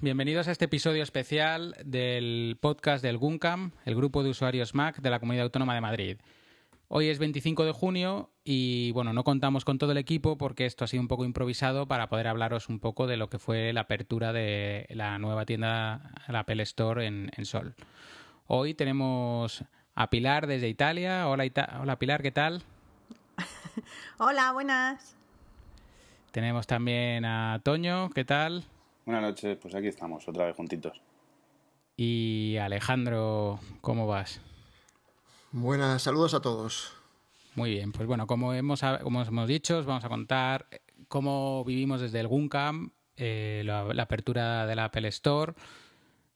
Bienvenidos 0.00 0.48
a 0.48 0.52
este 0.52 0.64
episodio 0.64 1.02
especial 1.02 1.76
del 1.84 2.56
podcast 2.60 3.04
del 3.04 3.18
GUNCAM, 3.18 3.72
el 3.84 3.94
grupo 3.94 4.22
de 4.22 4.30
usuarios 4.30 4.74
Mac 4.74 5.02
de 5.02 5.10
la 5.10 5.20
Comunidad 5.20 5.44
Autónoma 5.44 5.74
de 5.74 5.82
Madrid. 5.82 6.16
Hoy 6.88 7.08
es 7.08 7.18
25 7.18 7.66
de 7.66 7.72
junio 7.72 8.30
y 8.42 8.90
bueno, 8.92 9.12
no 9.12 9.22
contamos 9.22 9.66
con 9.66 9.76
todo 9.76 9.92
el 9.92 9.98
equipo 9.98 10.38
porque 10.38 10.64
esto 10.64 10.84
ha 10.84 10.88
sido 10.88 11.02
un 11.02 11.08
poco 11.08 11.26
improvisado 11.26 11.86
para 11.86 12.08
poder 12.08 12.26
hablaros 12.26 12.70
un 12.70 12.80
poco 12.80 13.06
de 13.06 13.18
lo 13.18 13.28
que 13.28 13.38
fue 13.38 13.74
la 13.74 13.82
apertura 13.82 14.32
de 14.32 14.86
la 14.88 15.18
nueva 15.18 15.44
tienda, 15.44 16.10
la 16.26 16.40
Apple 16.40 16.62
Store 16.62 17.06
en, 17.06 17.30
Sol. 17.44 17.74
Hoy 18.46 18.72
tenemos 18.72 19.62
a 19.94 20.08
Pilar 20.08 20.46
desde 20.46 20.68
Italia. 20.68 21.28
Hola, 21.28 21.44
Hola 21.80 21.98
Pilar, 21.98 22.22
¿qué 22.22 22.30
tal? 22.30 22.62
Hola, 24.18 24.52
buenas. 24.52 25.16
Tenemos 26.30 26.66
también 26.66 27.26
a 27.26 27.60
Toño, 27.62 28.08
¿qué 28.10 28.24
tal? 28.24 28.64
Buenas 29.04 29.22
noches, 29.22 29.58
pues 29.60 29.74
aquí 29.74 29.88
estamos, 29.88 30.26
otra 30.26 30.46
vez 30.46 30.56
juntitos. 30.56 31.00
Y 31.96 32.56
Alejandro, 32.56 33.60
¿cómo 33.82 34.06
vas? 34.06 34.40
Buenas, 35.52 36.02
saludos 36.02 36.32
a 36.32 36.40
todos. 36.40 36.92
Muy 37.54 37.70
bien, 37.70 37.92
pues 37.92 38.08
bueno, 38.08 38.26
como 38.26 38.54
hemos, 38.54 38.80
como 39.02 39.22
hemos 39.22 39.48
dicho, 39.48 39.78
os 39.78 39.86
vamos 39.86 40.04
a 40.04 40.08
contar 40.08 40.66
cómo 41.08 41.64
vivimos 41.64 42.00
desde 42.00 42.18
el 42.18 42.28
Guncam, 42.28 42.92
eh, 43.16 43.62
la, 43.64 43.84
la, 43.92 44.02
apertura 44.04 44.66
de 44.66 44.74
la 44.74 44.86
Apple 44.86 45.06
Store. 45.08 45.52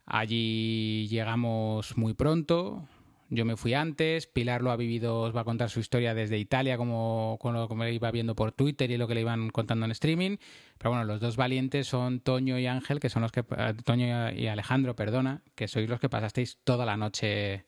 Allí 0.05 1.09
llegamos 1.09 1.97
muy 1.97 2.12
pronto, 2.12 2.87
yo 3.31 3.45
me 3.45 3.57
fui 3.57 3.75
antes, 3.75 4.27
Pilar 4.27 4.62
lo 4.62 4.71
ha 4.71 4.77
vivido, 4.77 5.21
os 5.21 5.37
va 5.37 5.43
a 5.43 5.45
contar 5.45 5.69
su 5.69 5.81
historia 5.81 6.15
desde 6.15 6.39
Italia, 6.39 6.79
como, 6.79 7.37
como, 7.41 7.69
como 7.69 7.87
iba 7.87 8.11
viendo 8.11 8.35
por 8.35 8.53
Twitter 8.53 8.91
y 8.91 8.97
lo 8.97 9.07
que 9.07 9.15
le 9.15 9.20
iban 9.20 9.51
contando 9.51 9.85
en 9.85 9.93
streaming. 9.93 10.37
Pero 10.79 10.91
bueno, 10.91 11.05
los 11.05 11.20
dos 11.20 11.37
valientes 11.37 11.87
son 11.87 12.20
Toño 12.20 12.59
y 12.59 12.67
Ángel, 12.67 13.01
que 13.01 13.11
son 13.11 13.23
los 13.23 13.33
que, 13.33 13.41
eh, 13.41 13.75
Toño 13.85 14.33
y 14.33 14.47
Alejandro, 14.47 14.97
perdona, 14.97 15.43
que 15.55 15.69
sois 15.69 15.89
los 15.89 16.01
que 16.01 16.09
pasasteis 16.09 16.59
toda 16.65 16.87
la 16.87 16.97
noche 16.97 17.67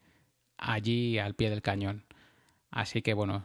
allí 0.56 1.18
al 1.18 1.34
pie 1.34 1.50
del 1.50 1.62
cañón. 1.62 2.06
Así 2.70 3.02
que 3.02 3.14
bueno, 3.14 3.44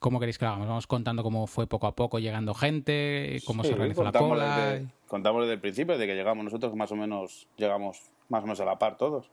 ¿cómo 0.00 0.20
queréis 0.20 0.38
que 0.38 0.44
lo 0.44 0.52
hagamos? 0.52 0.68
Vamos 0.68 0.86
contando 0.86 1.22
cómo 1.22 1.46
fue 1.46 1.66
poco 1.66 1.86
a 1.86 1.94
poco 1.94 2.18
llegando 2.18 2.54
gente, 2.54 3.40
cómo 3.44 3.62
se 3.62 3.74
organizó 3.74 4.04
la 4.04 4.12
cola. 4.12 4.80
contamos 5.06 5.42
desde 5.42 5.54
el 5.54 5.60
principio, 5.60 5.94
desde 5.94 6.06
que 6.06 6.14
llegamos 6.14 6.44
nosotros, 6.44 6.74
más 6.74 6.90
o 6.92 6.96
menos 6.96 7.46
llegamos 7.56 8.10
más 8.28 8.42
o 8.42 8.46
menos 8.46 8.60
a 8.60 8.64
la 8.64 8.78
par 8.78 8.96
todos. 8.96 9.30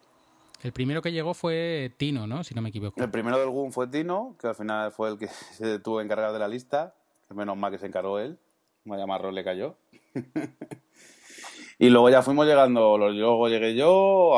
El 0.64 0.72
primero 0.72 1.02
que 1.02 1.11
llegó 1.11 1.33
fue 1.33 1.94
Tino, 1.97 2.25
¿no? 2.25 2.44
Si 2.44 2.56
no 2.56 2.61
me 2.61 2.69
equivoco. 2.69 3.02
El 3.03 3.11
primero 3.11 3.38
del 3.38 3.50
GUM 3.50 3.72
fue 3.72 3.88
Tino, 3.88 4.38
que 4.39 4.47
al 4.47 4.56
final 4.56 4.92
fue 4.94 5.09
el 5.09 5.17
que 5.17 5.28
se 5.58 5.80
tuvo 5.80 5.97
que 5.97 6.05
encargar 6.05 6.31
de 6.31 6.39
la 6.39 6.47
lista. 6.47 6.95
Menos 7.30 7.58
mal 7.58 7.72
que 7.72 7.80
se 7.80 7.88
encargó 7.88 8.20
él. 8.20 8.38
Vaya 8.86 9.05
marrón 9.05 9.36
le 9.36 9.44
cayó. 9.44 9.75
y 11.80 11.89
luego 11.89 12.09
ya 12.09 12.22
fuimos 12.22 12.45
llegando, 12.45 12.97
luego 12.97 13.50
llegué 13.50 13.75
yo 13.75 14.33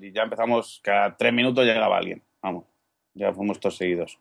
y 0.00 0.12
ya 0.12 0.22
empezamos, 0.22 0.80
cada 0.82 1.16
tres 1.16 1.32
minutos 1.32 1.64
llegaba 1.64 1.98
alguien. 1.98 2.22
Vamos, 2.42 2.64
ya 3.14 3.32
fuimos 3.32 3.60
todos 3.60 3.76
seguidos. 3.76 4.18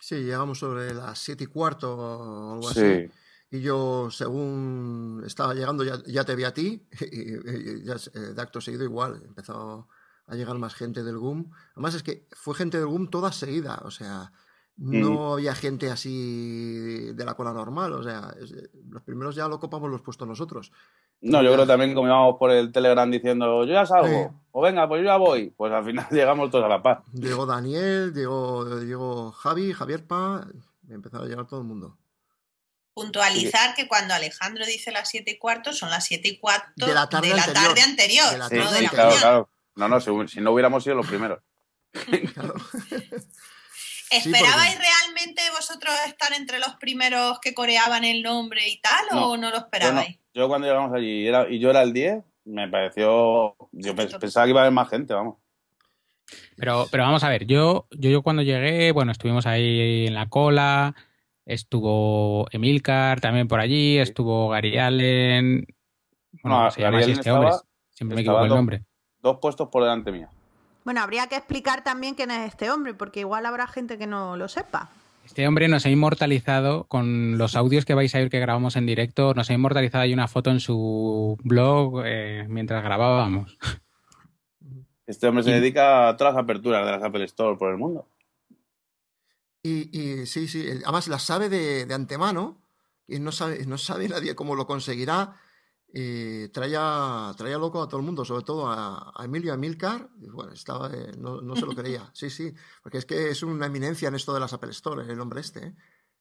Sí, 0.00 0.22
llegamos 0.22 0.58
sobre 0.58 0.94
las 0.94 1.18
siete 1.18 1.44
y 1.44 1.46
cuarto 1.48 1.96
o 1.96 2.54
algo 2.54 2.68
así. 2.68 3.10
Y 3.50 3.60
yo, 3.60 4.08
según 4.10 5.22
estaba 5.24 5.54
llegando, 5.54 5.84
ya, 5.84 6.24
te 6.24 6.34
vi 6.34 6.44
a 6.44 6.52
ti, 6.52 6.86
y, 7.12 7.84
ya, 7.84 7.94
eh, 7.94 8.34
de 8.34 8.42
acto 8.42 8.60
seguido 8.60 8.84
igual, 8.84 9.22
empezó 9.24 9.88
a 10.26 10.34
llegar 10.34 10.58
más 10.58 10.74
gente 10.74 11.04
del 11.04 11.18
GUM. 11.18 11.50
Además 11.74 11.94
es 11.94 12.02
que 12.02 12.26
fue 12.32 12.54
gente 12.54 12.78
del 12.78 12.88
GUM 12.88 13.08
toda 13.08 13.30
seguida, 13.32 13.80
o 13.84 13.90
sea, 13.90 14.32
no 14.78 15.34
había 15.34 15.54
gente 15.54 15.90
así 15.90 17.12
de 17.14 17.24
la 17.24 17.34
cola 17.34 17.52
normal, 17.52 17.92
o 17.94 18.02
sea, 18.02 18.34
los 18.88 19.02
primeros 19.02 19.34
ya 19.34 19.48
lo 19.48 19.58
copamos 19.58 19.90
los 19.90 20.02
puestos 20.02 20.28
nosotros. 20.28 20.72
No, 21.22 21.42
yo 21.42 21.52
creo 21.54 21.66
también 21.66 21.94
como 21.94 22.08
íbamos 22.08 22.36
por 22.38 22.50
el 22.50 22.72
Telegram 22.72 23.10
diciendo, 23.10 23.64
yo 23.64 23.72
ya 23.72 23.86
salgo, 23.86 24.34
o 24.50 24.60
venga, 24.60 24.86
pues 24.86 25.00
yo 25.00 25.06
ya 25.06 25.16
voy, 25.16 25.50
pues 25.56 25.72
al 25.72 25.84
final 25.84 26.06
llegamos 26.10 26.50
todos 26.50 26.64
a 26.64 26.68
la 26.68 26.82
paz. 26.82 27.04
Llegó 27.14 27.46
Daniel, 27.46 28.12
llegó, 28.12 28.80
llegó 28.80 29.30
Javi, 29.32 29.72
Javier 29.72 30.06
Pa, 30.06 30.46
empezaron 30.88 31.26
a 31.26 31.30
llegar 31.30 31.46
todo 31.46 31.60
el 31.60 31.66
mundo. 31.66 31.96
Puntualizar 32.96 33.74
que 33.74 33.86
cuando 33.86 34.14
Alejandro 34.14 34.64
dice 34.64 34.90
las 34.90 35.10
siete 35.10 35.32
y 35.32 35.36
cuarto, 35.36 35.74
son 35.74 35.90
las 35.90 36.06
siete 36.06 36.28
y 36.28 36.38
cuarto 36.38 36.86
de 36.86 36.94
la 36.94 37.06
tarde 37.06 37.82
anterior, 37.82 38.38
no 38.38 38.48
de 38.48 38.80
la 38.80 38.88
claro, 38.88 39.14
claro. 39.14 39.50
No, 39.74 39.86
no, 39.86 40.00
si, 40.00 40.40
no 40.40 40.52
hubiéramos 40.52 40.82
sido 40.82 40.96
los 40.96 41.06
primeros. 41.06 41.42
¿Esperabais 44.10 44.78
realmente 44.78 45.42
vosotros 45.54 45.94
estar 46.06 46.32
entre 46.32 46.58
los 46.58 46.76
primeros 46.76 47.38
que 47.40 47.52
coreaban 47.52 48.02
el 48.02 48.22
nombre 48.22 48.66
y 48.66 48.80
tal 48.80 49.04
o 49.12 49.36
no 49.36 49.50
lo 49.50 49.58
esperabais? 49.58 50.18
yo 50.32 50.48
cuando 50.48 50.66
llegamos 50.66 50.94
allí 50.94 51.28
y 51.50 51.58
yo 51.58 51.68
era 51.68 51.82
el 51.82 51.92
10, 51.92 52.24
me 52.46 52.66
pareció. 52.66 53.58
Yo 53.72 53.94
pensaba 53.94 54.46
que 54.46 54.52
iba 54.52 54.60
a 54.60 54.62
haber 54.62 54.72
más 54.72 54.88
gente, 54.88 55.12
vamos. 55.12 55.36
Pero, 56.56 56.86
pero 56.90 57.02
vamos 57.02 57.22
a 57.24 57.28
ver, 57.28 57.44
yo, 57.44 57.88
yo, 57.90 58.08
yo 58.08 58.22
cuando 58.22 58.40
llegué, 58.40 58.90
bueno, 58.92 59.12
estuvimos 59.12 59.44
ahí 59.44 60.06
en 60.06 60.14
la 60.14 60.30
cola, 60.30 60.94
estuvo 61.46 62.46
Emilcar 62.50 63.20
también 63.20 63.48
por 63.48 63.60
allí, 63.60 63.98
estuvo 63.98 64.50
Gary 64.50 64.76
Allen. 64.76 65.66
Bueno, 66.42 66.64
no, 66.64 66.70
se 66.70 66.82
llama 66.82 66.98
así 66.98 67.12
este 67.12 67.30
hombre. 67.30 67.52
Siempre 67.90 68.16
me 68.16 68.20
equivoco 68.20 68.44
el 68.44 68.50
nombre. 68.50 68.84
Dos 69.22 69.38
puestos 69.40 69.68
por 69.68 69.82
delante 69.82 70.12
mía. 70.12 70.28
Bueno, 70.84 71.00
habría 71.00 71.26
que 71.26 71.36
explicar 71.36 71.82
también 71.82 72.14
quién 72.14 72.30
es 72.30 72.48
este 72.48 72.70
hombre, 72.70 72.94
porque 72.94 73.20
igual 73.20 73.46
habrá 73.46 73.66
gente 73.66 73.96
que 73.96 74.06
no 74.06 74.36
lo 74.36 74.48
sepa. 74.48 74.90
Este 75.24 75.48
hombre 75.48 75.66
nos 75.66 75.84
ha 75.86 75.90
inmortalizado 75.90 76.84
con 76.84 77.36
los 77.38 77.56
audios 77.56 77.84
que 77.84 77.94
vais 77.94 78.14
a 78.14 78.18
oír 78.18 78.30
que 78.30 78.38
grabamos 78.38 78.76
en 78.76 78.86
directo. 78.86 79.34
Nos 79.34 79.50
ha 79.50 79.54
inmortalizado 79.54 80.02
ahí 80.02 80.12
una 80.12 80.28
foto 80.28 80.50
en 80.50 80.60
su 80.60 81.36
blog 81.42 82.02
eh, 82.04 82.46
mientras 82.48 82.84
grabábamos. 82.84 83.58
Este 85.06 85.26
hombre 85.26 85.42
se 85.42 85.52
dedica 85.52 86.08
a 86.08 86.16
todas 86.16 86.34
las 86.34 86.44
aperturas 86.44 86.84
de 86.84 86.92
las 86.92 87.02
Apple 87.02 87.24
Store 87.24 87.56
por 87.56 87.70
el 87.70 87.78
mundo. 87.78 88.08
Y, 89.66 90.26
sí, 90.26 90.46
sí, 90.48 90.68
además 90.84 91.08
la 91.08 91.18
sabe 91.18 91.48
de, 91.48 91.92
antemano 91.92 92.62
y 93.06 93.18
no 93.18 93.32
sabe, 93.32 93.64
no 93.66 93.78
sabe 93.78 94.08
nadie 94.08 94.34
cómo 94.34 94.54
lo 94.54 94.66
conseguirá. 94.66 95.40
Eh, 95.98 96.50
traía, 96.52 97.32
traía 97.38 97.56
loco 97.56 97.82
a 97.82 97.88
todo 97.88 97.98
el 98.00 98.04
mundo, 98.04 98.24
sobre 98.24 98.44
todo 98.44 98.68
a, 98.68 99.12
Emilio 99.24 99.52
a 99.52 99.56
Milcar. 99.56 100.10
bueno, 100.16 100.52
estaba, 100.52 100.90
eh, 100.92 101.12
no, 101.16 101.56
se 101.56 101.64
lo 101.66 101.72
creía. 101.74 102.10
Sí, 102.12 102.28
sí, 102.30 102.52
porque 102.82 102.98
es 102.98 103.06
que 103.06 103.30
es 103.30 103.42
una 103.42 103.66
eminencia 103.66 104.08
en 104.08 104.14
esto 104.14 104.34
de 104.34 104.40
las 104.40 104.52
Apple 104.52 104.70
Store, 104.70 105.10
el 105.10 105.20
hombre 105.20 105.40
este. 105.40 105.68
¿eh? 105.68 105.74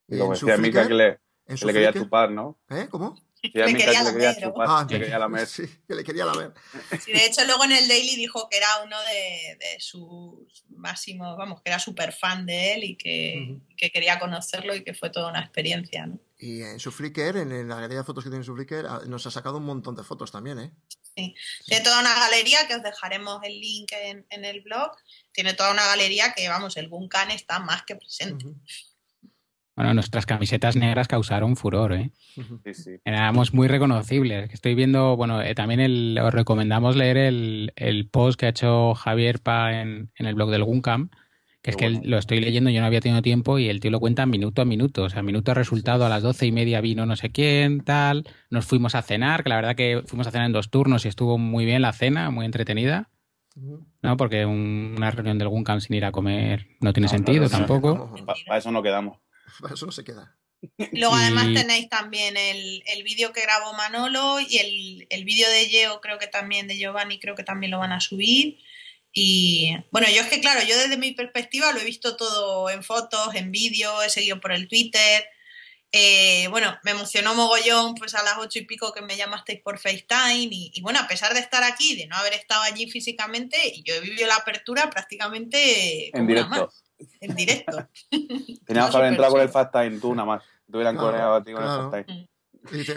Y 0.07 0.19
como 0.19 0.33
decía 0.33 0.57
Milcar 0.57 0.88
que 0.88 0.94
le, 0.94 1.19
le 1.47 1.73
quería 1.73 1.94
chupar, 1.94 2.31
¿no? 2.31 2.59
¿Eh? 2.69 2.88
¿Cómo? 2.89 3.16
le 3.53 3.75
quería 3.75 4.03
lamer. 4.03 4.53
Ah, 4.59 4.85
que 4.88 5.00
quería 5.00 5.19
lamer. 5.19 5.47
Sí, 5.47 5.63
que 5.88 5.95
le 5.95 6.03
quería 6.03 6.25
lamer. 6.25 6.53
Sí, 7.03 7.11
de 7.11 7.25
hecho, 7.25 7.44
luego 7.45 7.63
en 7.66 7.73
el 7.73 7.88
Daily 7.88 8.16
dijo 8.16 8.47
que 8.50 8.57
era 8.57 8.67
uno 8.83 8.97
de, 9.01 9.57
de 9.59 9.79
sus 9.79 10.66
máximos, 10.69 11.38
vamos, 11.38 11.61
que 11.61 11.69
era 11.69 11.79
súper 11.79 12.13
fan 12.13 12.45
de 12.45 12.73
él 12.73 12.83
y 12.83 12.95
que, 12.95 13.57
que, 13.78 13.91
quería 13.91 14.19
conocerlo 14.19 14.75
y 14.75 14.83
que 14.83 14.94
fue 14.94 15.09
toda 15.09 15.29
una 15.29 15.41
experiencia, 15.41 16.06
¿no? 16.06 16.19
Y 16.38 16.61
en 16.61 16.79
su 16.79 16.91
Flickr, 16.91 17.38
en 17.38 17.67
la 17.67 17.75
galería 17.75 18.00
de 18.00 18.03
fotos 18.03 18.23
que 18.23 18.29
tiene 18.29 18.41
en 18.41 18.45
su 18.45 18.56
Flickr, 18.56 18.85
ah, 18.88 19.01
nos 19.07 19.25
ha 19.25 19.31
sacado 19.31 19.57
un 19.57 19.66
montón 19.66 19.95
de 19.95 20.03
fotos 20.03 20.31
también, 20.31 20.59
¿eh? 20.59 20.72
Sí. 21.16 21.33
Tiene 21.66 21.83
toda 21.83 22.01
una 22.01 22.13
galería 22.13 22.67
que 22.67 22.75
os 22.75 22.83
dejaremos 22.83 23.41
el 23.44 23.59
link 23.59 23.91
en, 23.94 24.25
en 24.29 24.44
el 24.44 24.62
blog. 24.62 24.91
Tiene 25.31 25.53
toda 25.53 25.72
una 25.72 25.85
galería 25.85 26.33
que, 26.33 26.50
vamos, 26.50 26.75
el 26.75 26.89
Guncan 26.89 27.31
está 27.31 27.59
más 27.59 27.83
que 27.83 27.95
presente. 27.95 28.48
Bueno, 29.75 29.94
nuestras 29.94 30.25
camisetas 30.25 30.77
negras 30.77 31.07
causaron 31.10 31.57
furor, 31.57 31.94
¿eh? 31.94 32.12
Sí, 32.63 32.74
sí. 32.74 32.92
Éramos 33.04 33.54
muy 33.54 33.68
reconocibles. 33.68 34.50
Estoy 34.54 34.74
viendo, 34.74 35.18
bueno, 35.18 35.42
eh, 35.42 35.54
también 35.54 36.18
os 36.18 36.33
recomendamos 36.33 36.95
leer 36.95 37.18
el, 37.18 38.10
post 38.10 38.39
que 38.39 38.45
ha 38.45 38.50
hecho 38.50 38.94
Javier 38.94 39.39
Pa 39.39 39.81
en, 39.81 40.12
el 40.16 40.36
blog 40.36 40.50
del 40.50 40.63
Guncam, 40.63 41.10
que 41.62 41.72
es 41.72 41.77
que 41.77 41.89
lo 41.89 42.18
estoy 42.18 42.39
leyendo, 42.39 42.69
yo 42.69 42.80
no 42.80 42.88
había 42.88 43.01
tenido 43.01 43.22
tiempo 43.22 43.60
y 43.60 43.68
el 43.68 43.81
tío 43.81 43.92
lo 43.92 44.00
cuenta 44.00 44.25
minuto 44.25 44.62
a 44.62 44.66
minuto. 44.66 45.04
O 45.04 45.10
sea, 45.10 45.24
minuto 45.24 45.51
a 45.51 45.56
resultado, 45.56 46.06
a 46.06 46.10
las 46.10 46.24
doce 46.24 46.45
y 46.45 46.54
media 46.54 46.80
vino 46.80 47.06
no 47.06 47.18
sé 47.18 47.31
quién, 47.31 47.81
tal. 47.81 48.24
Nos 48.50 48.66
fuimos 48.66 48.95
a 48.95 49.01
cenar, 49.01 49.44
que 49.44 49.50
la 49.50 49.57
verdad 49.57 49.75
que 49.75 50.04
fuimos 50.06 50.27
a 50.27 50.31
cenar 50.31 50.45
en 50.45 50.54
dos 50.54 50.69
turnos 50.69 51.04
y 51.04 51.10
estuvo 51.10 51.38
muy 51.38 51.66
bien 51.66 51.81
la 51.81 51.92
cena, 51.92 52.31
muy 52.31 52.45
entretenida. 52.45 53.10
¿no? 54.01 54.18
Porque 54.18 54.45
una 54.45 55.12
reunión 55.12 55.38
del 55.38 55.48
Guncam 55.48 55.81
sin 55.81 55.95
ir 55.95 56.06
a 56.06 56.12
comer 56.12 56.68
no 56.81 56.94
tiene 56.94 57.07
sentido 57.07 57.50
tampoco. 57.50 58.13
Para 58.25 58.57
eso 58.57 58.72
no 58.72 58.83
quedamos. 58.83 59.18
eso 59.74 59.86
no 59.86 59.92
se 59.92 60.03
queda. 60.03 60.38
Luego 60.94 61.15
además 61.15 61.53
tenéis 61.53 61.89
también 61.89 62.36
el, 62.38 63.03
vídeo 63.03 63.33
que 63.33 63.42
grabó 63.42 63.74
Manolo 63.74 64.39
y 64.39 64.57
el, 64.57 65.07
el 65.09 65.25
vídeo 65.25 65.50
de 65.50 65.68
Geo, 65.68 66.01
creo 66.01 66.18
que 66.18 66.27
también 66.27 66.68
de 66.68 66.77
Giovanni, 66.77 67.19
creo 67.19 67.36
que 67.36 67.44
también 67.44 67.71
lo 67.71 67.80
van 67.80 67.92
a 67.92 68.01
subir. 68.01 68.57
Y 69.18 69.74
bueno, 69.92 70.07
yo 70.09 70.21
es 70.21 70.27
que 70.27 70.42
claro, 70.42 70.62
yo 70.63 70.77
desde 70.77 70.97
mi 70.97 71.13
perspectiva 71.13 71.71
lo 71.71 71.80
he 71.80 71.86
visto 71.86 72.18
todo 72.18 72.69
en 72.69 72.83
fotos, 72.83 73.33
en 73.36 73.51
vídeo, 73.51 74.01
he 74.01 74.09
seguido 74.09 74.42
por 74.42 74.51
el 74.51 74.68
Twitter. 74.68 75.25
Eh, 75.91 76.48
bueno, 76.50 76.77
me 76.83 76.91
emocionó 76.91 77.33
mogollón 77.33 77.95
pues 77.95 78.13
a 78.15 78.24
las 78.24 78.38
ocho 78.38 78.59
y 78.59 78.65
pico 78.65 78.91
que 78.91 79.01
me 79.01 79.15
llamasteis 79.15 79.62
por 79.62 79.80
FaceTime 79.80 80.50
y, 80.51 80.81
bueno, 80.81 81.00
a 81.00 81.07
pesar 81.07 81.33
de 81.33 81.39
estar 81.39 81.63
aquí, 81.63 81.95
de 81.95 82.07
no 82.07 82.18
haber 82.18 82.33
estado 82.33 82.63
allí 82.63 82.91
físicamente, 82.91 83.57
yo 83.86 83.95
he 83.95 84.01
vivido 84.01 84.27
la 84.27 84.36
apertura 84.36 84.89
prácticamente 84.89 86.09
en 86.18 86.27
directo 86.27 86.74
en 87.19 87.36
directo. 87.36 87.88
Teníamos 88.65 88.92
que 88.92 88.97
haber 88.97 89.09
entrado 89.09 89.33
con 89.33 89.42
el 89.42 89.50
Fast 89.50 89.71
Time, 89.71 90.00
tú 90.00 90.13
nada 90.15 90.27
más. 90.27 90.44
Tú 90.69 90.77
hubieran 90.77 90.97
coreado 90.97 91.36
a 91.36 91.44
ti 91.44 91.53
con 91.53 91.63
el 91.63 91.69
Fast 91.69 92.07
Time. 92.07 92.27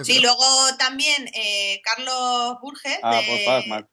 Sí, 0.02 0.20
luego 0.20 0.44
también 0.78 1.28
eh, 1.34 1.80
Carlos 1.84 2.58
Burges 2.60 2.98
ah, 3.02 3.20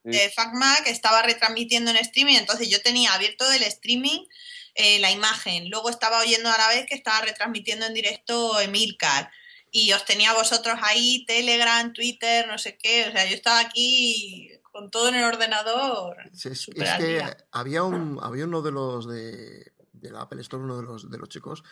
de, 0.03 0.29
FacMac, 0.29 0.87
estaba 0.87 1.21
retransmitiendo 1.21 1.91
en 1.91 1.97
streaming, 1.97 2.35
entonces 2.35 2.69
yo 2.69 2.81
tenía 2.81 3.13
abierto 3.13 3.49
el 3.51 3.63
streaming 3.63 4.21
eh, 4.75 4.99
la 4.99 5.11
imagen, 5.11 5.69
luego 5.69 5.89
estaba 5.89 6.19
oyendo 6.19 6.49
a 6.49 6.57
la 6.57 6.69
vez 6.69 6.85
que 6.85 6.95
estaba 6.95 7.21
retransmitiendo 7.21 7.85
en 7.85 7.93
directo 7.93 8.59
Emilcar 8.59 9.31
y 9.71 9.91
os 9.93 10.05
tenía 10.05 10.33
vosotros 10.33 10.79
ahí, 10.81 11.25
Telegram, 11.25 11.91
Twitter, 11.91 12.47
no 12.47 12.57
sé 12.57 12.77
qué, 12.77 13.07
o 13.07 13.11
sea, 13.11 13.25
yo 13.25 13.35
estaba 13.35 13.59
aquí 13.59 14.51
con 14.71 14.89
todo 14.91 15.09
en 15.09 15.15
el 15.15 15.23
ordenador. 15.23 16.17
es 16.33 16.67
que 16.97 17.23
había, 17.51 17.83
un, 17.83 18.19
había 18.21 18.45
uno 18.45 18.61
de 18.61 18.71
los 18.71 19.07
de, 19.07 19.71
de 20.07 20.13
la 20.13 20.21
Apple 20.21 20.41
Store, 20.41 20.63
uno 20.63 20.77
de 20.77 20.83
los, 20.83 21.09
de 21.09 21.17
los 21.17 21.29
chicos, 21.29 21.63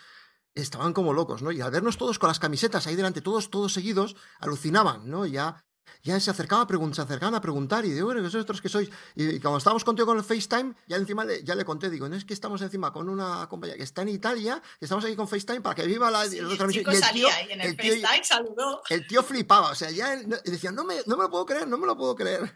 estaban 0.55 0.93
como 0.93 1.13
locos, 1.13 1.41
¿no? 1.41 1.51
Y 1.51 1.61
al 1.61 1.71
vernos 1.71 1.97
todos 1.97 2.19
con 2.19 2.27
las 2.27 2.39
camisetas 2.39 2.87
ahí 2.87 2.95
delante, 2.95 3.21
todos, 3.21 3.49
todos 3.49 3.73
seguidos, 3.73 4.15
alucinaban, 4.39 5.09
¿no? 5.09 5.25
Ya, 5.25 5.63
ya 6.03 6.19
se 6.19 6.29
acercaban 6.31 6.63
a 6.63 6.67
preguntar, 6.67 6.95
se 6.95 7.01
acercaban 7.01 7.35
a 7.35 7.41
preguntar 7.41 7.85
y 7.85 7.91
digo, 7.91 8.07
bueno, 8.07 8.21
vosotros 8.21 8.61
que 8.61 8.69
sois. 8.69 8.89
Y, 9.15 9.39
cuando 9.39 9.57
estábamos 9.57 9.83
contigo 9.83 10.05
con 10.05 10.17
el 10.17 10.23
FaceTime, 10.23 10.75
ya 10.87 10.97
encima 10.97 11.25
le, 11.25 11.43
ya 11.43 11.55
le 11.55 11.65
conté, 11.65 11.89
digo, 11.89 12.07
no 12.07 12.15
es 12.15 12.25
que 12.25 12.33
estamos 12.33 12.61
encima 12.61 12.91
con 12.91 13.09
una 13.09 13.47
compañía 13.49 13.77
que 13.77 13.83
está 13.83 14.01
en 14.03 14.09
Italia, 14.09 14.61
que 14.79 14.85
estamos 14.85 15.03
aquí 15.05 15.15
con 15.15 15.27
FaceTime 15.27 15.61
para 15.61 15.75
que 15.75 15.87
viva 15.87 16.11
la, 16.11 16.23
transmisión. 16.29 16.85
Y 16.85 16.95
el 16.95 17.13
tío, 17.13 17.27
en 17.49 17.61
el, 17.61 17.75
FaceTime 17.75 18.23
saludó. 18.23 18.81
El 18.89 19.07
tío 19.07 19.23
flipaba, 19.23 19.71
o 19.71 19.75
sea, 19.75 19.91
ya 19.91 20.15
decía, 20.45 20.71
no 20.71 20.83
me, 20.83 20.97
no 21.05 21.17
me 21.17 21.23
lo 21.23 21.29
puedo 21.29 21.45
creer, 21.45 21.67
no 21.67 21.77
me 21.77 21.87
lo 21.87 21.97
puedo 21.97 22.15
creer. 22.15 22.53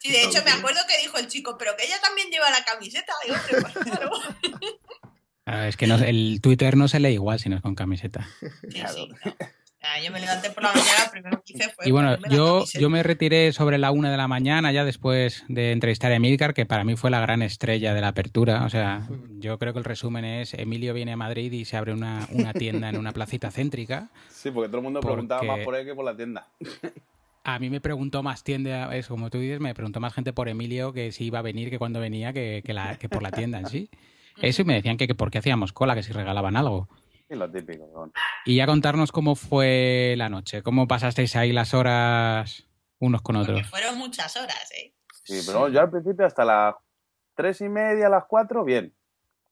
Sí, 0.00 0.10
de 0.10 0.24
hecho 0.24 0.42
me 0.44 0.50
acuerdo 0.50 0.80
que 0.88 0.98
dijo 1.02 1.18
el 1.18 1.28
chico, 1.28 1.56
pero 1.58 1.76
que 1.76 1.84
ella 1.84 2.00
también 2.00 2.30
lleva 2.30 2.50
la 2.50 2.64
camiseta. 2.64 3.12
Digo, 3.22 3.36
pues 3.60 3.74
claro. 3.84 4.10
es 5.68 5.76
que 5.76 5.84
el 5.84 6.40
Twitter 6.40 6.74
no 6.76 6.88
se 6.88 7.00
lee 7.00 7.10
igual 7.10 7.38
si 7.38 7.50
no 7.50 7.56
es 7.56 7.62
con 7.62 7.74
camiseta. 7.74 8.26
yo 10.02 10.10
me 10.10 10.20
levanté 10.20 10.50
por 10.50 10.62
la 10.62 10.72
mañana, 10.72 11.10
primero 11.10 11.42
que 11.44 11.52
hice 11.52 11.68
fue. 11.68 11.86
Y 11.86 11.90
bueno, 11.90 12.16
yo, 12.30 12.64
yo 12.72 12.88
me 12.88 13.02
retiré 13.02 13.52
sobre 13.52 13.76
la 13.76 13.90
una 13.90 14.10
de 14.10 14.16
la 14.16 14.26
mañana, 14.26 14.72
ya 14.72 14.86
después 14.86 15.44
de 15.48 15.72
entrevistar 15.72 16.12
a 16.12 16.14
Emilcar, 16.14 16.54
que 16.54 16.64
para 16.64 16.82
mí 16.82 16.96
fue 16.96 17.10
la 17.10 17.20
gran 17.20 17.42
estrella 17.42 17.92
de 17.92 18.00
la 18.00 18.08
apertura. 18.08 18.64
O 18.64 18.70
sea, 18.70 19.06
yo 19.38 19.58
creo 19.58 19.74
que 19.74 19.80
el 19.80 19.84
resumen 19.84 20.24
es: 20.24 20.54
Emilio 20.54 20.94
viene 20.94 21.12
a 21.12 21.16
Madrid 21.16 21.52
y 21.52 21.66
se 21.66 21.76
abre 21.76 21.92
una, 21.92 22.26
tienda 22.54 22.88
en 22.88 22.96
una 22.96 23.12
placita 23.12 23.50
céntrica. 23.50 24.08
Sí, 24.30 24.50
porque 24.50 24.68
todo 24.68 24.78
el 24.78 24.84
mundo 24.84 25.00
preguntaba 25.00 25.42
más 25.42 25.60
por 25.60 25.74
él 25.74 25.84
que 25.84 25.94
por 25.94 26.06
la 26.06 26.16
tienda. 26.16 26.48
A 27.42 27.58
mí 27.58 27.70
me 27.70 27.80
preguntó 27.80 28.22
más 28.22 28.44
tienda, 28.44 28.94
es 28.94 29.08
como 29.08 29.30
tú 29.30 29.38
dices, 29.38 29.60
me 29.60 29.74
preguntó 29.74 29.98
más 30.00 30.12
gente 30.12 30.32
por 30.32 30.48
Emilio 30.48 30.92
que 30.92 31.10
si 31.10 31.24
iba 31.24 31.38
a 31.38 31.42
venir 31.42 31.70
que 31.70 31.78
cuando 31.78 31.98
venía 32.00 32.32
que, 32.32 32.62
la, 32.66 32.98
que 32.98 33.08
por 33.08 33.22
la 33.22 33.30
tienda 33.30 33.58
en 33.58 33.66
sí. 33.66 33.90
Eso 34.42 34.62
y 34.62 34.64
me 34.64 34.74
decían 34.74 34.96
que, 34.96 35.06
que 35.06 35.14
por 35.14 35.30
qué 35.30 35.38
hacíamos 35.38 35.72
cola, 35.72 35.94
que 35.94 36.02
si 36.02 36.12
regalaban 36.12 36.56
algo. 36.56 36.88
Y 37.28 37.34
lo 37.34 37.50
típico. 37.50 38.10
Y 38.44 38.56
ya 38.56 38.66
contarnos 38.66 39.12
cómo 39.12 39.36
fue 39.36 40.14
la 40.16 40.28
noche, 40.28 40.62
cómo 40.62 40.88
pasasteis 40.88 41.36
ahí 41.36 41.52
las 41.52 41.74
horas 41.74 42.66
unos 42.98 43.22
con 43.22 43.36
otros. 43.36 43.66
fueron 43.68 43.98
muchas 43.98 44.36
horas, 44.36 44.70
¿eh? 44.72 44.92
Sí, 45.24 45.40
pero 45.46 45.68
yo 45.68 45.80
al 45.80 45.90
principio 45.90 46.26
hasta 46.26 46.44
las 46.44 46.74
tres 47.34 47.60
y 47.60 47.68
media, 47.68 48.08
las 48.08 48.24
cuatro, 48.26 48.64
bien. 48.64 48.92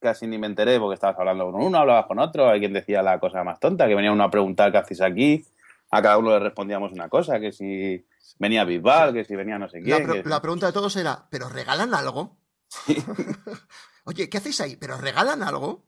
Casi 0.00 0.26
ni 0.26 0.38
me 0.38 0.46
enteré 0.46 0.78
porque 0.78 0.94
estabas 0.94 1.18
hablando 1.18 1.50
con 1.50 1.60
uno, 1.60 1.78
hablabas 1.78 2.06
con 2.06 2.18
otro, 2.18 2.48
hay 2.48 2.60
quien 2.60 2.72
decía 2.72 3.02
la 3.02 3.18
cosa 3.18 3.42
más 3.42 3.58
tonta, 3.58 3.88
que 3.88 3.94
venía 3.94 4.12
uno 4.12 4.24
a 4.24 4.30
preguntar 4.30 4.70
qué 4.70 4.78
hacéis 4.78 5.00
aquí, 5.00 5.44
a 5.90 6.02
cada 6.02 6.18
uno 6.18 6.30
le 6.30 6.40
respondíamos 6.40 6.92
una 6.92 7.08
cosa, 7.08 7.40
que 7.40 7.52
si 7.52 8.06
venía 8.38 8.64
Bisbal, 8.64 9.12
que 9.12 9.24
si 9.24 9.36
venía 9.36 9.58
no 9.58 9.68
sé 9.68 9.82
quién. 9.82 10.06
La, 10.06 10.22
la 10.24 10.42
pregunta 10.42 10.66
de 10.66 10.72
todos 10.72 10.94
era, 10.96 11.26
¿pero 11.30 11.48
regalan 11.48 11.94
algo? 11.94 12.36
Sí. 12.68 12.96
Oye, 14.04 14.28
¿qué 14.28 14.38
hacéis 14.38 14.60
ahí? 14.60 14.76
¿Pero 14.76 14.98
regalan 14.98 15.42
algo? 15.42 15.84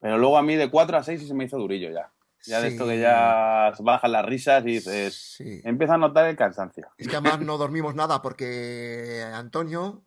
Pero 0.00 0.18
luego 0.18 0.36
a 0.36 0.42
mí 0.42 0.56
de 0.56 0.70
4 0.70 0.96
a 0.96 1.02
6 1.02 1.20
sí 1.20 1.28
se 1.28 1.34
me 1.34 1.44
hizo 1.44 1.58
durillo 1.58 1.90
ya. 1.90 2.12
Ya 2.44 2.60
de 2.60 2.68
esto 2.68 2.88
que 2.88 2.98
ya 2.98 3.72
bajan 3.78 4.10
las 4.10 4.26
risas 4.26 4.64
y 4.64 4.72
dices, 4.72 5.36
empieza 5.64 5.94
a 5.94 5.98
notar 5.98 6.26
el 6.26 6.34
cansancio. 6.34 6.88
Es 6.98 7.06
que 7.06 7.14
además 7.14 7.40
no 7.40 7.56
dormimos 7.58 7.94
nada 7.94 8.20
porque 8.20 9.24
Antonio 9.32 10.02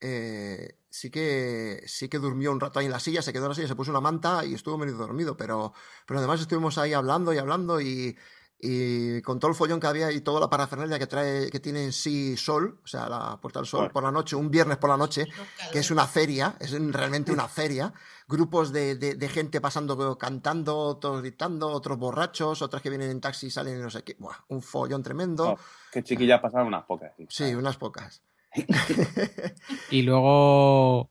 eh, 0.00 0.76
sí 0.90 1.10
que 1.10 1.82
sí 1.86 2.10
que 2.10 2.18
durmió 2.18 2.52
un 2.52 2.60
rato 2.60 2.78
ahí 2.78 2.86
en 2.86 2.92
la 2.92 3.00
silla, 3.00 3.22
se 3.22 3.32
quedó 3.32 3.44
en 3.44 3.48
la 3.50 3.54
silla, 3.54 3.68
se 3.68 3.74
puso 3.74 3.90
una 3.90 4.02
manta 4.02 4.44
y 4.44 4.52
estuvo 4.52 4.76
medio 4.76 4.96
dormido, 4.96 5.38
pero, 5.38 5.72
pero 6.06 6.18
además 6.18 6.40
estuvimos 6.40 6.76
ahí 6.76 6.92
hablando 6.92 7.32
y 7.32 7.38
hablando 7.38 7.80
y, 7.80 8.18
y 8.60 9.22
con 9.22 9.38
todo 9.38 9.50
el 9.50 9.56
follón 9.56 9.78
que 9.78 9.86
había 9.86 10.10
y 10.10 10.20
toda 10.20 10.40
la 10.40 10.50
parafernalia 10.50 10.98
que 10.98 11.06
trae, 11.06 11.48
que 11.48 11.60
tiene 11.60 11.84
en 11.84 11.92
sí 11.92 12.36
Sol, 12.36 12.80
o 12.82 12.86
sea, 12.86 13.08
la 13.08 13.38
Puerta 13.40 13.60
del 13.60 13.66
Sol 13.66 13.90
por 13.90 14.02
la 14.02 14.10
noche, 14.10 14.34
un 14.34 14.50
viernes 14.50 14.78
por 14.78 14.90
la 14.90 14.96
noche, 14.96 15.26
que 15.72 15.78
es 15.78 15.90
una 15.92 16.06
feria, 16.06 16.56
es 16.58 16.72
realmente 16.92 17.30
una 17.30 17.46
feria, 17.48 17.92
grupos 18.26 18.72
de, 18.72 18.96
de, 18.96 19.28
gente 19.28 19.60
pasando, 19.60 20.18
cantando, 20.18 20.76
otros 20.76 21.20
gritando, 21.20 21.68
otros 21.68 21.98
borrachos, 21.98 22.60
otras 22.60 22.82
que 22.82 22.90
vienen 22.90 23.10
en 23.10 23.20
taxi 23.20 23.46
y 23.46 23.50
salen 23.50 23.80
no 23.80 23.90
sé 23.90 24.02
qué, 24.02 24.16
un 24.48 24.60
follón 24.60 25.02
tremendo. 25.02 25.52
Oh, 25.52 25.58
que 25.92 26.02
chiquillas 26.02 26.40
pasaron 26.40 26.66
unas 26.66 26.84
pocas. 26.84 27.12
Sí, 27.28 27.54
unas 27.54 27.76
pocas. 27.76 28.22
y 29.90 30.02
luego 30.02 31.10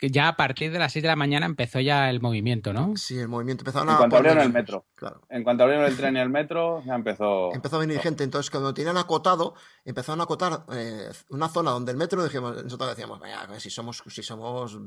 ya 0.00 0.28
a 0.28 0.36
partir 0.36 0.72
de 0.72 0.78
las 0.78 0.92
6 0.92 1.02
de 1.02 1.08
la 1.08 1.16
mañana 1.16 1.46
empezó 1.46 1.80
ya 1.80 2.10
el 2.10 2.20
movimiento, 2.20 2.72
¿no? 2.72 2.96
Sí, 2.96 3.18
el 3.18 3.28
movimiento 3.28 3.62
empezó 3.62 3.78
a... 3.78 3.82
En 3.90 3.96
cuanto 3.96 4.16
abrieron 4.16 4.42
el 4.42 4.52
metro. 4.52 4.86
Claro. 4.94 5.22
En 5.30 5.42
cuanto 5.42 5.62
abrieron 5.62 5.86
el 5.86 5.96
tren 5.96 6.16
y 6.16 6.20
el 6.20 6.28
metro, 6.28 6.82
ya 6.84 6.94
empezó... 6.94 7.52
Empezó 7.54 7.76
a 7.76 7.80
venir 7.80 7.98
gente. 8.00 8.24
Entonces, 8.24 8.50
cuando 8.50 8.74
tenían 8.74 8.96
acotado, 8.96 9.54
empezaron 9.84 10.20
a 10.20 10.24
acotar 10.24 10.64
eh, 10.72 11.10
una 11.30 11.48
zona 11.48 11.70
donde 11.70 11.92
el 11.92 11.98
metro, 11.98 12.22
dijimos, 12.22 12.62
nosotros 12.62 12.90
decíamos, 12.90 13.20
vaya, 13.20 13.48
si 13.58 13.70
somos, 13.70 14.02
si 14.06 14.22
somos 14.22 14.78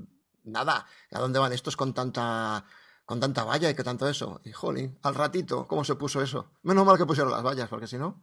nada, 0.44 0.86
¿a 1.12 1.20
dónde 1.20 1.40
van 1.40 1.54
estos 1.54 1.76
con 1.76 1.94
tanta 1.94 2.66
con 3.06 3.20
tanta 3.20 3.44
valla 3.44 3.72
y 3.72 3.74
que 3.74 3.84
tanto 3.84 4.08
eso? 4.08 4.40
Y 4.44 4.52
jolín, 4.52 5.00
al 5.02 5.16
ratito, 5.16 5.68
¿cómo 5.68 5.84
se 5.84 5.96
puso 5.96 6.22
eso? 6.22 6.52
Menos 6.62 6.86
mal 6.86 6.98
que 6.98 7.08
pusieron 7.08 7.32
las 7.32 7.42
vallas, 7.42 7.68
porque 7.68 7.88
si 7.88 7.98
no, 7.98 8.22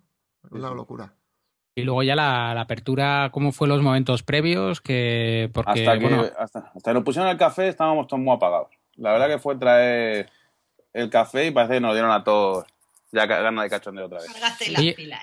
una 0.51 0.71
locura. 0.71 1.17
Y 1.77 1.83
luego 1.83 2.03
ya 2.03 2.17
la, 2.17 2.59
apertura, 2.59 3.29
¿cómo 3.33 3.53
fue 3.53 3.69
los 3.69 3.83
momentos 3.83 4.23
previos? 4.23 4.81
Que, 4.81 5.51
porque, 5.53 5.87
hasta, 5.87 5.99
que, 5.99 6.33
hasta, 6.39 6.73
que 6.83 6.95
nos 6.95 7.05
pusieron 7.05 7.31
el 7.31 7.37
café 7.37 7.69
estábamos 7.69 8.07
todos 8.07 8.23
muy 8.23 8.35
apagados. 8.35 8.71
La 8.97 9.13
verdad 9.13 9.29
que 9.29 9.39
fue 9.39 9.57
traer 9.57 10.31
el 10.95 11.11
café 11.11 11.47
y 11.47 11.51
parece 11.51 11.75
que 11.75 11.81
nos 11.81 11.93
dieron 11.93 12.11
a 12.11 12.25
todos 12.25 12.65
ya 13.13 13.27
gana 13.27 13.63
de 13.63 13.71
cachondeo 13.71 14.07
otra 14.07 14.19
vez. 14.21 14.29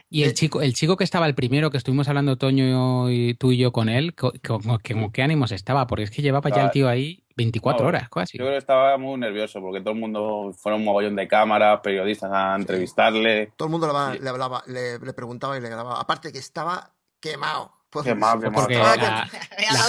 y 0.09 0.23
el 0.23 0.33
chico, 0.33 0.61
el 0.61 0.73
chico 0.73 0.95
que 0.97 1.03
estaba 1.03 1.27
el 1.27 1.35
primero, 1.35 1.69
que 1.69 1.77
estuvimos 1.77 2.07
hablando 2.07 2.37
Toño 2.37 3.09
y 3.09 3.33
tú 3.35 3.51
y 3.51 3.57
yo 3.57 3.71
con 3.71 3.89
él, 3.89 4.15
como, 4.15 4.79
qué 4.79 5.23
ánimos 5.23 5.51
estaba, 5.51 5.87
porque 5.87 6.03
es 6.03 6.11
que 6.11 6.21
llevaba 6.21 6.49
ya 6.49 6.65
el 6.65 6.71
tío 6.71 6.87
ahí 6.87 7.22
24 7.35 7.85
horas, 7.85 8.09
casi. 8.09 8.37
Yo 8.37 8.43
creo 8.43 8.53
que 8.53 8.59
estaba 8.59 8.97
muy 8.97 9.19
nervioso, 9.19 9.59
porque 9.61 9.81
todo 9.81 9.93
el 9.93 9.99
mundo 9.99 10.53
fueron 10.57 10.81
un 10.81 10.85
mogollón 10.85 11.15
de 11.15 11.27
cámaras, 11.27 11.79
periodistas 11.81 12.31
a 12.31 12.55
entrevistarle. 12.55 13.51
Todo 13.57 13.67
el 13.67 13.71
mundo 13.71 13.87
le, 14.19 14.29
hablaba, 14.29 14.63
le, 14.67 14.99
preguntaba 15.13 15.57
y 15.57 15.61
le 15.61 15.69
grababa. 15.69 15.99
Aparte 15.99 16.31
que 16.31 16.39
estaba 16.39 16.91
quemado. 17.19 17.71
quemado, 18.03 18.39
quemado. 18.39 18.61
Porque 18.61 18.77
la, 18.77 19.27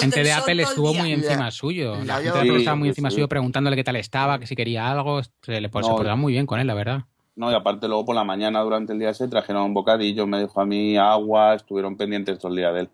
gente 0.01 0.23
de 0.23 0.33
Apple 0.33 0.63
estuvo 0.63 0.95
muy 0.95 1.13
encima 1.13 1.51
suyo. 1.51 1.97
La, 2.05 2.17
gente 2.17 2.33
de 2.33 2.39
Apple 2.41 2.59
estaba 2.59 2.77
muy 2.77 2.89
encima 2.89 3.11
suyo 3.11 3.29
preguntándole 3.29 3.77
qué 3.77 3.85
tal 3.85 3.97
estaba, 3.97 4.39
que 4.39 4.47
si 4.47 4.57
quería 4.57 4.91
algo. 4.91 5.23
Se 5.43 5.61
le 5.61 5.69
pues, 5.69 5.87
portaba 5.87 6.17
muy 6.17 6.33
bien 6.33 6.47
con 6.47 6.61
él, 6.61 6.67
la 6.67 6.75
verdad. 6.75 7.05
No, 7.37 7.51
y 7.51 7.55
aparte 7.55 7.89
luego 7.89 8.05
por 8.05 8.15
la 8.15 8.25
mañana 8.25 8.61
durante 8.61 8.93
el 8.93 9.01
día 9.01 9.13
se 9.13 9.27
trajeron 9.27 9.63
un 9.63 9.75
bocadillo, 9.75 10.27
me 10.27 10.41
dijo 10.41 10.61
a 10.61 10.67
mí 10.67 10.97
agua, 10.97 11.55
estuvieron 11.55 11.97
pendientes 11.97 12.39
todo 12.39 12.53
el 12.53 12.57
día 12.57 12.73
de 12.73 12.83
él. 12.83 12.91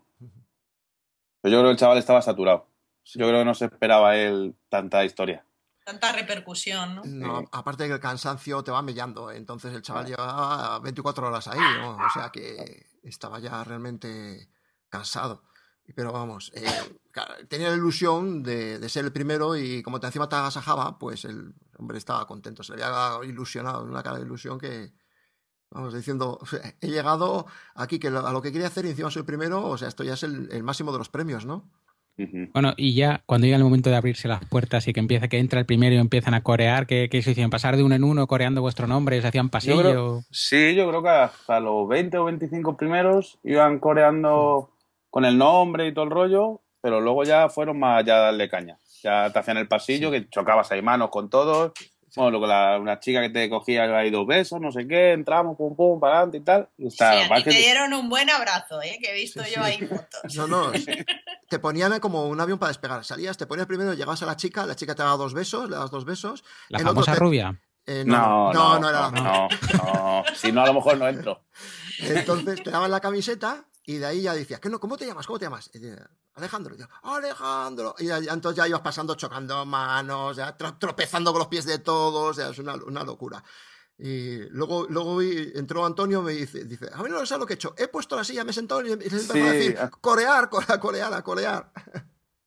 Pero 1.43 1.53
yo 1.53 1.59
creo 1.59 1.65
que 1.65 1.73
el 1.73 1.77
chaval 1.77 1.99
estaba 1.99 2.23
saturado. 2.23 2.67
Yo 3.05 3.27
creo 3.27 3.41
que 3.41 3.45
no 3.45 3.55
se 3.55 3.67
esperaba 3.67 4.17
él 4.17 4.55
tanta 4.69 5.05
historia. 5.05 5.45
Tanta 5.85 6.13
repercusión, 6.13 7.01
¿no? 7.05 7.45
aparte 7.51 7.85
de 7.85 7.89
que 7.89 7.95
el 7.95 8.01
cansancio 8.01 8.63
te 8.63 8.71
va 8.71 8.83
mellando. 8.83 9.31
Entonces 9.31 9.75
el 9.75 9.83
chaval 9.83 10.07
llevaba 10.07 10.79
24 10.79 11.27
horas 11.27 11.49
ahí, 11.49 11.59
¿no? 11.81 11.97
O 11.97 12.11
sea 12.13 12.31
que 12.31 12.87
estaba 13.03 13.41
ya 13.41 13.65
realmente 13.65 14.49
cansado. 14.89 15.43
Pero 15.95 16.13
vamos, 16.13 16.53
eh, 16.55 16.65
tenía 17.49 17.71
la 17.71 17.77
ilusión 17.77 18.43
de, 18.43 18.89
ser 18.89 19.05
el 19.05 19.13
primero 19.13 19.57
y 19.57 19.83
como 19.83 19.99
te 19.99 20.07
encima 20.07 20.29
te 20.29 20.37
agasajaba, 20.37 20.99
pues 20.99 21.25
el 21.25 21.55
hombre 21.79 21.99
estaba 21.99 22.27
contento. 22.27 22.63
Se 22.63 22.77
le 22.77 22.85
había 22.85 23.29
ilusionado, 23.29 23.83
una 23.83 24.03
cara 24.03 24.19
de 24.19 24.25
ilusión 24.25 24.59
que, 24.59 24.93
vamos, 25.71 25.95
diciendo, 25.95 26.39
he 26.81 26.89
llegado 26.89 27.47
aquí 27.75 27.99
que 27.99 28.09
a 28.09 28.33
lo 28.33 28.43
que 28.43 28.53
quería 28.53 28.69
hacer 28.69 28.85
y 28.85 28.91
encima 28.91 29.11
soy 29.11 29.21
el 29.21 29.27
primero, 29.27 29.67
o 29.67 29.79
sea, 29.79 29.89
esto 29.89 30.05
ya 30.05 30.15
es 30.15 30.23
el, 30.23 30.63
máximo 30.63 30.93
de 30.93 30.99
los 30.99 31.09
premios, 31.09 31.45
¿no? 31.45 31.71
Bueno, 32.53 32.75
y 32.77 32.95
ya 32.95 33.23
cuando 33.27 33.47
llega 33.47 33.57
el 33.57 33.65
momento 33.65 33.91
de 33.91 33.97
abrirse 33.97 34.29
las 34.29 34.45
puertas 34.45 34.87
y 34.89 34.93
que 34.93 35.01
empieza, 35.01 35.29
que 35.29 35.39
entra 35.39 35.61
el 35.61 35.67
primero 35.67 35.95
y 35.95 35.99
empiezan 35.99 36.35
a 36.35 36.43
corear, 36.43 36.87
¿qué, 36.87 37.09
qué 37.11 37.23
se 37.23 37.33
hicieron? 37.33 37.51
¿Pasar 37.51 37.77
de 37.77 37.83
uno 37.83 37.95
en 37.95 38.05
uno 38.05 38.27
coreando 38.27 38.61
vuestro 38.61 38.87
nombre? 38.87 39.21
¿Se 39.21 39.29
hacían 39.29 39.49
pasillo? 39.49 40.23
sí, 40.31 40.75
yo 40.75 40.89
creo 40.89 41.03
que 41.03 41.09
hasta 41.09 41.61
los 41.61 41.89
20 41.89 42.19
o 42.19 42.25
25 42.25 42.77
primeros 42.77 43.39
iban 43.45 43.79
coreando 43.79 44.71
con 45.11 45.25
el 45.25 45.37
nombre 45.37 45.87
y 45.87 45.95
todo 45.95 46.05
el 46.05 46.11
rollo, 46.11 46.61
pero 46.81 47.01
luego 47.01 47.25
ya 47.25 47.49
fueron 47.49 47.79
más 47.79 48.01
allá 48.01 48.17
de 48.17 48.23
darle 48.23 48.49
caña. 48.49 48.79
Ya 49.03 49.31
te 49.33 49.39
hacían 49.39 49.57
el 49.57 49.69
pasillo, 49.69 50.11
que 50.11 50.29
chocabas 50.29 50.71
ahí 50.73 50.83
manos 50.83 51.11
con 51.11 51.31
todos. 51.31 51.73
Bueno, 52.17 52.31
luego 52.31 52.47
la, 52.47 52.79
una 52.79 52.99
chica 52.99 53.21
que 53.21 53.31
te 53.31 53.49
cogía 53.49 53.85
ahí 53.97 54.11
dos 54.11 54.27
besos, 54.27 54.61
no 54.61 54.73
sé 54.73 54.87
qué, 54.87 55.13
entramos, 55.13 55.57
pum, 55.57 55.77
pum, 55.77 56.01
para 56.01 56.17
adelante 56.17 56.39
y 56.39 56.41
tal. 56.41 56.69
Y 56.79 56.91
sí, 56.91 57.03
a 57.03 57.43
te 57.43 57.51
dieron 57.51 57.93
un 57.93 58.09
buen 58.09 58.29
abrazo, 58.31 58.83
¿eh? 58.83 58.99
que 59.01 59.11
he 59.11 59.15
visto 59.15 59.43
yo 59.55 59.63
ahí 59.63 59.79
fotos. 59.79 60.35
No, 60.35 60.47
no, 60.47 60.73
te 61.49 61.59
ponían 61.59 61.99
como 62.01 62.29
un 62.29 62.41
avión 62.41 62.59
para 62.59 62.71
despegar. 62.71 63.05
Salías, 63.05 63.37
te 63.37 63.47
ponías 63.47 63.67
primero, 63.67 63.95
llegabas 63.95 64.23
a 64.23 64.27
la 64.27 64.37
chica, 64.37 64.67
la 64.67 64.77
chica 64.77 64.95
te 64.95 65.03
daba 65.03 65.17
dos 65.17 65.35
besos, 65.35 65.71
le 65.71 65.77
das 65.77 65.91
dos 65.91 66.05
besos. 66.05 66.45
La 66.69 66.81
famosa 66.81 67.15
rubia. 67.15 67.61
Eh, 67.87 68.05
no, 68.07 68.53
no, 68.53 68.79
no, 68.79 68.89
era 68.89 69.01
la 69.01 69.11
No, 69.11 69.49
no, 69.83 70.25
si 70.35 70.53
no, 70.53 70.63
a 70.63 70.67
lo 70.67 70.75
mejor 70.75 70.99
no 70.99 71.09
entro. 71.09 71.45
Entonces 71.99 72.63
te 72.63 72.71
daban 72.71 72.91
la 72.91 73.01
camiseta 73.01 73.65
y 73.91 73.99
de 73.99 74.07
ahí 74.07 74.23
ya 74.23 74.35
decías, 74.35 74.61
no, 74.71 74.79
¿cómo 74.79 74.97
te 74.97 75.05
llamas? 75.05 75.27
¿Cómo 75.27 75.37
te 75.37 75.47
llamas? 75.47 75.69
Alejandro. 76.35 76.77
Alejandro. 77.03 77.97
Y 77.99 78.09
entonces 78.09 78.57
ya 78.57 78.69
ibas 78.69 78.83
pasando 78.83 79.17
chocando 79.17 79.67
manos, 79.67 80.37
ya 80.37 80.57
tropezando 80.57 81.33
con 81.33 81.41
los 81.41 81.49
pies 81.49 81.65
de 81.65 81.81
todos, 81.81 82.39
es 82.39 82.57
una, 82.61 82.77
una 82.77 83.03
locura. 83.03 83.43
Y 83.99 84.49
luego, 84.51 84.87
luego 84.89 85.21
entró 85.21 85.85
Antonio 85.85 86.23
me 86.23 86.33
dice, 86.35 86.65
dice, 86.67 86.89
a 86.93 87.03
ver, 87.03 87.11
no 87.11 87.27
sabes 87.27 87.41
lo 87.41 87.47
que 87.47 87.55
he 87.55 87.57
hecho. 87.57 87.75
He 87.77 87.89
puesto 87.89 88.15
la 88.15 88.23
silla, 88.23 88.45
me 88.45 88.53
he 88.53 88.55
sentado 88.55 88.87
y 88.87 88.97
me 88.97 89.05
sí. 89.11 89.41
a 89.41 89.53
decir, 89.53 89.79
corear, 90.01 90.49
corear, 90.49 90.79
corear, 90.79 91.23
corear. 91.25 91.73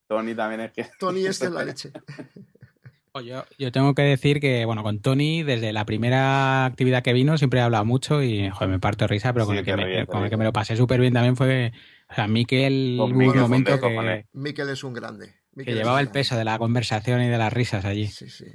Tony 0.08 0.34
también 0.34 0.62
es 0.62 0.72
que... 0.72 0.90
Tony 0.98 1.26
es 1.26 1.40
que 1.40 1.48
es 1.48 1.52
la 1.52 1.66
leche. 1.66 1.92
Yo, 3.22 3.46
yo, 3.60 3.72
tengo 3.72 3.94
que 3.94 4.02
decir 4.02 4.40
que, 4.40 4.66
bueno, 4.66 4.82
con 4.82 5.00
Tony, 5.00 5.44
desde 5.44 5.72
la 5.72 5.86
primera 5.86 6.66
actividad 6.66 7.04
que 7.04 7.14
vino, 7.14 7.38
siempre 7.38 7.60
he 7.60 7.64
hablado 7.64 7.86
mucho 7.86 8.24
y, 8.24 8.50
joder, 8.50 8.70
me 8.70 8.80
parto 8.80 9.04
de 9.04 9.10
risa, 9.10 9.34
pero 9.34 9.46
con, 9.46 9.56
el, 9.56 9.64
que 9.64 9.76
me, 9.76 10.08
con 10.08 10.24
el 10.24 10.32
que 10.32 10.38
me 10.38 10.44
lo 10.44 10.52
pasé 10.52 10.76
súper 10.76 11.00
bien 11.00 11.14
también 11.14 11.36
fue, 11.36 11.74
o 12.10 12.16
sea, 12.16 12.28
Miquel, 12.28 12.98
un 13.00 13.14
momento 13.16 13.80
que... 13.80 14.26
Miquel 14.34 14.70
es 14.70 14.84
un 14.84 14.94
grande. 14.94 15.32
que 15.56 15.76
llevaba 15.76 16.02
el 16.02 16.10
peso 16.10 16.36
de 16.36 16.44
la 16.44 16.58
conversación 16.58 17.22
y 17.22 17.28
de 17.28 17.38
las 17.38 17.54
risas 17.54 17.86
allí. 17.86 18.08
Sí, 18.08 18.32
sí. 18.32 18.46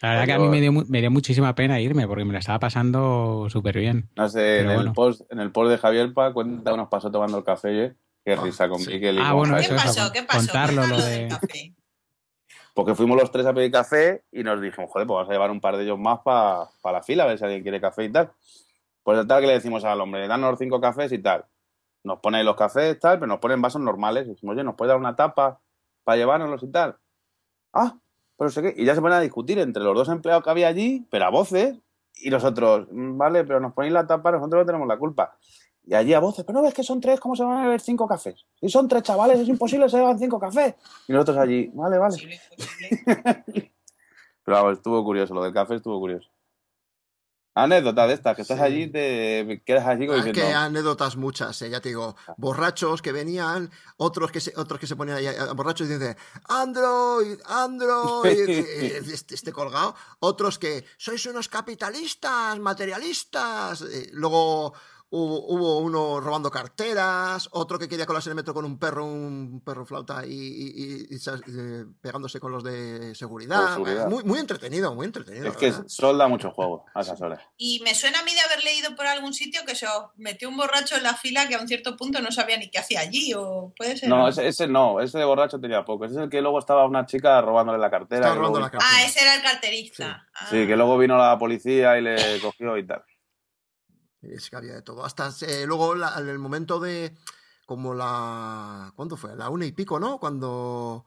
La 0.00 0.12
verdad 0.12 0.24
que 0.24 0.32
a 0.32 0.38
mí 0.38 0.48
me 0.48 0.62
dio, 0.62 0.72
me 0.72 1.00
dio 1.02 1.10
muchísima 1.10 1.54
pena 1.54 1.78
irme 1.78 2.06
porque 2.06 2.24
me 2.24 2.32
lo 2.32 2.38
estaba 2.38 2.58
pasando 2.58 3.48
súper 3.50 3.76
bien. 3.76 4.08
No 4.16 4.30
sé, 4.30 4.60
en, 4.60 4.70
el 4.70 4.92
post, 4.92 5.30
en 5.30 5.40
el 5.40 5.52
post 5.52 5.70
de 5.70 5.76
Javier 5.76 6.14
Pa 6.14 6.32
cuenta 6.32 6.72
unos 6.72 6.88
pasó 6.88 7.10
tomando 7.10 7.36
el 7.36 7.44
café, 7.44 7.84
¿eh? 7.84 7.94
Qué 8.24 8.32
ah, 8.32 8.40
risa 8.42 8.66
con 8.66 8.80
Miquel 8.80 9.16
y 9.16 9.20
ah, 9.22 9.34
bueno, 9.34 9.58
¿Qué 9.58 9.74
pasó? 9.74 10.10
¿Qué 10.10 10.22
pasó? 10.22 10.38
Contarlo 10.38 10.86
lo 10.86 10.96
de... 10.96 11.28
Porque 12.76 12.94
fuimos 12.94 13.16
los 13.16 13.30
tres 13.30 13.46
a 13.46 13.54
pedir 13.54 13.72
café 13.72 14.22
y 14.30 14.44
nos 14.44 14.60
dijimos, 14.60 14.90
joder, 14.90 15.06
pues 15.06 15.16
vamos 15.16 15.30
a 15.30 15.32
llevar 15.32 15.50
un 15.50 15.62
par 15.62 15.78
de 15.78 15.84
ellos 15.84 15.98
más 15.98 16.20
para 16.20 16.68
la 16.84 17.02
fila, 17.02 17.24
a 17.24 17.26
ver 17.26 17.38
si 17.38 17.44
alguien 17.44 17.62
quiere 17.62 17.80
café 17.80 18.04
y 18.04 18.12
tal. 18.12 18.32
Pues 19.02 19.26
tal 19.26 19.40
que 19.40 19.46
le 19.46 19.54
decimos 19.54 19.82
al 19.86 19.98
hombre, 19.98 20.28
danos 20.28 20.58
cinco 20.58 20.78
cafés 20.78 21.10
y 21.12 21.18
tal. 21.18 21.46
Nos 22.04 22.20
pone 22.20 22.44
los 22.44 22.54
cafés 22.54 23.00
tal, 23.00 23.18
pero 23.18 23.28
nos 23.28 23.38
ponen 23.38 23.62
vasos 23.62 23.80
normales. 23.80 24.26
Y 24.26 24.32
decimos, 24.32 24.52
oye, 24.52 24.62
¿nos 24.62 24.74
puede 24.74 24.90
dar 24.90 24.98
una 24.98 25.16
tapa 25.16 25.58
para 26.04 26.18
llevárnoslos 26.18 26.64
y 26.64 26.70
tal? 26.70 26.98
Ah, 27.72 27.96
pero 28.36 28.50
sé 28.50 28.60
qué. 28.60 28.74
Y 28.76 28.84
ya 28.84 28.94
se 28.94 29.00
ponen 29.00 29.16
a 29.16 29.20
discutir 29.22 29.58
entre 29.58 29.82
los 29.82 29.94
dos 29.94 30.10
empleados 30.10 30.44
que 30.44 30.50
había 30.50 30.68
allí, 30.68 31.06
pero 31.10 31.24
a 31.24 31.30
voces, 31.30 31.78
y 32.16 32.28
nosotros, 32.28 32.88
mm, 32.90 33.16
vale, 33.16 33.44
pero 33.44 33.58
nos 33.58 33.72
ponéis 33.72 33.94
la 33.94 34.06
tapa, 34.06 34.32
nosotros 34.32 34.60
no 34.60 34.66
tenemos 34.66 34.86
la 34.86 34.98
culpa. 34.98 35.38
Y 35.86 35.94
allí 35.94 36.12
a 36.14 36.18
voces, 36.18 36.44
pero 36.44 36.58
no 36.58 36.64
ves 36.64 36.74
que 36.74 36.82
son 36.82 37.00
tres, 37.00 37.20
¿cómo 37.20 37.36
se 37.36 37.44
van 37.44 37.58
a 37.58 37.62
beber 37.62 37.80
cinco 37.80 38.08
cafés? 38.08 38.44
Si 38.60 38.68
son 38.68 38.88
tres 38.88 39.04
chavales, 39.04 39.38
es 39.38 39.48
imposible, 39.48 39.88
se 39.88 39.98
llevan 39.98 40.18
cinco 40.18 40.38
cafés. 40.40 40.74
Y 41.06 41.12
nosotros 41.12 41.36
allí, 41.38 41.70
vale, 41.72 41.96
vale. 41.96 42.40
pero 44.44 44.56
vamos, 44.56 44.72
estuvo 44.78 45.04
curioso, 45.04 45.32
lo 45.32 45.44
del 45.44 45.54
café 45.54 45.76
estuvo 45.76 46.00
curioso. 46.00 46.28
Anécdota 47.54 48.06
de 48.06 48.14
estas, 48.14 48.36
que 48.36 48.42
estás 48.42 48.60
allí, 48.60 48.88
te 48.88 49.62
quedas 49.64 49.86
allí 49.86 50.06
con 50.06 50.30
que 50.30 50.52
anécdotas 50.52 51.16
muchas, 51.16 51.62
eh, 51.62 51.70
ya 51.70 51.80
te 51.80 51.88
digo. 51.88 52.14
Ah. 52.26 52.34
Borrachos 52.36 53.00
que 53.00 53.12
venían, 53.12 53.70
otros 53.96 54.30
que 54.30 54.40
se, 54.40 54.52
otros 54.56 54.78
que 54.78 54.86
se 54.86 54.94
ponían 54.94 55.16
ahí, 55.16 55.28
borrachos 55.54 55.88
y 55.88 55.94
dicen, 55.94 56.16
Android, 56.48 57.38
Android, 57.46 58.26
este, 58.48 59.34
este, 59.34 59.52
colgado. 59.52 59.94
Otros 60.18 60.58
que, 60.58 60.84
sois 60.98 61.24
unos 61.26 61.48
capitalistas, 61.48 62.58
materialistas. 62.58 63.80
Eh, 63.80 64.10
luego 64.12 64.74
Hubo, 65.08 65.78
uno 65.78 66.20
robando 66.20 66.50
carteras, 66.50 67.48
otro 67.52 67.78
que 67.78 67.88
quería 67.88 68.06
colarse 68.06 68.28
en 68.28 68.32
el 68.32 68.36
metro 68.36 68.52
con 68.52 68.64
un 68.64 68.76
perro, 68.76 69.04
un 69.04 69.62
perro 69.64 69.86
flauta 69.86 70.26
y, 70.26 71.06
eh, 71.10 71.84
pegándose 72.00 72.40
con 72.40 72.50
los 72.50 72.64
de 72.64 73.14
seguridad. 73.14 73.78
Muy, 74.08 74.24
muy 74.24 74.40
entretenido, 74.40 74.94
muy 74.94 75.06
entretenido. 75.06 75.46
Es 75.46 75.56
que 75.56 75.72
solda 75.86 76.26
mucho 76.26 76.50
juego 76.50 76.86
a 76.92 77.02
esas 77.02 77.20
horas. 77.22 77.40
Y 77.56 77.80
me 77.84 77.94
suena 77.94 78.18
a 78.18 78.24
mí 78.24 78.34
de 78.34 78.40
haber 78.40 78.64
leído 78.64 78.96
por 78.96 79.06
algún 79.06 79.32
sitio 79.32 79.60
que 79.64 79.76
se 79.76 79.86
metió 80.16 80.48
un 80.48 80.56
borracho 80.56 80.96
en 80.96 81.04
la 81.04 81.14
fila 81.14 81.46
que 81.46 81.54
a 81.54 81.60
un 81.60 81.68
cierto 81.68 81.96
punto 81.96 82.20
no 82.20 82.32
sabía 82.32 82.58
ni 82.58 82.68
qué 82.68 82.80
hacía 82.80 83.00
allí, 83.00 83.32
o 83.34 83.72
puede 83.76 83.96
ser. 83.96 84.08
No, 84.08 84.26
ese, 84.28 84.66
no, 84.66 85.00
ese 85.00 85.18
de 85.18 85.24
borracho 85.24 85.60
tenía 85.60 85.84
poco. 85.84 86.06
Ese 86.06 86.16
es 86.16 86.20
el 86.22 86.30
que 86.30 86.40
luego 86.40 86.58
estaba 86.58 86.84
una 86.84 87.06
chica 87.06 87.40
robándole 87.40 87.78
la 87.78 87.90
cartera. 87.90 88.34
Ah, 88.80 89.04
ese 89.04 89.20
era 89.20 89.36
el 89.36 89.42
carterista. 89.42 90.26
sí, 90.50 90.62
ah. 90.62 90.66
que 90.66 90.76
luego 90.76 90.98
vino 90.98 91.16
la 91.16 91.38
policía 91.38 91.96
y 91.96 92.02
le 92.02 92.40
cogió 92.40 92.76
y 92.76 92.84
tal. 92.84 93.04
Es 94.32 94.50
que 94.50 94.56
había 94.56 94.74
de 94.74 94.82
todo. 94.82 95.04
Hasta 95.04 95.32
eh, 95.42 95.64
luego, 95.66 95.94
en 95.94 96.28
el 96.28 96.38
momento 96.38 96.80
de. 96.80 97.16
Como 97.64 97.94
la. 97.94 98.92
¿Cuándo 98.94 99.16
fue? 99.16 99.34
La 99.34 99.50
una 99.50 99.66
y 99.66 99.72
pico, 99.72 99.98
¿no? 99.98 100.18
Cuando 100.18 101.04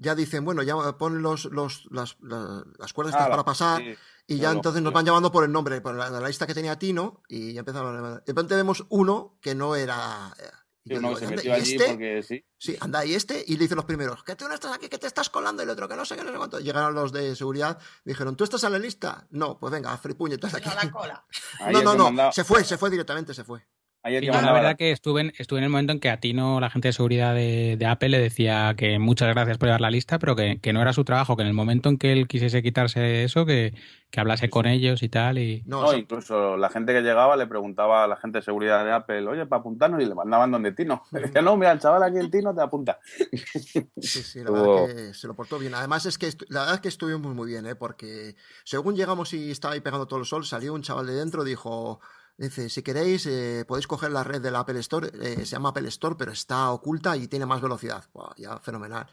ya 0.00 0.14
dicen, 0.14 0.44
bueno, 0.44 0.62
ya 0.62 0.74
ponen 0.96 1.20
los, 1.20 1.44
los, 1.46 1.86
las, 1.90 2.16
las, 2.22 2.92
cuerdas 2.94 3.14
ah, 3.18 3.28
para 3.28 3.44
pasar 3.44 3.82
y 4.26 4.38
ya 4.38 4.50
entonces 4.50 4.80
nos 4.80 4.94
van 4.94 5.04
llamando 5.04 5.30
por 5.30 5.44
el 5.44 5.52
nombre, 5.52 5.82
por 5.82 5.94
la, 5.94 6.26
lista 6.26 6.46
que 6.46 6.54
tenía 6.54 6.78
Tino 6.78 7.22
y 7.28 7.52
ya 7.52 7.60
empezamos. 7.60 8.24
De 8.24 8.32
repente 8.32 8.56
vemos 8.56 8.86
uno 8.88 9.36
que 9.42 9.54
no 9.54 9.76
era 9.76 10.34
y 10.84 10.94
se 11.16 11.26
metió 11.26 11.54
allí 11.54 11.74
este? 11.74 11.88
porque 11.88 12.22
sí. 12.22 12.44
Sí, 12.58 12.76
anda, 12.80 13.04
y 13.04 13.14
este, 13.14 13.44
y 13.46 13.54
le 13.54 13.64
dice 13.64 13.74
los 13.74 13.84
primeros, 13.84 14.22
que 14.24 14.36
tú 14.36 14.48
no 14.48 14.54
estás 14.54 14.72
aquí, 14.74 14.88
que 14.88 14.98
te 14.98 15.06
estás 15.06 15.30
colando, 15.30 15.62
y 15.62 15.64
el 15.64 15.70
otro, 15.70 15.88
que 15.88 15.96
no 15.96 16.04
sé 16.04 16.16
qué, 16.16 16.24
no 16.24 16.32
sé 16.32 16.38
cuánto. 16.38 16.60
Llegaron 16.60 16.94
los 16.94 17.12
de 17.12 17.34
seguridad, 17.36 17.78
dijeron, 18.04 18.36
¿tú 18.36 18.44
estás 18.44 18.64
en 18.64 18.72
la 18.72 18.78
lista? 18.78 19.26
No, 19.30 19.58
pues 19.58 19.72
venga, 19.72 19.96
free 19.98 20.14
puñetas 20.14 20.54
aquí. 20.54 20.68
la 20.68 20.90
cola. 20.90 21.24
no, 21.72 21.94
no, 21.94 22.10
no, 22.10 22.32
se 22.32 22.44
fue, 22.44 22.64
se 22.64 22.78
fue 22.78 22.90
directamente, 22.90 23.34
se 23.34 23.44
fue 23.44 23.66
la 24.02 24.52
verdad 24.52 24.76
que 24.76 24.92
estuve 24.92 25.20
en, 25.20 25.32
estuve 25.36 25.58
en 25.58 25.64
el 25.64 25.70
momento 25.70 25.92
en 25.92 26.00
que 26.00 26.08
a 26.08 26.20
Tino, 26.20 26.58
la 26.58 26.70
gente 26.70 26.88
de 26.88 26.92
seguridad 26.92 27.34
de, 27.34 27.86
Apple, 27.86 28.08
le 28.08 28.18
decía 28.18 28.74
que 28.76 28.98
muchas 28.98 29.28
gracias 29.28 29.58
por 29.58 29.68
llevar 29.68 29.82
la 29.82 29.90
lista, 29.90 30.18
pero 30.18 30.34
que, 30.34 30.72
no 30.72 30.80
era 30.80 30.92
su 30.94 31.04
trabajo, 31.04 31.36
que 31.36 31.42
en 31.42 31.48
el 31.48 31.54
momento 31.54 31.90
en 31.90 31.98
que 31.98 32.12
él 32.12 32.26
quisiese 32.26 32.62
quitarse 32.62 33.24
eso, 33.24 33.44
que, 33.44 33.74
hablase 34.16 34.48
con 34.48 34.66
ellos 34.66 35.02
y 35.02 35.08
tal. 35.08 35.38
Y... 35.38 35.62
No, 35.66 35.92
incluso 35.94 36.56
la 36.56 36.70
gente 36.70 36.94
que 36.94 37.02
llegaba 37.02 37.36
le 37.36 37.46
preguntaba 37.46 38.04
a 38.04 38.06
la 38.06 38.16
gente 38.16 38.38
de 38.38 38.42
seguridad 38.42 38.84
de 38.84 38.92
Apple, 38.92 39.26
oye, 39.26 39.44
para 39.44 39.60
apuntarnos, 39.60 40.02
y 40.02 40.06
le 40.06 40.14
mandaban 40.14 40.50
donde 40.50 40.72
Tino. 40.72 41.02
decía, 41.10 41.42
no, 41.42 41.56
mira, 41.56 41.72
el 41.72 41.80
chaval 41.80 42.02
aquí 42.02 42.18
en 42.18 42.30
Tino 42.30 42.54
te 42.54 42.62
apunta. 42.62 42.98
Sí, 43.04 44.22
sí, 44.22 44.42
la 44.42 44.50
verdad 44.50 44.86
que 44.86 45.14
se 45.14 45.26
lo 45.26 45.34
portó 45.34 45.58
bien. 45.58 45.74
Además, 45.74 46.06
es 46.06 46.16
que 46.16 46.30
la 46.48 46.60
verdad 46.60 46.76
es 46.76 46.80
que 46.80 46.88
estuvimos 46.88 47.34
muy 47.34 47.48
bien, 47.48 47.66
¿eh? 47.66 47.74
porque 47.74 48.34
según 48.64 48.96
llegamos 48.96 49.34
y 49.34 49.50
estaba 49.50 49.74
ahí 49.74 49.80
pegando 49.80 50.06
todo 50.06 50.20
el 50.20 50.26
sol, 50.26 50.46
salió 50.46 50.72
un 50.72 50.82
chaval 50.82 51.06
de 51.06 51.14
dentro, 51.14 51.44
dijo 51.44 52.00
Dice, 52.40 52.70
si 52.70 52.82
queréis, 52.82 53.26
eh, 53.26 53.66
podéis 53.68 53.86
coger 53.86 54.10
la 54.10 54.24
red 54.24 54.40
del 54.40 54.56
Apple 54.56 54.80
Store, 54.80 55.10
eh, 55.12 55.44
se 55.44 55.52
llama 55.56 55.68
Apple 55.68 55.86
Store, 55.88 56.14
pero 56.18 56.32
está 56.32 56.70
oculta 56.70 57.14
y 57.14 57.28
tiene 57.28 57.44
más 57.44 57.60
velocidad. 57.60 58.02
ya, 58.38 58.58
fenomenal. 58.60 59.06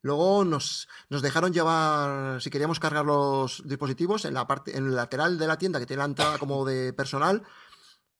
Luego 0.00 0.46
nos, 0.46 0.88
nos, 1.10 1.20
dejaron 1.20 1.52
llevar, 1.52 2.40
si 2.40 2.48
queríamos 2.48 2.80
cargar 2.80 3.04
los 3.04 3.62
dispositivos, 3.66 4.24
en 4.24 4.32
la 4.32 4.46
parte, 4.46 4.78
en 4.78 4.86
el 4.86 4.94
lateral 4.96 5.36
de 5.36 5.46
la 5.46 5.58
tienda, 5.58 5.78
que 5.78 5.84
tiene 5.84 5.98
la 5.98 6.06
entrada 6.06 6.38
como 6.38 6.64
de 6.64 6.94
personal, 6.94 7.42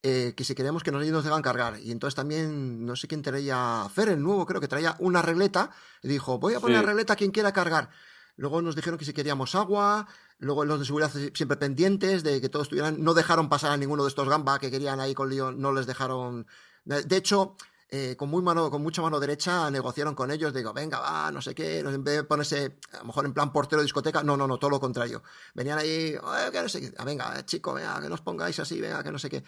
eh, 0.03 0.35
que 0.37 0.43
si 0.43 0.53
queríamos 0.53 0.83
que 0.83 0.91
nos, 0.91 1.03
nos 1.07 1.23
dejan 1.23 1.41
cargar. 1.41 1.79
Y 1.79 1.91
entonces 1.91 2.13
también, 2.13 2.85
no 2.85 2.95
sé 2.95 3.07
quién 3.07 3.23
traía, 3.23 3.87
Fer, 3.91 4.09
el 4.09 4.21
nuevo, 4.21 4.45
creo 4.45 4.61
que 4.61 4.67
traía 4.67 4.95
una 4.99 5.23
regleta, 5.23 5.71
y 6.03 6.07
dijo, 6.07 6.37
voy 6.37 6.53
a 6.53 6.59
poner 6.59 6.81
la 6.81 6.87
regleta 6.89 7.13
a 7.13 7.15
quien 7.15 7.31
quiera 7.31 7.51
cargar. 7.51 7.89
Luego 8.35 8.61
nos 8.61 8.75
dijeron 8.75 8.99
que 8.99 9.05
si 9.05 9.13
queríamos 9.13 9.55
agua, 9.55 10.07
luego 10.41 10.65
los 10.65 10.79
de 10.79 10.85
seguridad 10.85 11.11
siempre 11.33 11.55
pendientes 11.55 12.23
de 12.23 12.41
que 12.41 12.49
todos 12.49 12.65
estuvieran, 12.65 13.01
no 13.01 13.13
dejaron 13.13 13.47
pasar 13.47 13.71
a 13.71 13.77
ninguno 13.77 14.03
de 14.03 14.09
estos 14.09 14.27
gamba 14.27 14.59
que 14.59 14.69
querían 14.69 14.99
ahí 14.99 15.13
con 15.13 15.29
lío, 15.29 15.51
no 15.51 15.71
les 15.71 15.85
dejaron. 15.85 16.47
De 16.83 17.15
hecho, 17.15 17.55
eh, 17.93 18.15
con, 18.15 18.29
muy 18.29 18.41
mano, 18.41 18.71
con 18.71 18.81
mucha 18.81 19.01
mano 19.01 19.19
derecha 19.19 19.69
negociaron 19.69 20.15
con 20.15 20.31
ellos, 20.31 20.53
digo, 20.53 20.73
venga, 20.73 20.99
va, 20.99 21.29
no 21.29 21.41
sé 21.41 21.53
qué, 21.53 21.79
en 21.79 22.03
vez 22.03 22.15
de 22.15 22.23
ponerse 22.23 22.79
a 22.93 22.99
lo 22.99 23.05
mejor 23.05 23.25
en 23.25 23.33
plan 23.33 23.51
portero 23.51 23.81
discoteca, 23.81 24.23
no, 24.23 24.35
no, 24.35 24.47
no, 24.47 24.57
todo 24.57 24.71
lo 24.71 24.79
contrario. 24.79 25.21
Venían 25.53 25.77
ahí, 25.77 26.17
que 26.51 26.61
no 26.61 26.69
sé 26.69 26.79
qué, 26.81 26.93
ah, 26.97 27.03
venga, 27.03 27.45
chico, 27.45 27.73
venga, 27.73 28.01
que 28.01 28.09
nos 28.09 28.21
pongáis 28.21 28.57
así, 28.59 28.79
venga, 28.79 29.03
que 29.03 29.11
no 29.11 29.19
sé 29.19 29.29
qué. 29.29 29.43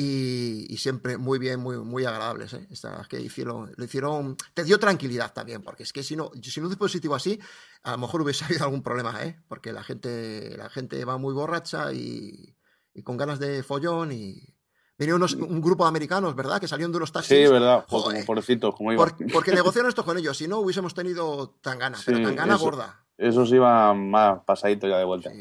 Y, 0.00 0.76
siempre 0.78 1.16
muy 1.16 1.40
bien, 1.40 1.58
muy, 1.58 1.76
muy 1.78 2.04
agradables. 2.04 2.52
¿eh? 2.52 2.68
Estas 2.70 3.08
que 3.08 3.20
hicieron, 3.20 3.72
lo 3.74 3.84
hicieron, 3.84 4.36
te 4.54 4.62
dio 4.62 4.78
tranquilidad 4.78 5.32
también, 5.32 5.60
porque 5.60 5.82
es 5.82 5.92
que 5.92 6.04
si 6.04 6.14
no, 6.14 6.30
si 6.40 6.60
no 6.60 6.66
un 6.66 6.70
dispositivo 6.70 7.16
así, 7.16 7.40
a 7.82 7.92
lo 7.92 7.98
mejor 7.98 8.22
hubiese 8.22 8.44
habido 8.44 8.64
algún 8.64 8.84
problema, 8.84 9.24
¿eh? 9.24 9.40
porque 9.48 9.72
la 9.72 9.82
gente, 9.82 10.56
la 10.56 10.70
gente 10.70 11.04
va 11.04 11.18
muy 11.18 11.34
borracha 11.34 11.92
y, 11.92 12.54
y 12.94 13.02
con 13.02 13.16
ganas 13.16 13.40
de 13.40 13.64
follón 13.64 14.12
y, 14.12 14.54
Venía 14.98 15.14
un 15.14 15.60
grupo 15.60 15.84
de 15.84 15.90
americanos, 15.90 16.34
¿verdad? 16.34 16.60
Que 16.60 16.66
salieron 16.66 16.90
de 16.90 16.96
unos 16.96 17.12
taxis. 17.12 17.28
Sí, 17.28 17.46
verdad. 17.46 17.84
Joder. 17.88 18.26
Pobrecitos, 18.26 18.74
como 18.74 18.92
iba. 18.92 19.06
porque 19.32 19.52
negociaron 19.52 19.88
esto 19.88 20.04
con 20.04 20.18
ellos. 20.18 20.36
Si 20.36 20.48
no, 20.48 20.58
hubiésemos 20.58 20.92
tenido 20.92 21.50
tan 21.62 21.78
gana, 21.78 21.96
pero 22.04 22.20
tan 22.20 22.34
gana 22.34 22.56
gorda. 22.56 23.04
Esos 23.18 23.50
iban 23.50 24.10
más 24.10 24.44
pasaditos 24.44 24.88
ya 24.88 24.96
de 24.96 25.04
vuelta. 25.04 25.32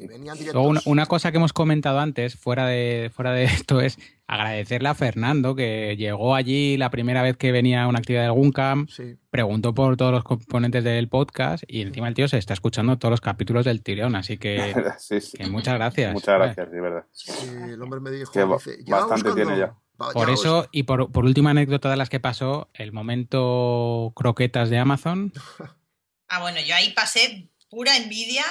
una, 0.85 1.05
cosa 1.05 1.31
que 1.31 1.37
hemos 1.37 1.53
comentado 1.53 1.99
antes, 1.99 2.35
fuera 2.35 2.65
de, 2.65 3.11
fuera 3.13 3.33
de 3.33 3.43
esto, 3.45 3.81
es 3.81 3.99
agradecerle 4.25 4.89
a 4.89 4.95
Fernando, 4.95 5.55
que 5.55 5.95
llegó 5.95 6.33
allí 6.33 6.75
la 6.75 6.89
primera 6.89 7.21
vez 7.21 7.37
que 7.37 7.51
venía 7.51 7.83
a 7.83 7.87
una 7.87 7.99
actividad 7.99 8.23
del 8.23 8.31
Guncam, 8.31 8.87
preguntó 9.29 9.75
por 9.75 9.95
todos 9.95 10.11
los 10.11 10.23
componentes 10.23 10.83
del 10.83 11.07
podcast 11.07 11.63
y 11.67 11.81
encima 11.81 12.07
el 12.07 12.15
tío 12.15 12.27
se 12.27 12.39
está 12.39 12.55
escuchando 12.55 12.97
todos 12.97 13.11
los 13.11 13.21
capítulos 13.21 13.63
del 13.63 13.83
tirón, 13.83 14.15
así 14.15 14.39
que, 14.39 14.73
muchas 15.51 15.75
gracias. 15.75 16.13
Muchas 16.13 16.35
gracias, 16.35 16.71
de 16.71 16.81
verdad. 16.81 17.05
el 17.69 17.79
hombre 17.79 17.99
me 17.99 18.09
dijo, 18.09 18.31
bastante 18.87 19.33
tiene 19.33 19.55
ya. 19.55 19.75
Por 20.13 20.31
eso, 20.31 20.67
y 20.71 20.83
por, 20.83 21.11
por 21.11 21.25
última 21.25 21.51
anécdota 21.51 21.91
de 21.91 21.97
las 21.97 22.09
que 22.09 22.19
pasó, 22.19 22.69
el 22.73 22.91
momento 22.91 24.13
croquetas 24.15 24.71
de 24.71 24.79
Amazon. 24.79 25.31
ah, 26.27 26.41
bueno, 26.41 26.59
yo 26.59 26.73
ahí 26.73 26.91
pasé 26.93 27.51
pura 27.69 27.95
envidia. 27.97 28.43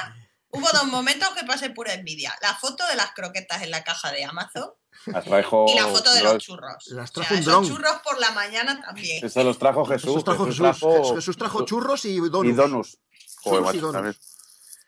Hubo 0.51 0.67
dos 0.73 0.85
momentos 0.87 1.29
que 1.31 1.45
pasé 1.45 1.71
pura 1.71 1.93
envidia. 1.95 2.35
La 2.41 2.55
foto 2.55 2.87
de 2.87 2.97
las 2.97 3.11
croquetas 3.13 3.63
en 3.63 3.71
la 3.71 3.85
caja 3.85 4.13
de 4.13 4.25
Amazon. 4.25 4.71
Las 5.07 5.25
trajo 5.25 5.67
y 5.69 5.75
la 5.79 5.87
foto 5.87 6.13
de 6.15 6.23
los 6.23 6.39
churros. 6.39 6.87
Las 6.89 7.13
trajo 7.13 7.35
o 7.35 7.37
un 7.37 7.43
sea, 7.45 7.53
dron. 7.53 7.65
esos 7.65 7.77
churros 7.77 8.01
por 8.03 8.19
la 8.19 8.31
mañana 8.33 8.81
también. 8.81 9.25
Eso 9.25 9.45
los 9.45 9.59
trajo 9.59 9.85
Jesús. 9.85 10.09
Jesús 10.11 10.25
trajo 10.25 10.45
Jesús. 10.47 10.59
trajo- 10.61 11.15
Jesús 11.17 11.37
trajo 11.37 11.65
churros 11.65 12.05
y 12.07 12.17
donuts. 12.19 12.49
y 12.49 12.53
donuts. 12.53 12.99
Joder, 13.43 13.75
y 13.75 13.79
donuts. 13.79 14.19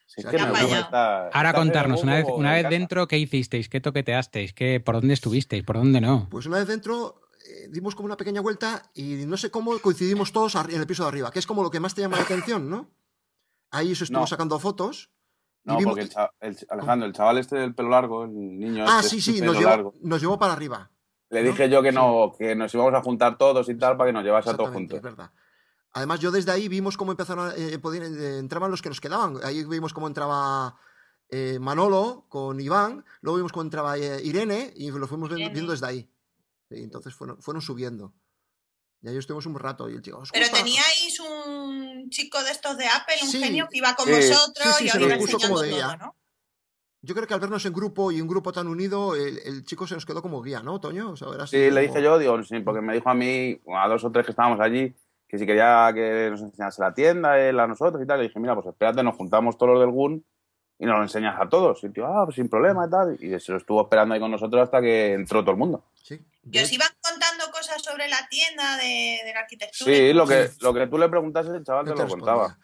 Sí, 0.06 0.22
está- 0.26 1.28
Ahora 1.28 1.50
está 1.50 1.52
contarnos, 1.52 2.02
una 2.02 2.16
vez, 2.16 2.24
una 2.28 2.52
vez 2.54 2.68
dentro, 2.70 3.06
¿qué 3.06 3.18
hicisteis? 3.18 3.68
¿Qué 3.68 3.80
toqueteasteis? 3.80 4.52
¿Qué, 4.52 4.80
¿Por 4.80 4.96
dónde 4.96 5.14
estuvisteis? 5.14 5.62
¿Por 5.62 5.76
dónde 5.76 6.00
no? 6.00 6.28
Pues 6.30 6.46
una 6.46 6.58
vez 6.58 6.66
dentro 6.66 7.20
eh, 7.46 7.68
dimos 7.70 7.94
como 7.94 8.06
una 8.06 8.16
pequeña 8.16 8.40
vuelta 8.40 8.90
y 8.94 9.02
no 9.26 9.36
sé 9.36 9.50
cómo 9.52 9.78
coincidimos 9.78 10.32
todos 10.32 10.54
en 10.56 10.80
el 10.80 10.86
piso 10.86 11.04
de 11.04 11.08
arriba, 11.10 11.30
que 11.30 11.38
es 11.38 11.46
como 11.46 11.62
lo 11.62 11.70
que 11.70 11.78
más 11.78 11.94
te 11.94 12.00
llama 12.00 12.16
la 12.16 12.24
atención, 12.24 12.68
¿no? 12.68 12.90
Ahí 13.70 13.94
se 13.94 14.04
estuvo 14.04 14.20
No. 14.20 14.26
sacando 14.26 14.58
fotos. 14.58 15.10
No, 15.64 15.76
vimos- 15.76 15.92
porque 15.92 16.02
el 16.02 16.08
cha- 16.10 16.32
el 16.40 16.56
ch- 16.56 16.66
Alejandro, 16.70 17.06
el 17.06 17.12
chaval 17.12 17.38
este 17.38 17.56
del 17.56 17.74
pelo 17.74 17.90
largo, 17.90 18.24
el 18.24 18.32
niño 18.58 18.84
Ah, 18.88 19.00
este 19.02 19.08
sí, 19.10 19.16
del 19.16 19.22
sí, 19.34 19.40
pelo 19.40 19.52
nos 19.54 19.62
largo, 19.62 19.92
llevó, 19.92 20.08
nos 20.08 20.20
llevó 20.20 20.38
para 20.38 20.52
arriba. 20.54 20.90
Le 21.30 21.42
¿no? 21.42 21.50
dije 21.50 21.68
yo 21.68 21.82
que 21.82 21.92
no, 21.92 22.32
que 22.38 22.54
nos 22.54 22.72
íbamos 22.72 22.94
a 22.94 23.02
juntar 23.02 23.36
todos 23.36 23.68
y 23.68 23.74
tal 23.74 23.96
para 23.98 24.08
que 24.08 24.12
nos 24.14 24.24
llevase 24.24 24.48
a 24.50 24.56
todos 24.56 24.70
juntos. 24.70 24.96
es 24.96 25.02
verdad. 25.02 25.30
Además, 25.92 26.20
yo 26.20 26.30
desde 26.30 26.52
ahí 26.52 26.68
vimos 26.68 26.96
cómo 26.96 27.10
empezaron 27.12 27.50
a, 27.50 27.54
eh, 27.56 27.78
podían- 27.78 28.04
eh, 28.18 28.38
entraban 28.38 28.70
los 28.70 28.80
que 28.80 28.88
nos 28.88 29.00
quedaban. 29.00 29.38
Ahí 29.42 29.64
vimos 29.64 29.92
cómo 29.92 30.06
entraba 30.06 30.76
eh, 31.30 31.58
Manolo 31.60 32.24
con 32.30 32.58
Iván, 32.60 33.04
luego 33.20 33.36
vimos 33.36 33.52
cómo 33.52 33.62
entraba 33.64 33.98
eh, 33.98 34.22
Irene 34.24 34.72
y 34.74 34.90
lo 34.90 35.06
fuimos 35.06 35.28
viendo, 35.28 35.40
Irene. 35.42 35.52
viendo 35.54 35.72
desde 35.72 35.86
ahí. 35.86 36.10
Y 36.70 36.82
entonces 36.84 37.14
fueron, 37.14 37.42
fueron 37.42 37.60
subiendo. 37.60 38.14
Y 39.00 39.08
ahí 39.08 39.16
estuvimos 39.16 39.46
un 39.46 39.56
rato 39.58 39.88
y 39.88 39.94
el 39.94 40.02
chico, 40.02 40.18
"¿Os 40.18 40.32
Pero 40.32 40.44
gusta?". 40.46 40.58
teníais 40.58 41.20
un 41.20 42.10
chico 42.10 42.42
de 42.42 42.50
estos 42.50 42.76
de 42.76 42.86
Apple, 42.86 43.14
un 43.22 43.28
Sí. 43.30 43.40
genio 43.42 43.68
que 43.70 43.78
iba 43.78 43.94
con 43.94 44.06
Sí. 44.06 44.12
vosotros 44.12 44.66
Sí, 44.66 44.72
sí, 44.78 44.84
y 44.84 44.88
se 44.88 44.96
os 44.96 45.02
nos 45.02 45.08
iba 45.10 45.18
puso 45.18 45.32
enseñando 45.36 45.54
como 45.56 45.62
de 45.62 45.70
todo. 45.70 45.96
¿no? 45.98 46.14
Yo 47.02 47.14
creo 47.14 47.26
que 47.28 47.34
al 47.34 47.40
vernos 47.40 47.64
en 47.64 47.72
grupo 47.72 48.10
y 48.10 48.20
un 48.20 48.26
grupo 48.26 48.50
tan 48.52 48.66
unido, 48.66 49.14
el, 49.14 49.38
el 49.44 49.64
chico 49.64 49.86
se 49.86 49.94
nos 49.94 50.04
quedó 50.04 50.20
como 50.20 50.42
guía, 50.42 50.62
¿no, 50.64 50.80
Toño? 50.80 51.10
O 51.12 51.16
sea, 51.16 51.28
era 51.32 51.44
así 51.44 51.56
Sí, 51.56 51.70
le 51.70 51.82
dije 51.82 52.02
yo, 52.02 52.18
digo, 52.18 52.42
sí, 52.42 52.58
porque 52.58 52.80
me 52.80 52.92
dijo 52.94 53.08
a 53.08 53.14
mí, 53.14 53.60
a 53.72 53.86
dos 53.88 54.02
o 54.04 54.10
tres 54.10 54.26
que 54.26 54.32
estábamos 54.32 54.58
allí, 54.58 54.92
que 55.28 55.38
si 55.38 55.46
quería 55.46 55.90
que 55.94 56.28
nos 56.30 56.40
enseñase 56.40 56.82
la 56.82 56.92
tienda, 56.92 57.38
él 57.38 57.60
a 57.60 57.68
nosotros 57.68 58.02
y 58.02 58.06
tal. 58.06 58.18
Le 58.18 58.26
dije, 58.26 58.40
mira, 58.40 58.54
pues 58.56 58.66
espérate, 58.66 59.02
nos 59.04 59.14
juntamos 59.14 59.56
todos 59.56 59.74
los 59.74 59.80
del 59.80 59.90
GUN 59.92 60.24
y 60.80 60.86
nos 60.86 60.96
lo 60.96 61.02
enseñas 61.02 61.36
a 61.40 61.48
todos. 61.48 61.80
Y 61.84 61.86
el 61.86 61.92
tío, 61.92 62.04
ah, 62.06 62.24
pues 62.24 62.34
sin 62.34 62.48
problema 62.48 62.86
y 62.86 62.90
tal. 62.90 63.16
Y 63.22 63.38
se 63.38 63.52
lo 63.52 63.58
estuvo 63.58 63.80
esperando 63.82 64.14
ahí 64.14 64.20
con 64.20 64.32
nosotros 64.32 64.60
hasta 64.62 64.80
que 64.80 65.12
entró 65.12 65.42
todo 65.42 65.52
el 65.52 65.56
mundo. 65.58 65.84
Y 66.50 66.58
os 66.58 66.72
iban 66.72 66.88
contando 67.00 67.50
cosas 67.52 67.82
sobre 67.82 68.08
la 68.08 68.26
tienda 68.30 68.76
de, 68.78 69.20
de 69.24 69.32
la 69.34 69.40
arquitectura. 69.40 69.94
Sí, 69.94 70.12
lo 70.12 70.26
que, 70.26 70.48
lo 70.60 70.72
que 70.74 70.86
tú 70.86 70.98
le 70.98 71.08
preguntases, 71.08 71.52
el 71.54 71.64
chaval 71.64 71.84
No 71.86 71.92
te 71.92 71.96
te 71.96 72.02
lo 72.04 72.08
contaba. 72.08 72.58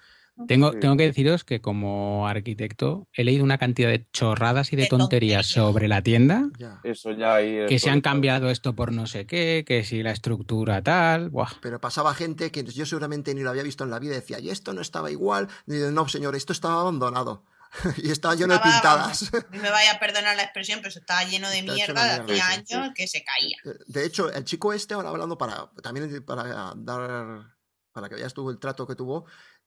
Tengo, 0.48 0.72
Sí. 0.72 0.80
tengo 0.80 0.96
que 0.96 1.04
deciros 1.04 1.44
que 1.44 1.60
como 1.60 2.26
arquitecto 2.26 3.06
he 3.12 3.22
leído 3.22 3.44
una 3.44 3.56
cantidad 3.56 3.88
de 3.88 4.04
chorradas 4.10 4.72
y 4.72 4.76
de 4.76 4.82
De 4.82 4.88
tonterías 4.88 5.46
tonterías. 5.46 5.70
sobre 5.70 5.86
la 5.86 6.02
tienda, 6.02 6.48
Ya. 6.58 6.80
Eso 6.82 7.12
ya 7.12 7.36
ahí. 7.36 7.56
es 7.58 7.68
que 7.68 7.78
se 7.78 7.90
han 7.90 8.00
cambiado 8.00 8.50
esto 8.50 8.74
por 8.74 8.90
no 8.90 9.06
sé 9.06 9.26
qué, 9.26 9.64
que 9.64 9.84
si 9.84 10.02
la 10.02 10.10
estructura 10.10 10.82
tal, 10.82 11.28
buah. 11.30 11.50
Pero 11.60 11.80
pasaba 11.80 12.14
gente 12.14 12.50
que 12.50 12.64
yo 12.64 12.84
seguramente 12.84 13.32
ni 13.32 13.42
lo 13.42 13.50
había 13.50 13.62
visto 13.62 13.84
en 13.84 13.90
la 13.90 14.00
vida 14.00 14.12
y 14.12 14.16
decía, 14.16 14.40
y 14.40 14.50
esto 14.50 14.72
no 14.72 14.80
estaba 14.80 15.10
igual. 15.12 15.46
Y 15.68 15.78
yo, 15.78 15.92
no, 15.92 16.08
señor, 16.08 16.34
esto 16.34 16.52
estaba 16.52 16.80
abandonado. 16.80 17.44
y 17.96 18.10
estaba 18.10 18.34
lleno 18.34 18.54
de 18.54 18.60
pintadas. 18.60 19.30
vamos, 19.30 19.50
me 19.50 19.70
vaya 19.70 19.92
a 19.92 19.98
perdonar 20.00 20.36
la 20.36 20.42
expresión, 20.44 20.80
pero 20.82 20.90
estaba 20.98 21.24
lleno 21.24 21.48
de 21.50 21.62
mierda 21.62 22.04
de 22.24 22.32
hacía 22.32 22.48
años 22.48 22.92
que 22.94 23.06
se 23.06 23.24
caía. 23.24 23.56
De 23.86 24.04
hecho, 24.04 24.30
el 24.32 24.44
chico 24.44 24.72
este, 24.72 24.94
ahora 24.94 25.08
hablando 25.10 25.36
para 25.38 25.70
también 25.82 26.24
para 26.24 26.72
dar 26.76 27.54
para 27.92 28.08
que 28.08 28.16
veas 28.16 28.34
tú 28.34 28.50
el 28.50 28.58
trato 28.58 28.88
que 28.88 28.96
tuvo, 28.96 29.24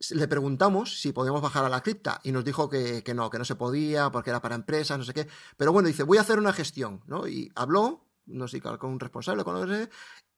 le 0.10 0.28
preguntamos 0.28 1.00
si 1.00 1.14
podíamos 1.14 1.42
bajar 1.42 1.64
a 1.64 1.70
la 1.70 1.82
cripta 1.82 2.20
y 2.24 2.34
nos 2.34 2.44
dijo 2.44 2.70
que, 2.70 3.02
que 3.02 3.14
no, 3.14 3.30
que 3.30 3.38
no 3.38 3.46
se 3.46 3.56
podía 3.56 4.12
porque 4.12 4.32
era 4.32 4.42
para 4.42 4.54
empresas, 4.56 4.98
no 4.98 5.06
sé 5.06 5.14
qué. 5.14 5.30
Pero 5.56 5.72
bueno, 5.72 5.88
dice, 5.88 6.04
voy 6.04 6.18
a 6.18 6.22
hacer 6.22 6.38
una 6.38 6.52
gestión, 6.52 7.02
¿no? 7.08 7.26
Y 7.26 7.50
habló, 7.56 8.06
no 8.26 8.50
sé, 8.50 8.60
con 8.60 8.78
un 8.92 9.00
responsable, 9.00 9.46
con 9.46 9.66
sé, 9.70 9.90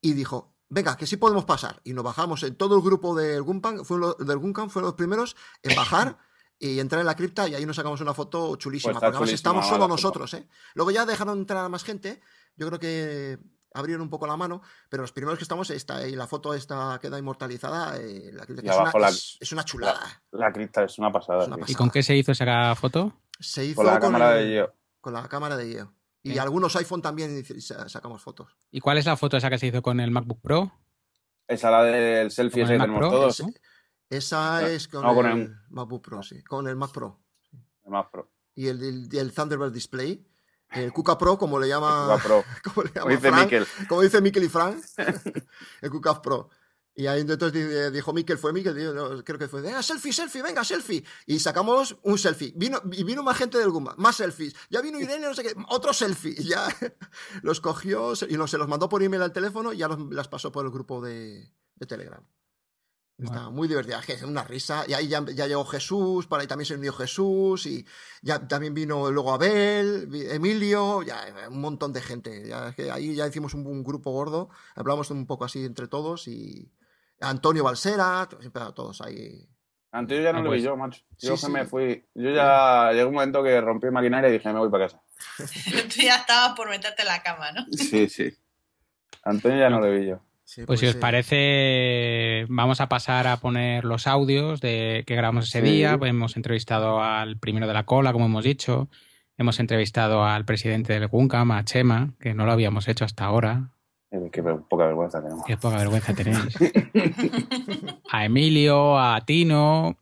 y 0.01 0.13
dijo, 0.13 0.55
venga, 0.69 0.95
que 0.97 1.07
sí 1.07 1.17
podemos 1.17 1.45
pasar. 1.45 1.81
Y 1.83 1.93
nos 1.93 2.03
bajamos 2.03 2.43
en 2.43 2.55
todo 2.55 2.75
el 2.75 2.83
grupo 2.83 3.15
del 3.15 3.41
Gunpan, 3.41 3.83
fue 3.83 3.97
lo- 3.97 4.13
del 4.13 4.37
Guncan, 4.37 4.69
fueron 4.69 4.89
los 4.89 4.95
primeros 4.95 5.35
en 5.63 5.75
bajar. 5.75 6.17
Y 6.61 6.79
entrar 6.79 6.99
en 6.99 7.05
la 7.07 7.15
cripta 7.15 7.47
y 7.47 7.55
ahí 7.55 7.65
nos 7.65 7.77
sacamos 7.77 8.01
una 8.01 8.13
foto 8.13 8.55
chulísima. 8.57 8.91
Pues 8.91 8.95
porque 8.95 9.05
además 9.07 9.19
chulísima, 9.19 9.35
estamos 9.37 9.67
solo 9.67 9.87
nosotros, 9.87 10.33
¿eh? 10.33 10.47
Luego 10.73 10.91
ya 10.91 11.05
dejaron 11.05 11.39
entrar 11.39 11.63
a 11.63 11.69
más 11.69 11.83
gente. 11.85 12.21
Yo 12.57 12.67
creo 12.67 12.79
que 12.79 13.39
abrieron 13.73 14.01
un 14.01 14.09
poco 14.09 14.27
la 14.27 14.35
mano, 14.35 14.61
pero 14.89 15.03
los 15.03 15.13
primeros 15.13 15.37
que 15.37 15.43
estamos, 15.43 15.69
está 15.69 16.05
y 16.05 16.15
la 16.17 16.27
foto 16.27 16.53
esta 16.53 16.99
queda 17.01 17.17
inmortalizada. 17.17 17.97
eh, 17.97 18.31
la 18.33 18.45
cripta, 18.45 18.61
que 18.63 18.69
es, 18.69 18.75
una, 18.75 18.91
la- 18.99 19.09
es, 19.09 19.37
es 19.39 19.51
una 19.53 19.63
chulada. 19.63 20.21
La 20.31 20.51
cripta 20.51 20.83
es 20.83 20.97
una 20.99 21.11
pasada. 21.11 21.43
Es 21.43 21.47
una 21.47 21.55
sí. 21.55 21.61
pasada. 21.61 21.71
¿Y 21.71 21.75
con 21.75 21.89
qué 21.91 22.03
se 22.03 22.17
hizo 22.17 22.33
esa 22.33 22.75
foto? 22.75 23.13
Se 23.39 23.63
hizo 23.63 23.75
Con 23.77 23.85
la 23.85 23.99
cámara 23.99 24.37
el- 24.39 24.49
de 24.49 24.55
yo. 24.57 24.73
con 24.99 25.13
la 25.13 25.27
cámara 25.29 25.55
de 25.55 25.71
Geo. 25.71 25.93
Y 26.23 26.37
algunos 26.39 26.75
iPhone 26.75 27.01
también 27.01 27.41
sacamos 27.87 28.21
fotos. 28.21 28.57
¿Y 28.69 28.81
cuál 28.81 28.97
es 28.97 29.05
la 29.05 29.15
foto 29.15 29.37
esa 29.37 29.49
que 29.49 29.57
se 29.57 29.67
hizo 29.67 29.81
con 29.81 30.01
el 30.01 30.11
MacBook 30.11 30.41
Pro? 30.41 30.73
Esa 31.47 31.71
la 31.71 31.83
del 31.83 32.29
selfie 32.29 32.63
ese 32.63 32.73
que 32.73 32.79
tenemos 32.79 32.99
Pro, 32.99 33.09
todos. 33.09 33.39
¿no? 33.39 33.47
Esa 34.09 34.57
Ah, 34.57 34.69
es 34.69 34.87
con 34.87 35.03
no, 35.03 35.09
el, 35.11 35.15
con 35.15 35.25
el- 35.27 35.55
MacBook 35.69 36.03
Pro, 36.03 36.23
sí. 36.23 36.43
Con 36.43 36.67
el 36.67 36.75
Mac 36.75 36.91
Pro. 36.91 37.19
El 37.85 37.91
Mac 37.91 38.09
Pro. 38.11 38.31
Y 38.55 38.67
el, 38.67 39.09
el- 39.13 39.33
Thunderbird 39.33 39.71
Display. 39.71 40.25
El 40.71 40.93
Kuka 40.93 41.17
Pro, 41.17 41.37
como 41.37 41.59
le 41.59 41.67
llama, 41.67 42.19
Pro. 42.23 42.43
como 42.63 42.83
le 42.83 42.89
llama 42.91 43.01
Como 43.01 43.09
dice 43.15 43.29
Frank, 43.29 43.43
Miquel. 43.45 43.67
como 43.87 44.01
dice 44.03 44.21
Miquel 44.21 44.43
y 44.43 44.49
Frank, 44.49 44.77
el 45.81 45.89
Kuka 45.89 46.21
Pro. 46.21 46.49
Y 46.95 47.07
ahí 47.07 47.21
entonces 47.21 47.53
di- 47.53 47.91
dijo 47.91 48.11
Miquel, 48.13 48.37
fue 48.37 48.51
Miquel, 48.53 48.75
dijo, 48.75 48.93
no, 48.93 49.23
creo 49.23 49.39
que 49.39 49.47
fue, 49.47 49.61
venga, 49.61 49.81
selfie, 49.81 50.11
selfie, 50.13 50.43
venga, 50.43 50.63
selfie. 50.65 51.03
Y 51.25 51.39
sacamos 51.39 51.97
un 52.03 52.17
selfie. 52.19 52.51
Vino, 52.55 52.81
y 52.91 53.03
vino 53.03 53.23
más 53.23 53.37
gente 53.37 53.57
del 53.57 53.69
Gumba, 53.71 53.95
más 53.97 54.17
selfies. 54.17 54.53
Ya 54.69 54.81
vino 54.81 54.99
Irene, 54.99 55.25
no 55.27 55.33
sé 55.33 55.41
qué, 55.43 55.55
otro 55.69 55.93
selfie. 55.93 56.35
Y 56.37 56.49
ya 56.49 56.67
los 57.41 57.61
cogió 57.61 58.13
y 58.27 58.35
los, 58.35 58.51
se 58.51 58.57
los 58.57 58.67
mandó 58.67 58.89
por 58.89 59.01
email 59.01 59.21
al 59.23 59.31
teléfono 59.33 59.71
y 59.73 59.77
ya 59.77 59.87
los, 59.87 59.99
las 60.11 60.27
pasó 60.27 60.51
por 60.51 60.65
el 60.65 60.71
grupo 60.71 60.99
de, 61.01 61.49
de 61.75 61.85
Telegram. 61.87 62.23
Está 63.21 63.33
Bueno. 63.33 63.51
muy 63.51 63.67
divertida, 63.67 63.99
es 64.07 64.23
una 64.23 64.43
risa. 64.45 64.85
Y 64.87 64.93
ahí 64.93 65.09
ya, 65.09 65.21
ya 65.25 65.45
llegó 65.45 65.65
Jesús, 65.65 66.25
para 66.27 66.41
ahí 66.41 66.47
también 66.47 66.65
se 66.67 66.75
unió 66.75 66.93
Jesús, 66.93 67.65
y 67.65 67.85
ya 68.21 68.47
también 68.47 68.73
vino 68.73 69.11
luego 69.11 69.33
Abel, 69.33 70.07
Emilio, 70.31 71.01
ya 71.03 71.25
un 71.49 71.59
montón 71.59 71.91
de 71.91 72.01
gente. 72.01 72.47
Ya, 72.47 72.69
es 72.69 72.75
que 72.75 72.89
ahí 72.91 73.13
ya 73.15 73.27
hicimos 73.27 73.53
un, 73.53 73.67
un 73.67 73.83
grupo 73.83 74.11
gordo, 74.11 74.49
hablamos 74.75 75.11
un 75.11 75.25
poco 75.27 75.43
así 75.45 75.65
entre 75.65 75.87
todos, 75.89 76.27
y 76.29 76.71
Antonio 77.19 77.63
Balsera, 77.65 78.27
siempre 78.39 78.61
todos 78.73 79.01
ahí. 79.01 79.45
Antes 79.91 80.17
yo 80.19 80.23
ya 80.23 80.31
no 80.31 80.39
Ah, 80.39 80.41
lo 80.43 80.49
pues. 80.51 80.61
vi 80.61 80.65
yo, 80.67 80.77
macho. 80.77 81.01
Sí, 81.17 81.27
Yo 81.27 81.35
sí. 81.35 81.47
que 81.47 81.51
me 81.51 81.65
fui. 81.65 82.05
Yo 82.13 82.29
ya 82.31 82.91
llegó 82.93 83.09
un 83.09 83.15
momento 83.15 83.41
que 83.43 83.59
rompí 83.59 83.87
maquinaria 83.89 84.29
y 84.29 84.33
dije, 84.33 84.53
me 84.53 84.59
voy 84.59 84.69
para 84.69 84.85
casa. 84.87 85.01
Tú 85.93 86.01
ya 86.01 86.17
estabas 86.17 86.55
por 86.55 86.69
meterte 86.69 87.01
en 87.01 87.07
la 87.07 87.21
cama, 87.23 87.51
¿no? 87.51 87.65
Sí, 87.71 88.07
sí. 88.07 88.31
Antonio 89.23 89.57
ya 89.59 89.69
no 89.69 89.79
lo 89.81 89.91
vi 89.91 90.05
yo. 90.07 90.21
Sí, 90.51 90.63
Pues 90.65 90.79
si 90.79 90.87
os 90.87 90.95
eh, 90.95 90.99
parece, 90.99 92.45
vamos 92.49 92.81
a 92.81 92.89
pasar 92.89 93.27
a 93.27 93.37
poner 93.37 93.85
los 93.85 94.07
audios 94.07 94.59
de 94.61 95.03
que 95.05 95.15
grabamos 95.15 95.45
ese 95.47 95.61
Sí. 95.61 95.65
día. 95.71 95.95
Hemos 96.01 96.37
entrevistado 96.37 97.03
al 97.03 97.37
primero 97.37 97.67
de 97.67 97.73
la 97.75 97.83
cola, 97.85 98.11
como 98.13 98.25
hemos 98.25 98.43
dicho. 98.45 98.89
Hemos 99.37 99.59
entrevistado 99.59 100.23
al 100.25 100.45
presidente 100.45 100.93
del 100.93 101.07
Guncam, 101.07 101.51
a 101.51 101.63
Chema, 101.65 102.13
que 102.19 102.33
no 102.33 102.47
lo 102.47 102.51
habíamos 102.51 102.87
hecho 102.87 103.05
hasta 103.05 103.25
ahora. 103.25 103.69
Eh, 104.09 104.29
Qué 104.33 104.41
poca 104.41 104.87
vergüenza 104.87 105.21
tenemos. 105.21 105.45
Qué 105.45 105.55
poca 105.55 105.77
vergüenza 105.77 106.15
tenéis. 106.15 106.57
a 108.11 108.25
Emilio, 108.25 108.97
a 108.99 109.21
Tino. 109.25 109.97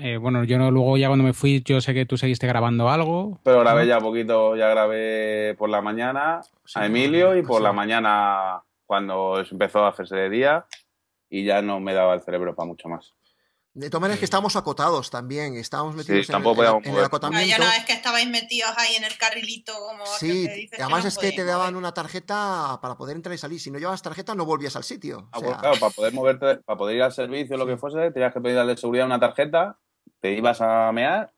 Eh, 0.00 0.16
bueno, 0.16 0.44
yo 0.44 0.56
no, 0.58 0.70
luego 0.70 0.96
ya 0.96 1.08
cuando 1.08 1.24
me 1.26 1.34
fui, 1.34 1.62
yo 1.62 1.82
sé 1.82 1.92
que 1.92 2.06
tú 2.06 2.16
seguiste 2.16 2.46
grabando 2.46 2.88
algo. 2.88 3.38
Pero 3.44 3.60
grabé 3.60 3.86
ya 3.86 4.00
poquito, 4.00 4.56
ya 4.56 4.68
grabé 4.70 5.54
por 5.58 5.68
la 5.68 5.82
mañana 5.82 6.40
Sí, 6.64 6.78
a 6.80 6.86
Emilio 6.86 7.36
y 7.36 7.42
por 7.42 7.58
sí. 7.58 7.64
la 7.64 7.72
mañana 7.74 8.62
cuando 8.94 9.38
empezó 9.38 9.84
a 9.84 9.90
hacerse 9.90 10.16
de 10.16 10.28
día 10.28 10.66
y 11.28 11.44
ya 11.44 11.62
no 11.62 11.78
me 11.78 11.94
daba 11.94 12.12
el 12.14 12.22
cerebro 12.22 12.56
para 12.56 12.66
mucho 12.66 12.88
más. 12.88 13.14
De 13.72 13.88
todas 13.88 14.00
maneras 14.00 14.18
que 14.18 14.24
estábamos 14.24 14.56
acotados 14.56 15.10
también, 15.10 15.54
estábamos 15.54 15.94
metidos 15.94 16.28
en, 16.28 16.32
tampoco 16.32 16.64
en- 16.64 16.86
en 16.86 16.96
el 16.96 17.04
acotamiento. 17.04 17.48
ya 17.48 17.56
una 17.58 17.70
vez 17.70 17.84
que 17.84 17.92
estabais 17.92 18.28
metidos 18.28 18.72
ahí 18.76 18.96
en 18.96 19.04
el 19.04 19.16
carrilito, 19.16 19.74
como 19.78 20.04
Sí, 20.06 20.44
que 20.44 20.54
dices 20.54 20.80
además 20.80 21.04
no 21.04 21.08
es 21.08 21.18
que 21.18 21.30
te 21.30 21.44
daban 21.44 21.66
mover. 21.74 21.76
una 21.76 21.94
tarjeta 21.94 22.80
para 22.82 22.96
poder 22.96 23.14
entrar 23.14 23.32
y 23.32 23.38
salir. 23.38 23.60
Si 23.60 23.70
no 23.70 23.78
llevabas 23.78 24.02
tarjeta 24.02 24.34
no 24.34 24.44
volvías 24.44 24.74
al 24.74 24.82
sitio. 24.82 25.28
Ah, 25.30 25.38
O 25.38 25.40
pues 25.40 25.52
sea, 25.52 25.60
claro, 25.60 25.78
para 25.78 25.92
poder 25.92 26.12
moverte, 26.12 26.56
para 26.64 26.76
poder 26.76 26.96
ir 26.96 27.02
al 27.04 27.12
servicio 27.12 27.54
o 27.54 27.58
lo 27.60 27.66
que 27.68 27.76
fuese, 27.76 28.10
tenías 28.10 28.34
que 28.34 28.40
pedir 28.40 28.58
al 28.58 28.66
de 28.66 28.76
seguridad 28.76 29.06
una 29.06 29.20
tarjeta, 29.20 29.78
te 30.18 30.32
ibas 30.32 30.60
a 30.62 30.90
mear 30.90 31.32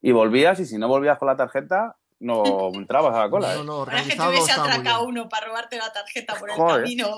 y 0.00 0.12
volvías 0.12 0.60
y 0.60 0.66
si 0.66 0.78
no 0.78 0.86
volvías 0.86 1.18
con 1.18 1.26
la 1.26 1.36
tarjeta 1.36 1.96
no 2.22 2.70
entrabas 2.74 3.14
a 3.14 3.20
la 3.24 3.30
cola. 3.30 3.54
no, 3.56 3.60
¿eh? 3.60 3.64
no, 3.64 3.72
Ahora 3.74 4.02
que 4.04 4.14
te 4.16 4.22
hubiese 4.28 4.52
atracado 4.52 5.04
uno 5.04 5.28
para 5.28 5.46
robarte 5.48 5.76
la 5.76 5.92
tarjeta 5.92 6.34
por 6.38 6.50
el 6.50 6.56
Joder. 6.56 6.82
camino. 6.84 7.16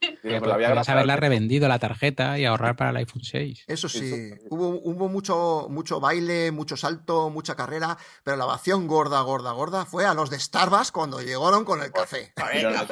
Que 0.00 0.08
pero 0.22 0.36
había 0.36 0.40
podrías 0.40 0.70
grabado- 0.70 0.90
haberla 0.92 1.16
revendido 1.16 1.68
la 1.68 1.78
tarjeta 1.78 2.38
y 2.38 2.46
ahorrar 2.46 2.74
para 2.74 2.88
el 2.90 2.96
iPhone 2.96 3.22
6. 3.22 3.64
Eso 3.66 3.86
sí, 3.88 3.98
Eso- 4.32 4.46
hubo, 4.48 4.68
hubo 4.82 5.08
mucho, 5.08 5.66
mucho 5.68 6.00
baile, 6.00 6.50
mucho 6.52 6.76
salto, 6.76 7.28
mucha 7.28 7.54
carrera, 7.54 7.98
pero 8.24 8.36
la 8.38 8.46
ovación 8.46 8.86
gorda, 8.86 9.20
gorda, 9.20 9.52
gorda 9.52 9.84
fue 9.84 10.06
a 10.06 10.14
los 10.14 10.30
de 10.30 10.40
Starbucks 10.40 10.90
cuando 10.90 11.20
llegaron 11.20 11.64
con 11.66 11.82
el 11.82 11.92
café. 11.92 12.32
Yo 12.62 12.70
no, 12.70 12.82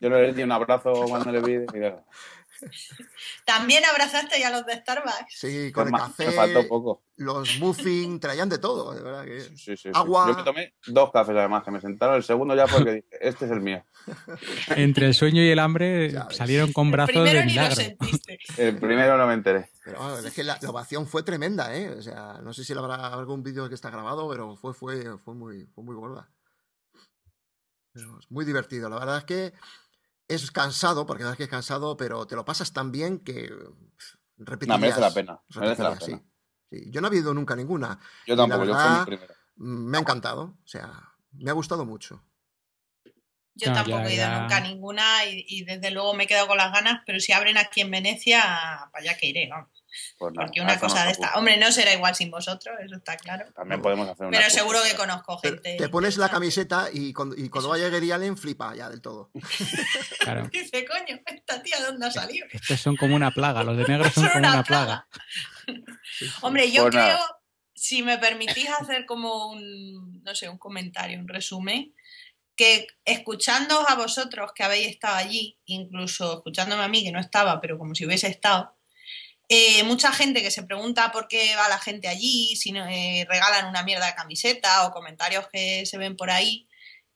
yo 0.00 0.08
no 0.10 0.16
le 0.16 0.32
di 0.32 0.42
un 0.42 0.52
abrazo 0.52 0.92
cuando 1.06 1.30
le 1.32 1.40
vi. 1.42 1.66
También 3.44 3.84
abrazaste 3.84 4.38
ya 4.40 4.50
los 4.50 4.66
de 4.66 4.74
Starbucks. 4.74 5.26
Sí, 5.38 5.70
con 5.72 5.86
el 5.86 5.92
Me- 5.92 5.98
café. 5.98 6.26
Me 6.26 6.32
faltó 6.32 6.68
poco. 6.68 7.02
Los 7.16 7.58
muffins, 7.58 8.20
traían 8.20 8.48
de 8.48 8.58
todo, 8.58 8.92
de 8.94 9.02
verdad 9.02 9.24
que. 9.24 9.40
Sí, 9.40 9.56
sí, 9.56 9.76
sí. 9.76 9.88
Agua. 9.92 10.26
Yo 10.28 10.36
me 10.36 10.42
tomé 10.44 10.74
dos 10.86 11.10
cafés 11.10 11.34
además, 11.36 11.64
que 11.64 11.70
me 11.72 11.80
sentaron 11.80 12.16
el 12.16 12.22
segundo 12.22 12.54
ya 12.54 12.66
porque 12.66 12.92
dije, 12.92 13.08
este 13.20 13.44
es 13.46 13.50
el 13.50 13.60
mío. 13.60 13.84
Entre 14.76 15.06
el 15.06 15.14
sueño 15.14 15.42
y 15.42 15.48
el 15.50 15.58
hambre 15.58 16.10
Ya 16.12 16.24
ves. 16.24 16.36
salieron 16.36 16.72
con 16.72 16.86
El 16.86 16.92
brazos 16.92 17.12
primero 17.12 17.38
de 17.40 17.46
ni 17.46 17.54
lo 17.54 17.62
milagro. 17.62 17.74
sentiste. 17.76 18.38
El 18.58 18.76
primero 18.78 19.16
no 19.16 19.26
me 19.26 19.34
enteré. 19.34 19.70
Pero 19.84 20.18
es 20.18 20.32
que 20.34 20.44
la, 20.44 20.58
la 20.60 20.70
ovación 20.70 21.06
fue 21.06 21.22
tremenda, 21.22 21.74
¿eh? 21.76 21.90
O 21.90 22.02
sea, 22.02 22.34
no 22.42 22.52
sé 22.52 22.62
si 22.64 22.72
habrá 22.74 23.08
algún 23.08 23.42
vídeo 23.42 23.68
que 23.68 23.74
está 23.74 23.90
grabado, 23.90 24.28
pero 24.28 24.54
fue, 24.56 24.74
fue, 24.74 25.18
fue, 25.18 25.34
muy, 25.34 25.66
fue 25.74 25.82
muy 25.84 25.94
gorda. 25.96 26.28
Pero 27.92 28.18
es 28.20 28.30
muy 28.30 28.44
divertido. 28.44 28.88
La 28.88 28.98
verdad 28.98 29.18
es 29.18 29.24
que 29.24 29.52
es 30.28 30.50
cansado, 30.50 31.06
porque 31.06 31.22
la 31.24 31.30
verdad 31.30 31.34
es 31.34 31.38
que 31.38 31.44
es 31.44 31.50
cansado, 31.50 31.96
pero 31.96 32.26
te 32.26 32.36
lo 32.36 32.44
pasas 32.44 32.72
tan 32.72 32.92
bien 32.92 33.18
que 33.20 33.50
repetirías. 34.36 34.78
No, 34.78 34.78
merece 34.78 35.00
la 35.00 35.10
pena. 35.12 35.40
Merece 35.56 35.82
la 35.82 35.90
repetirías, 35.90 36.04
pena. 36.04 36.18
sí. 36.18 36.24
Sí, 36.70 36.90
Yo 36.90 37.00
no 37.00 37.06
he 37.06 37.10
habido 37.10 37.32
nunca 37.32 37.56
ninguna. 37.56 37.98
Yo 38.26 38.36
la 38.36 38.42
tampoco, 38.42 38.64
yo 38.66 38.74
fui 38.74 38.98
el 38.98 39.04
primero. 39.06 39.34
Me 39.56 39.96
ha 39.96 40.00
encantado. 40.02 40.42
O 40.62 40.66
sea, 40.66 40.92
me 41.32 41.50
ha 41.50 41.54
gustado 41.54 41.84
mucho. 41.86 42.22
Yo 43.54 43.70
No, 43.70 43.74
tampoco 43.74 43.98
ya, 44.02 44.08
he 44.08 44.14
ido 44.14 44.24
ya. 44.24 44.40
nunca 44.40 44.56
a 44.58 44.60
ninguna 44.60 45.24
y, 45.26 45.44
y 45.48 45.64
desde 45.64 45.90
luego 45.90 46.14
me 46.14 46.24
he 46.24 46.26
quedado 46.26 46.46
con 46.46 46.58
las 46.58 46.72
ganas, 46.72 47.02
pero 47.06 47.18
si 47.20 47.32
abren 47.32 47.56
aquí 47.56 47.80
en 47.80 47.90
Venecia, 47.90 48.40
para 48.92 49.02
allá 49.02 49.16
que 49.18 49.26
iré, 49.28 49.48
vamos. 49.48 49.77
Pues 50.18 50.32
nada, 50.34 50.46
Porque 50.46 50.60
una 50.60 50.78
cosa 50.78 51.04
de 51.04 51.12
esta, 51.12 51.34
hombre, 51.36 51.56
no 51.56 51.70
será 51.72 51.92
igual 51.94 52.14
sin 52.14 52.30
vosotros, 52.30 52.76
eso 52.84 52.96
está 52.96 53.16
claro. 53.16 53.52
También 53.54 53.80
podemos 53.82 54.08
hacer 54.08 54.26
una. 54.26 54.38
Pero 54.38 54.50
seguro 54.50 54.78
que 54.88 54.96
conozco 54.96 55.38
Pero 55.42 55.54
gente. 55.56 55.76
te 55.76 55.88
pones 55.88 56.16
la 56.16 56.28
camiseta 56.28 56.88
y 56.92 57.12
cuando, 57.12 57.36
y 57.36 57.48
cuando 57.48 57.68
vaya 57.70 57.88
Gary 57.88 58.10
Allen 58.10 58.36
flipa 58.36 58.74
ya 58.74 58.88
del 58.88 59.00
todo. 59.00 59.30
Claro. 60.20 60.48
Dice, 60.52 60.84
coño, 60.84 61.18
esta 61.26 61.62
tía, 61.62 61.78
¿de 61.80 61.86
dónde 61.86 62.06
ha 62.06 62.10
salido? 62.10 62.46
Estos 62.52 62.80
son 62.80 62.96
como 62.96 63.14
una 63.14 63.30
plaga, 63.30 63.62
los 63.62 63.76
de 63.76 63.84
negro 63.84 64.04
son 64.10 64.24
Son 64.24 64.28
como 64.28 64.38
una 64.40 64.52
una 64.54 64.62
plaga. 64.64 65.08
Hombre, 66.42 66.70
yo 66.70 66.82
Pues 66.82 66.94
creo, 66.94 67.04
nada. 67.16 67.38
si 67.74 68.02
me 68.02 68.18
permitís 68.18 68.68
hacer 68.70 69.06
como 69.06 69.50
un, 69.50 70.22
no 70.22 70.34
sé, 70.34 70.48
un 70.48 70.58
comentario, 70.58 71.18
un 71.18 71.28
resumen, 71.28 71.94
que 72.56 72.88
escuchándoos 73.04 73.88
a 73.88 73.94
vosotros 73.94 74.50
que 74.54 74.64
habéis 74.64 74.88
estado 74.88 75.16
allí, 75.16 75.58
incluso 75.66 76.34
escuchándome 76.38 76.82
a 76.82 76.88
mí 76.88 77.04
que 77.04 77.12
no 77.12 77.20
estaba, 77.20 77.60
pero 77.60 77.78
como 77.78 77.94
si 77.94 78.04
hubiese 78.04 78.26
estado, 78.26 78.76
eh, 79.48 79.82
mucha 79.84 80.12
gente 80.12 80.42
que 80.42 80.50
se 80.50 80.62
pregunta 80.62 81.10
por 81.10 81.26
qué 81.26 81.56
va 81.56 81.68
la 81.68 81.78
gente 81.78 82.06
allí, 82.08 82.54
si 82.56 82.70
no, 82.72 82.86
eh, 82.86 83.26
regalan 83.28 83.66
una 83.66 83.82
mierda 83.82 84.06
de 84.06 84.14
camiseta 84.14 84.86
o 84.86 84.92
comentarios 84.92 85.48
que 85.50 85.86
se 85.86 85.96
ven 85.96 86.16
por 86.16 86.30
ahí, 86.30 86.68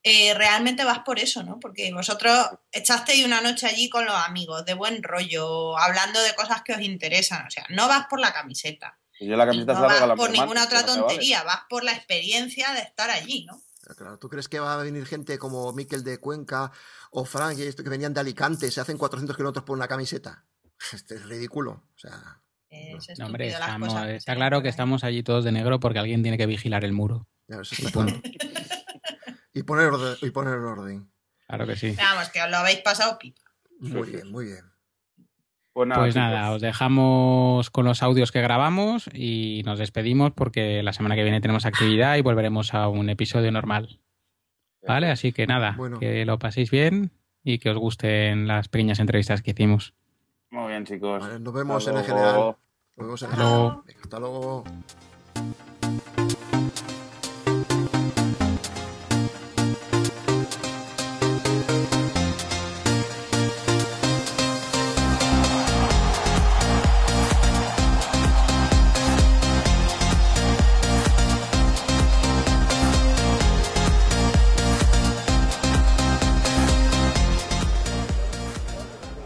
eh, 0.03 0.35
realmente 0.35 0.85
vas 0.85 1.01
por 1.01 1.19
eso, 1.19 1.43
¿no? 1.43 1.61
Porque 1.61 1.93
vosotros 1.93 2.35
echasteis 2.73 3.25
una 3.25 3.41
noche 3.41 3.67
allí 3.67 3.89
con 3.89 4.05
los 4.05 4.15
amigos, 4.17 4.65
de 4.65 4.75
buen 4.75 5.03
rollo, 5.03 5.79
hablando 5.79 6.21
de 6.23 6.35
cosas 6.35 6.63
que 6.63 6.73
os 6.73 6.81
interesan, 6.81 7.47
o 7.47 7.51
sea, 7.51 7.67
no 7.69 7.87
vas 7.87 8.07
por 8.09 8.19
la 8.19 8.33
camiseta. 8.33 8.99
Y 9.21 9.29
yo 9.29 9.37
la 9.37 9.45
Y 9.45 9.49
camiseta 9.49 9.75
no 9.75 9.89
se 9.89 10.01
la 10.01 10.07
vas 10.07 10.17
por 10.17 10.31
ninguna 10.31 10.65
otra 10.65 10.83
vale. 10.83 10.95
tontería, 10.95 11.45
vas 11.45 11.61
por 11.69 11.85
la 11.85 11.93
experiencia 11.93 12.73
de 12.73 12.81
estar 12.81 13.11
allí, 13.11 13.45
¿no? 13.45 13.63
Claro, 13.97 14.19
¿tú 14.19 14.29
crees 14.29 14.49
que 14.49 14.59
va 14.59 14.75
a 14.75 14.77
venir 14.79 15.07
gente 15.07 15.39
como 15.39 15.73
Miquel 15.73 16.03
de 16.03 16.19
Cuenca 16.19 16.73
o 17.11 17.25
Frank 17.25 17.59
y 17.59 17.63
esto 17.63 17.85
que 17.85 17.91
venían 17.91 18.15
de 18.15 18.21
Alicante, 18.21 18.71
se 18.71 18.81
hacen 18.81 18.97
400 18.97 19.37
kilómetros 19.37 19.65
por 19.65 19.77
una 19.77 19.87
camiseta? 19.87 20.45
Este 20.93 21.15
es 21.17 21.25
ridículo. 21.27 21.73
O 21.95 21.99
sea, 21.99 22.41
Es 22.71 23.19
No, 23.19 23.27
hombre, 23.27 23.49
estamos- 23.49 23.89
cosas 23.89 24.09
está 24.11 24.35
claro 24.35 24.63
que 24.63 24.69
estamos 24.69 25.05
allí 25.05 25.23
todos 25.23 25.45
de 25.45 25.53
negro 25.53 25.79
porque 25.81 25.99
alguien 25.99 26.23
tiene 26.23 26.39
que 26.39 26.47
vigilar 26.47 26.85
el 26.85 26.93
muro. 26.93 27.29
ya 27.49 27.61
eso 27.61 27.75
Y 27.79 27.85
está 27.87 27.93
punto. 27.93 28.21
claro. 28.21 28.33
Y 29.55 29.63
poner 29.65 29.89
orden. 29.89 30.17
Y 30.23 30.31
poner 30.31 30.55
orden. 30.55 31.11
Claro 31.47 31.67
que 31.67 31.77
sí. 31.77 31.95
Vamos, 31.97 32.31
que 32.31 32.41
os 32.43 32.51
lo 32.51 32.57
habéis 32.57 32.79
pasado 32.79 33.19
pipa. 33.19 33.43
Muy 33.81 34.11
bien, 34.11 34.31
muy 34.31 34.47
bien. 34.47 34.65
Pues 35.75 35.89
nada, 35.89 36.01
Pues 36.01 36.17
nada, 36.17 36.53
os 36.53 36.63
dejamos 36.63 37.69
con 37.71 37.85
los 37.85 38.03
audios 38.03 38.33
que 38.33 38.41
grabamos 38.41 39.11
y 39.13 39.61
nos 39.67 39.79
despedimos 39.79 40.33
porque 40.33 40.83
la 40.83 40.95
semana 40.95 41.17
que 41.17 41.23
viene 41.23 41.41
tenemos 41.43 41.67
actividad 41.67 42.17
y 42.17 42.23
volveremos 42.23 42.73
a 42.73 42.89
un 42.89 43.11
episodio 43.11 43.53
normal. 43.53 44.01
¿Vale? 44.87 45.11
Así 45.11 45.33
que 45.33 45.47
nada, 45.47 45.75
Bueno. 45.77 45.99
que 45.99 46.25
lo 46.25 46.39
paséis 46.39 46.71
bien 46.71 47.11
y 47.45 47.59
que 47.59 47.71
os 47.71 47.77
gusten 47.79 48.49
las 48.49 48.69
pequeñas 48.69 49.01
entrevistas 49.01 49.43
que 49.43 49.51
hicimos. 49.53 49.93
Muy 50.53 50.69
bien, 50.69 50.85
chicos. 50.85 51.21
Vale, 51.21 51.41
nos 51.41 51.53
vemos 51.55 51.77
Hasta 51.89 51.91
en 51.91 51.97
el 51.97 52.07
luego. 52.07 52.21
general. 52.21 52.57
Nos 52.97 53.07
vemos 53.07 53.23
en 53.23 53.27
el 53.29 53.33
Hasta 53.33 53.43
luego. 53.43 53.69
general. 53.71 53.83
Venga, 53.87 54.01
hasta 54.03 54.21
luego. 54.21 54.65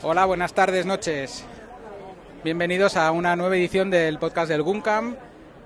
Hola, 0.08 0.24
buenas 0.24 0.52
tardes, 0.52 0.86
noches. 0.86 1.44
Bienvenidos 2.44 2.96
a 2.96 3.10
una 3.10 3.34
nueva 3.34 3.56
edición 3.56 3.90
del 3.90 4.20
podcast 4.20 4.48
del 4.48 4.62
Guncam. 4.62 5.16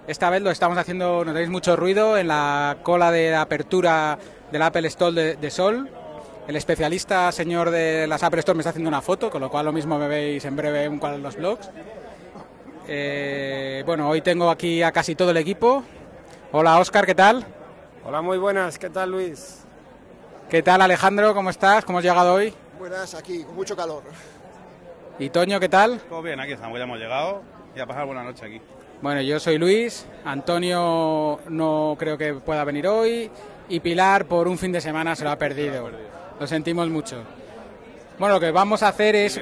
Esta 0.07 0.31
vez 0.31 0.41
lo 0.41 0.51
estamos 0.51 0.79
haciendo, 0.79 1.27
notáis 1.27 1.51
mucho 1.51 1.77
ruido 1.77 2.17
en 2.17 2.29
la 2.29 2.79
cola 2.83 3.11
de 3.11 3.35
apertura 3.35 4.19
del 4.51 4.63
Apple 4.63 4.89
Store 4.89 5.13
de, 5.13 5.37
de 5.37 5.51
Sol. 5.51 5.91
El 6.49 6.57
especialista 6.57 7.31
señor 7.33 7.69
de 7.69 8.07
las 8.07 8.23
Apple 8.23 8.39
Store 8.39 8.57
me 8.57 8.63
está 8.63 8.71
haciendo 8.71 8.89
una 8.89 9.03
foto, 9.03 9.29
con 9.29 9.43
lo 9.43 9.51
cual 9.51 9.67
lo 9.67 9.75
mismo 9.75 9.99
me 9.99 10.09
veis 10.09 10.43
en 10.47 10.57
breve 10.57 10.85
en 10.85 10.99
cual 10.99 11.17
de 11.17 11.19
los 11.19 11.37
blogs. 11.37 11.69
Eh, 12.89 13.83
bueno, 13.85 14.09
hoy 14.09 14.23
tengo 14.23 14.49
aquí 14.49 14.83
a 14.83 14.91
casi 14.91 15.15
todo 15.15 15.33
el 15.33 15.37
equipo. 15.37 15.85
Hola 16.53 16.79
Oscar, 16.79 17.05
¿qué 17.05 17.15
tal? 17.15 17.45
Hola, 18.07 18.23
muy 18.23 18.39
buenas. 18.39 18.79
¿Qué 18.79 18.89
tal, 18.89 19.11
Luis? 19.11 19.65
¿Qué 20.49 20.63
tal 20.63 20.81
Alejandro? 20.81 21.35
¿Cómo 21.35 21.51
estás? 21.51 21.85
¿Cómo 21.85 21.99
has 21.99 22.05
llegado 22.05 22.33
hoy? 22.33 22.55
Buenas 22.81 23.15
aquí, 23.15 23.43
con 23.45 23.57
mucho 23.57 23.77
calor. 23.77 24.03
¿Y 25.19 25.29
Toño, 25.29 25.61
qué 25.61 25.69
tal? 25.69 26.01
Todo 26.09 26.23
bien, 26.23 26.41
aquí 26.41 26.53
estamos, 26.53 26.79
ya 26.79 26.85
hemos 26.85 26.99
llegado 26.99 27.43
y 27.77 27.79
a 27.79 27.85
pasar 27.85 28.07
buena 28.07 28.25
noche 28.25 28.47
aquí. 28.47 28.59
Bueno, 29.03 29.21
yo 29.21 29.39
soy 29.39 29.59
Luis, 29.59 30.07
Antonio 30.25 31.41
no 31.51 31.95
creo 31.99 32.17
que 32.17 32.33
pueda 32.33 32.65
venir 32.65 32.87
hoy 32.87 33.31
y 33.69 33.81
Pilar 33.81 34.25
por 34.25 34.49
un 34.49 34.57
fin 34.57 34.73
de 34.73 34.81
semana 34.81 35.15
se 35.15 35.25
lo 35.25 35.31
ha 35.31 35.37
perdido. 35.37 35.91
Lo 36.41 36.47
sentimos 36.47 36.89
mucho. 36.89 37.23
Bueno, 38.19 38.37
lo 38.37 38.41
que 38.41 38.51
vamos 38.51 38.83
a 38.83 38.89
hacer 38.89 39.15
es 39.15 39.39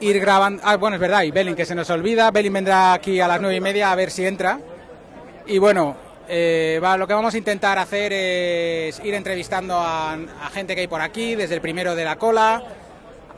ir 0.00 0.20
grabando... 0.20 0.62
Ah, 0.62 0.76
bueno, 0.76 0.96
es 0.96 1.00
verdad, 1.00 1.22
y 1.22 1.30
Belin, 1.30 1.56
que 1.56 1.64
se 1.64 1.74
nos 1.74 1.88
olvida. 1.88 2.30
Belin 2.30 2.52
vendrá 2.52 2.92
aquí 2.92 3.18
a 3.18 3.26
las 3.26 3.40
nueve 3.40 3.56
y 3.56 3.60
media 3.62 3.90
a 3.90 3.94
ver 3.94 4.10
si 4.10 4.26
entra. 4.26 4.60
Y 5.46 5.56
bueno, 5.56 5.96
eh, 6.28 6.80
va, 6.82 6.96
lo 6.96 7.06
que 7.06 7.14
vamos 7.14 7.34
a 7.34 7.38
intentar 7.38 7.78
hacer 7.78 8.12
es 8.12 9.00
ir 9.04 9.14
entrevistando 9.14 9.76
a, 9.76 10.16
gente 10.52 10.74
que 10.74 10.82
hay 10.82 10.86
por 10.86 11.00
aquí, 11.00 11.34
desde 11.34 11.54
el 11.54 11.60
primero 11.60 11.94
de 11.94 12.04
la 12.04 12.16
cola, 12.16 12.62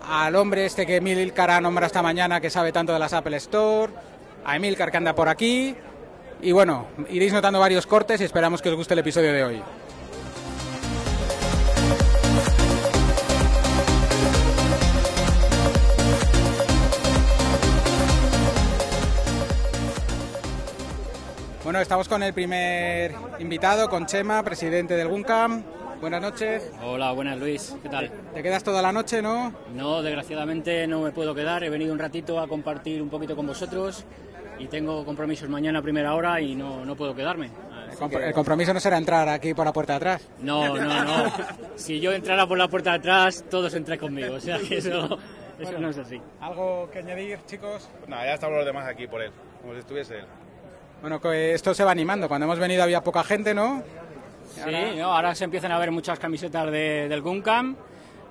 al 0.09 0.37
hombre 0.37 0.67
este 0.67 0.87
que 0.87 0.97
Emilcar 0.97 1.51
ha 1.51 1.61
nombrado 1.61 1.87
esta 1.87 2.03
mañana 2.03 2.41
que 2.41 2.51
sabe 2.51 2.73
tanto 2.73 2.93
de 2.93 2.99
las 2.99 3.13
Apple 3.13 3.37
Store, 3.39 3.93
a 4.45 4.57
Emilcar 4.57 4.91
que 4.91 4.97
anda 4.97 5.15
por 5.15 5.29
aquí. 5.29 5.75
Y 6.43 6.53
bueno, 6.53 6.87
iréis 7.09 7.33
notando 7.33 7.59
varios 7.59 7.87
cortes 7.87 8.21
y 8.21 8.25
esperamos 8.25 8.61
que 8.61 8.69
os 8.69 8.77
guste 8.77 8.95
el 8.95 9.01
episodio 9.01 9.33
de 9.33 9.45
hoy. 9.45 9.63
Bueno, 21.67 21.81
estamos 21.81 22.09
con 22.09 22.23
el 22.23 22.33
primer 22.33 23.13
invitado, 23.41 23.89
con 23.89 24.07
Chema, 24.07 24.41
presidente 24.45 24.95
del 24.95 25.09
GUNCAM. 25.09 25.65
Buenas 26.01 26.23
noches. 26.23 26.71
Hola, 26.81 27.11
buenas 27.11 27.41
Luis, 27.41 27.75
¿qué 27.83 27.89
tal? 27.89 28.09
Te 28.33 28.41
quedas 28.41 28.63
toda 28.63 28.81
la 28.81 28.93
noche, 28.93 29.21
¿no? 29.21 29.53
No, 29.75 30.01
desgraciadamente 30.01 30.87
no 30.87 31.01
me 31.01 31.11
puedo 31.11 31.35
quedar, 31.35 31.65
he 31.65 31.69
venido 31.69 31.93
un 31.93 31.99
ratito 31.99 32.39
a 32.39 32.47
compartir 32.47 33.03
un 33.03 33.09
poquito 33.09 33.35
con 33.35 33.49
vosotros 33.49 34.05
y 34.61 34.69
tengo 34.69 35.05
compromisos 35.05 35.49
mañana 35.49 35.81
a 35.81 35.83
primera 35.83 36.15
hora 36.15 36.41
y 36.41 36.55
no, 36.55 36.85
no 36.85 36.95
puedo 36.95 37.17
quedarme. 37.17 37.51
El 38.13 38.33
compromiso 38.33 38.73
no 38.73 38.79
será 38.79 38.97
entrar 38.97 39.29
aquí 39.29 39.53
por 39.53 39.67
la 39.67 39.73
puerta 39.73 39.95
de 39.95 39.97
atrás. 39.97 40.29
No, 40.39 40.77
no, 40.77 41.05
no. 41.05 41.33
Si 41.75 41.99
yo 41.99 42.13
entrara 42.13 42.47
por 42.47 42.59
la 42.59 42.69
puerta 42.69 42.91
de 42.91 42.99
atrás, 42.99 43.45
todos 43.51 43.75
entran 43.75 43.99
conmigo, 43.99 44.37
o 44.37 44.41
sea 44.41 44.61
que 44.61 44.77
eso, 44.77 45.19
eso 45.59 45.79
no 45.81 45.91
es 45.91 45.99
así. 45.99 46.23
¿Algo 46.41 46.89
que 46.93 47.01
añadir, 47.01 47.41
chicos? 47.45 47.89
Nada, 48.07 48.25
ya 48.25 48.35
estamos 48.35 48.57
los 48.57 48.67
demás 48.67 48.87
aquí 48.87 49.09
por 49.09 49.21
él, 49.21 49.33
como 49.61 49.73
si 49.73 49.81
estuviese 49.81 50.19
él. 50.19 50.27
Bueno, 51.07 51.21
que 51.21 51.53
esto 51.55 51.73
se 51.73 51.85
va 51.85 51.93
animando. 51.93 52.27
Cuando 52.27 52.47
hemos 52.47 52.59
venido 52.59 52.83
había 52.83 53.01
poca 53.01 53.23
gente, 53.23 53.55
¿no? 53.55 53.81
Sí, 54.53 54.73
no, 54.99 55.13
ahora 55.15 55.37
se 55.37 55.45
empiezan 55.45 55.71
a 55.71 55.79
ver 55.79 55.93
muchas 55.93 56.19
camisetas 56.19 56.69
de- 56.73 57.07
del 57.09 57.23
Guncam. 57.23 57.77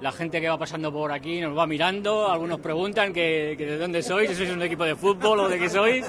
La 0.02 0.12
gente 0.12 0.42
que 0.42 0.50
va 0.50 0.58
pasando 0.58 0.92
por 0.92 1.14
aquí 1.14 1.40
nos 1.40 1.58
va 1.58 1.66
mirando, 1.68 2.30
algunos 2.30 2.60
preguntan 2.60 3.14
que, 3.14 3.56
que 3.58 3.66
de 3.66 3.78
dónde 3.78 4.04
sois, 4.04 4.30
si 4.30 4.36
sois 4.36 4.50
un 4.52 4.62
equipo 4.62 4.84
de 4.84 4.94
fútbol 4.94 5.40
o 5.40 5.48
de 5.48 5.58
qué 5.58 5.70
sois. 5.70 6.06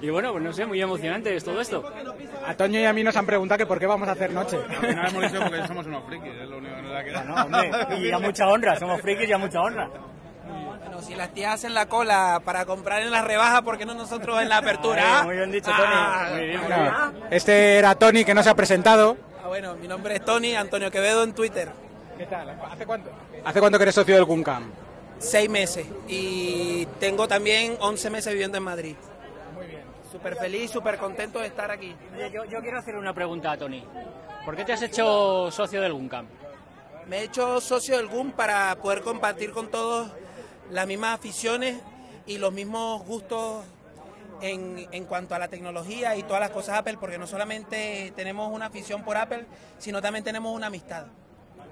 Y 0.00 0.10
bueno, 0.10 0.32
pues 0.32 0.42
no 0.42 0.52
sé, 0.52 0.66
muy 0.66 0.82
emocionante 0.82 1.32
es 1.36 1.44
todo 1.44 1.60
esto. 1.60 1.84
A 2.44 2.54
Toño 2.56 2.80
y 2.80 2.84
a 2.86 2.92
mí 2.92 3.04
nos 3.04 3.16
han 3.16 3.24
preguntado 3.24 3.58
que 3.58 3.66
por 3.66 3.78
qué 3.78 3.86
vamos 3.86 4.08
a 4.08 4.12
hacer 4.12 4.32
noche. 4.32 4.58
No 4.82 4.88
hemos 5.06 5.22
dicho 5.30 5.44
porque 5.44 5.64
somos 5.68 5.86
unos 5.86 6.02
frikis, 6.06 6.32
es 6.42 6.48
lo 6.48 6.58
único 6.58 6.74
que 6.74 6.82
nos 6.82 6.92
ha 6.96 7.04
quedado. 7.04 7.24
No, 7.28 7.34
hombre, 7.44 7.70
y 8.00 8.10
a 8.10 8.18
mucha 8.18 8.48
honra, 8.48 8.74
somos 8.80 9.00
frikis 9.00 9.28
y 9.28 9.32
a 9.32 9.38
mucha 9.38 9.60
honra. 9.60 9.88
Bueno, 10.94 11.08
si 11.08 11.16
las 11.16 11.34
tías 11.34 11.54
hacen 11.54 11.74
la 11.74 11.86
cola 11.86 12.40
para 12.44 12.64
comprar 12.66 13.02
en 13.02 13.10
la 13.10 13.22
rebaja, 13.22 13.62
¿por 13.62 13.76
qué 13.76 13.84
no 13.84 13.94
nosotros 13.94 14.40
en 14.40 14.48
la 14.48 14.58
apertura? 14.58 15.22
muy 15.24 15.34
bien 15.34 15.50
dicho, 15.50 15.68
Tony. 15.70 15.82
Ah, 15.92 16.28
muy 16.30 16.46
bien, 16.46 16.60
muy 16.60 16.68
Bueno, 16.68 17.10
bien. 17.12 17.24
este 17.32 17.78
era 17.78 17.96
Tony 17.96 18.24
que 18.24 18.32
no 18.32 18.44
se 18.44 18.50
ha 18.50 18.54
presentado. 18.54 19.16
Ah, 19.42 19.48
bueno, 19.48 19.74
mi 19.74 19.88
nombre 19.88 20.14
es 20.14 20.24
Tony 20.24 20.54
Antonio 20.54 20.92
Quevedo 20.92 21.24
en 21.24 21.32
Twitter. 21.34 21.72
¿Qué 22.16 22.26
tal? 22.26 22.48
¿Hace 22.70 22.86
cuánto? 22.86 23.10
¿Hace 23.44 23.58
cuánto 23.60 23.76
que 23.78 23.82
eres 23.82 23.94
socio 23.96 24.14
del 24.14 24.24
Guncam? 24.24 24.70
Seis 25.18 25.50
meses. 25.50 25.84
Y 26.06 26.86
tengo 27.00 27.26
también 27.26 27.76
11 27.80 28.10
meses 28.10 28.32
viviendo 28.32 28.56
en 28.56 28.62
Madrid. 28.64 28.94
Muy 29.52 29.66
bien. 29.66 29.82
Súper 30.12 30.36
feliz, 30.36 30.70
súper 30.70 30.98
contento 30.98 31.40
de 31.40 31.48
estar 31.48 31.72
aquí. 31.72 31.92
Oye, 32.14 32.30
yo, 32.30 32.44
yo 32.44 32.60
quiero 32.60 32.78
hacer 32.78 32.94
una 32.94 33.12
pregunta 33.12 33.50
a 33.50 33.56
Tony. 33.56 33.84
¿Por 34.44 34.54
qué 34.54 34.64
te 34.64 34.74
has 34.74 34.82
hecho 34.82 35.50
socio 35.50 35.80
del 35.82 35.92
Guncam? 35.92 36.26
Me 37.08 37.18
he 37.18 37.22
hecho 37.24 37.60
socio 37.60 37.96
del 37.96 38.06
GUM 38.06 38.30
para 38.30 38.76
poder 38.76 39.02
compartir 39.02 39.50
con 39.50 39.70
todos 39.70 40.10
las 40.70 40.86
mismas 40.86 41.14
aficiones 41.18 41.80
y 42.26 42.38
los 42.38 42.52
mismos 42.52 43.04
gustos 43.04 43.64
en, 44.40 44.88
en 44.90 45.04
cuanto 45.04 45.34
a 45.34 45.38
la 45.38 45.48
tecnología 45.48 46.16
y 46.16 46.22
todas 46.22 46.40
las 46.40 46.50
cosas 46.50 46.78
Apple, 46.78 46.96
porque 46.98 47.18
no 47.18 47.26
solamente 47.26 48.12
tenemos 48.16 48.52
una 48.52 48.66
afición 48.66 49.04
por 49.04 49.16
Apple, 49.16 49.46
sino 49.78 50.02
también 50.02 50.24
tenemos 50.24 50.54
una 50.54 50.66
amistad. 50.66 51.06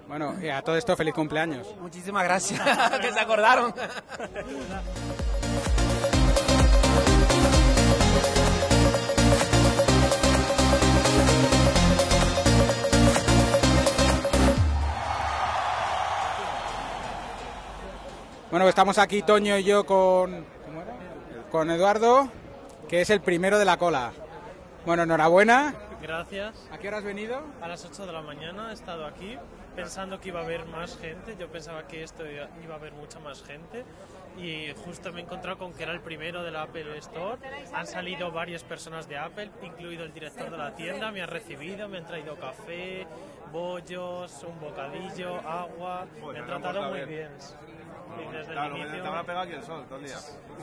Bueno, 0.09 0.35
y 0.43 0.49
a 0.49 0.63
todo 0.63 0.77
esto, 0.77 0.97
feliz 0.97 1.15
cumpleaños. 1.15 1.75
Muchísimas 1.81 2.25
gracias 2.25 2.61
que 3.01 3.13
se 3.13 3.21
acordaron. 3.21 3.75
Bueno, 18.53 18.69
estamos 18.69 18.99
aquí 18.99 19.23
Toño 19.23 19.57
y 19.57 19.65
yo 19.65 19.87
con, 19.87 20.45
¿cómo 20.67 20.83
era? 20.83 20.95
con 21.51 21.71
Eduardo, 21.71 22.29
que 22.87 23.01
es 23.01 23.09
el 23.09 23.23
primero 23.23 23.59
de 23.59 23.65
la 23.65 23.79
cola. 23.79 24.13
Bueno, 24.85 25.05
enhorabuena. 25.05 25.75
Gracias. 26.03 26.69
¿A 26.71 26.77
qué 26.77 26.89
hora 26.89 26.99
has 26.99 27.05
venido? 27.05 27.41
A 27.63 27.69
las 27.69 27.83
8 27.87 28.05
de 28.05 28.13
la 28.13 28.21
mañana 28.21 28.69
he 28.69 28.75
estado 28.75 29.07
aquí 29.07 29.39
pensando 29.75 30.21
que 30.21 30.29
iba 30.29 30.41
a 30.41 30.45
haber 30.45 30.67
más 30.67 30.99
gente. 30.99 31.35
Yo 31.41 31.49
pensaba 31.49 31.89
que 31.89 32.03
esto 32.03 32.25
iba 32.31 32.75
a 32.75 32.77
haber 32.77 32.93
mucha 32.93 33.21
más 33.21 33.43
gente. 33.43 33.87
Y 34.39 34.73
justo 34.85 35.13
me 35.13 35.21
he 35.21 35.25
encontrado 35.25 35.59
con 35.59 35.73
que 35.75 35.83
era 35.83 35.93
el 35.93 36.01
primero 36.01 36.43
de 36.43 36.51
la 36.51 36.63
Apple 36.63 36.97
Store. 36.99 37.39
Han 37.75 37.87
salido 37.87 38.31
varias 38.33 38.65
personas 38.65 39.09
de 39.09 39.19
Apple, 39.19 39.51
incluido 39.63 40.05
el 40.05 40.13
director 40.13 40.51
de 40.51 40.57
la 40.59 40.75
tienda. 40.75 41.11
Me 41.13 41.23
han 41.23 41.29
recibido, 41.29 41.89
me 41.89 41.99
han 41.99 42.07
traído 42.07 42.37
café, 42.37 43.07
bollos, 43.53 44.43
un 44.45 44.59
bocadillo, 44.61 45.37
agua. 45.49 46.07
Me 46.33 46.39
han 46.39 46.47
tratado 46.47 46.83
muy 46.91 47.05
bien. 47.05 47.31
Y 48.19 48.33
desde 48.33 48.53
el 48.53 48.77
inicio... 48.77 49.03
pegado 49.25 49.41
aquí 49.41 49.53
el 49.53 49.63
sol 49.63 49.85
todo 49.89 49.99
el 49.99 50.05
día. 50.07 50.17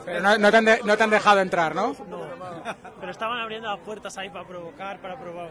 Pero 0.04 0.20
no, 0.20 0.38
no 0.38 0.50
te 0.50 0.56
han 0.56 0.64
de- 0.64 0.80
no 0.84 0.96
te 0.96 1.02
han 1.02 1.10
dejado 1.10 1.40
entrar, 1.40 1.74
¿no? 1.74 1.96
No, 2.08 2.26
pero 3.00 3.10
estaban 3.10 3.38
abriendo 3.40 3.68
las 3.68 3.80
puertas 3.80 4.16
ahí 4.18 4.30
para 4.30 4.46
provocar, 4.46 5.00
para 5.00 5.18
probar, 5.18 5.50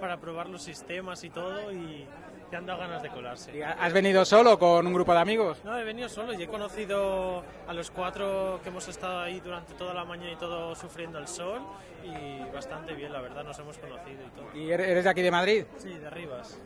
para 0.00 0.16
probar 0.18 0.48
los 0.48 0.62
sistemas 0.62 1.24
y 1.24 1.30
todo 1.30 1.72
y 1.72 2.06
te 2.50 2.56
han 2.56 2.66
dado 2.66 2.80
ganas 2.80 3.02
de 3.02 3.08
colarse. 3.08 3.64
¿Has 3.64 3.92
venido 3.92 4.24
solo 4.24 4.58
con 4.58 4.86
un 4.86 4.92
grupo 4.92 5.12
de 5.12 5.20
amigos? 5.20 5.58
No, 5.64 5.78
he 5.78 5.84
venido 5.84 6.08
solo 6.08 6.32
y 6.32 6.42
he 6.42 6.48
conocido 6.48 7.44
a 7.68 7.72
los 7.72 7.90
cuatro 7.90 8.60
que 8.62 8.70
hemos 8.70 8.88
estado 8.88 9.20
ahí 9.20 9.40
durante 9.40 9.74
toda 9.74 9.94
la 9.94 10.04
mañana 10.04 10.32
y 10.32 10.36
todo 10.36 10.74
sufriendo 10.74 11.18
el 11.18 11.28
sol 11.28 11.62
y 12.02 12.52
bastante 12.52 12.94
bien, 12.94 13.12
la 13.12 13.20
verdad, 13.20 13.44
nos 13.44 13.58
hemos 13.58 13.78
conocido 13.78 14.22
y 14.26 14.30
todo. 14.30 14.46
¿Y 14.54 14.70
eres 14.70 14.88
eres 14.88 15.04
de 15.04 15.10
aquí 15.10 15.22
de 15.22 15.30
Madrid? 15.30 15.64
Sí, 15.78 15.90
de 15.90 16.10
Rivas. 16.10 16.58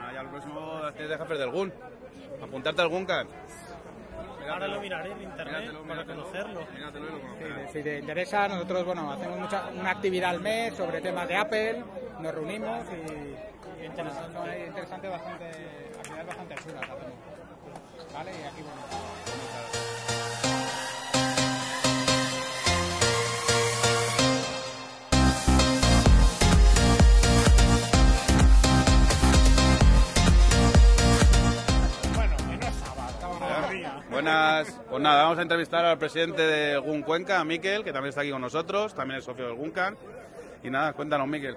Ah, 0.00 0.12
ya 0.12 0.22
el 0.22 0.28
próximo 0.28 0.80
tienes 0.92 1.10
de 1.10 1.18
jefe 1.18 1.34
del 1.34 1.50
GUN. 1.50 1.72
Apuntarte 2.42 2.82
al 2.82 2.88
GUNCAN. 2.88 3.28
Ahora 4.50 4.66
lo 4.66 4.80
miraré 4.80 5.12
en 5.12 5.22
internet 5.22 5.72
para 5.86 6.04
conocerlo. 6.04 6.60
Si 7.72 7.82
te 7.82 7.98
interesa, 7.98 8.48
nosotros 8.48 8.84
bueno 8.84 9.12
hacemos 9.12 9.38
mucha, 9.38 9.68
una 9.68 9.90
actividad 9.90 10.30
al 10.30 10.40
mes 10.40 10.74
sobre 10.74 11.00
temas 11.00 11.28
de 11.28 11.36
Apple, 11.36 11.84
nos 12.18 12.34
reunimos 12.34 12.80
y, 12.86 13.59
y 13.80 13.86
interesante, 13.86 14.38
hay 14.38 14.66
interesante 14.66 15.08
bastante, 15.08 15.44
actividades 15.44 16.26
bastante 16.26 16.54
chulas 16.56 16.82
hacemos. 16.82 18.12
¿Vale? 18.12 18.30
Y 18.30 18.42
aquí 18.44 18.62
bueno. 18.62 18.80
Buenas, 34.10 34.78
pues 34.90 35.02
nada, 35.02 35.22
vamos 35.22 35.38
a 35.38 35.42
entrevistar 35.42 35.84
al 35.84 35.96
presidente 35.96 36.42
de 36.42 36.76
GUN 36.76 37.02
Cuenca, 37.02 37.40
a 37.40 37.44
Miquel, 37.44 37.84
que 37.84 37.92
también 37.92 38.10
está 38.10 38.20
aquí 38.20 38.30
con 38.30 38.42
nosotros, 38.42 38.94
también 38.94 39.18
es 39.18 39.24
socio 39.24 39.46
del 39.46 39.54
GUNCAN. 39.54 39.96
Y 40.62 40.68
nada, 40.68 40.92
cuéntanos, 40.92 41.26
Miquel. 41.26 41.56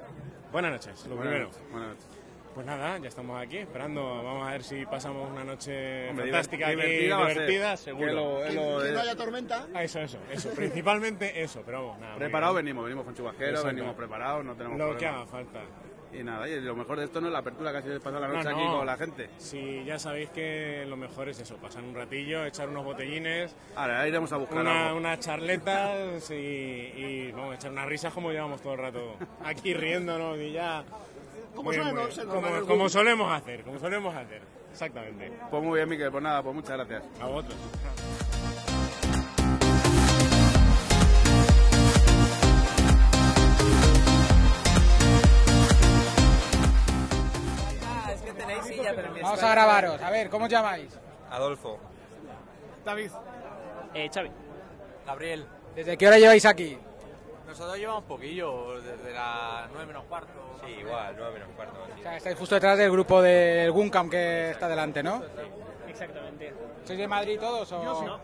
Buenas 0.54 0.72
noches, 0.72 1.06
lo 1.08 1.18
primero. 1.18 1.50
Buenas 1.72 1.90
noches. 1.90 2.06
Pues 2.54 2.68
nada, 2.68 3.00
ya 3.00 3.10
estamos 3.10 3.42
aquí 3.42 3.58
esperando. 3.58 4.24
Vamos 4.24 4.48
a 4.48 4.52
ver 4.52 4.64
si 4.64 4.86
pasamos 4.86 5.28
una 5.32 5.44
noche 5.44 6.10
Hombre, 6.12 6.26
fantástica 6.26 6.70
divert- 6.70 6.82
aquí, 6.84 6.92
divertida 7.00 7.28
divertida, 7.30 7.78
seguro. 7.78 8.06
Que 8.08 8.14
lo- 8.14 8.44
lo- 8.78 8.84
Que 8.86 8.92
no 8.92 9.00
haya 9.02 9.16
tormenta. 9.16 9.68
Ah, 9.74 9.84
Eso, 9.84 10.00
eso, 10.00 10.20
eso. 10.32 10.52
Principalmente 10.52 11.42
eso, 11.42 11.64
pero 11.66 11.82
vamos, 11.88 12.00
nada. 12.00 12.16
Preparados 12.18 12.56
venimos, 12.58 12.84
venimos 12.84 13.06
con 13.06 13.16
chubasqueros, 13.16 13.64
venimos 13.66 13.96
preparados, 13.96 14.46
no 14.46 14.54
tenemos 14.56 14.78
Lo 14.78 14.86
que 14.90 14.92
problema. 14.94 15.18
haga 15.18 15.26
falta. 15.26 15.60
Y 16.14 16.24
nada, 16.24 16.48
y 16.48 16.62
lo 16.62 16.76
mejor 16.76 17.00
de 17.00 17.06
esto 17.06 17.20
no 17.20 17.28
es 17.28 17.34
la 17.34 17.40
apertura 17.40 17.72
que 17.72 17.78
ha 17.80 17.82
sido 17.82 18.00
pasar 18.00 18.22
la 18.22 18.28
No, 18.28 18.36
noche 18.36 18.50
no. 18.52 18.56
aquí 18.58 18.68
con 18.68 18.86
la 18.86 18.98
gente. 18.98 19.30
Sí, 19.40 19.84
ya 19.86 19.98
sabéis 19.98 20.30
que 20.30 20.86
lo 20.88 20.96
mejor 20.96 21.30
es 21.30 21.40
eso, 21.40 21.56
pasar 21.58 21.82
un 21.84 21.96
ratillo, 21.96 22.46
echar 22.46 22.70
unos 22.70 22.86
botellines, 22.86 23.56
Ahora 23.76 24.08
iremos 24.08 24.32
a 24.32 24.38
buscar 24.38 24.60
una, 24.62 24.88
algo. 24.90 25.00
unas 25.00 25.20
charletas 25.20 26.30
y, 26.32 26.34
y 26.36 27.32
vamos 27.32 27.54
a 27.54 27.56
echar 27.56 27.72
unas 27.72 27.88
risas 27.88 28.14
como 28.14 28.32
llevamos 28.32 28.62
todo 28.62 28.74
el 28.74 28.80
rato 28.80 29.16
aquí 29.44 29.74
riéndonos 29.74 30.38
y 30.38 30.52
ya. 30.52 30.84
Como 31.56 31.70
Muy 31.70 31.76
solemos 31.76 32.18
muy 32.26 32.66
Como- 32.68 32.90
solemos 32.90 33.32
hacer, 33.34 33.64
como 33.64 33.80
solemos 33.80 34.16
hacer. 34.16 34.42
Exactamente. 34.72 35.32
Pues 35.52 35.64
muy 35.64 35.78
bien, 35.78 35.90
Miquel, 35.90 36.12
pues 36.12 36.24
nada, 36.24 36.42
pues 36.42 36.56
muchas 36.56 36.78
gracias. 36.78 37.04
A 37.22 37.26
vosotros. 37.28 37.58
Pero 48.96 49.14
Vamos 49.22 49.44
a 49.44 49.50
grabaros, 49.52 50.02
a 50.02 50.10
ver, 50.10 50.30
¿cómo 50.30 50.46
os 50.46 50.52
llamáis? 50.52 50.90
Adolfo. 51.30 51.80
David. 52.86 53.12
Eh, 53.94 54.10
Xavi. 54.14 54.32
Gabriel. 55.06 55.46
¿Desde 55.76 55.98
qué 55.98 56.08
hora 56.08 56.18
lleváis 56.18 56.46
aquí? 56.46 56.78
Nosotros 57.48 57.78
llevamos 57.78 58.04
poquillo, 58.06 58.82
desde 58.82 59.12
las 59.14 59.70
9 59.72 59.86
menos 59.86 60.04
cuarto. 60.06 60.60
Sí, 60.66 60.72
igual, 60.80 61.14
9 61.18 61.34
menos 61.34 61.50
cuarto. 61.56 61.80
O 62.00 62.02
sea, 62.02 62.18
estáis 62.18 62.38
justo 62.38 62.56
detrás 62.56 62.78
del 62.78 62.90
grupo 62.92 63.22
del 63.22 63.72
Guncam 63.72 64.10
que 64.10 64.52
está 64.52 64.68
delante, 64.68 65.04
¿no? 65.04 65.22
Exactamente. 65.88 66.54
¿Sois 66.86 66.98
de 67.00 67.08
Madrid 67.08 67.40
todos 67.40 67.72
o...? 67.72 67.84
No. 67.84 68.20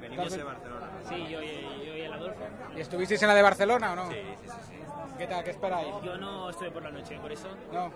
Venimos 0.00 0.30
de 0.30 0.42
Barcelona. 0.44 0.90
Sí, 1.08 1.26
yo, 1.28 1.42
y- 1.42 1.84
yo 1.86 1.96
y 1.96 2.00
el 2.02 2.12
Adolfo. 2.12 2.40
¿Y 2.76 2.80
estuvisteis 2.80 3.20
en 3.22 3.28
la 3.28 3.34
de 3.34 3.42
Barcelona 3.42 3.92
o 3.92 3.96
no? 3.96 4.08
Sí, 4.10 4.16
sí, 4.16 4.48
sí. 4.48 4.56
sí. 4.68 4.77
¿Qué 5.18 5.26
tal? 5.26 5.42
¿Qué 5.42 5.50
esperáis? 5.50 5.88
Yo 6.04 6.16
no 6.16 6.48
estuve 6.48 6.70
por 6.70 6.82
la 6.82 6.90
noche, 6.90 7.18
por 7.20 7.32
eso 7.32 7.48
No. 7.72 7.90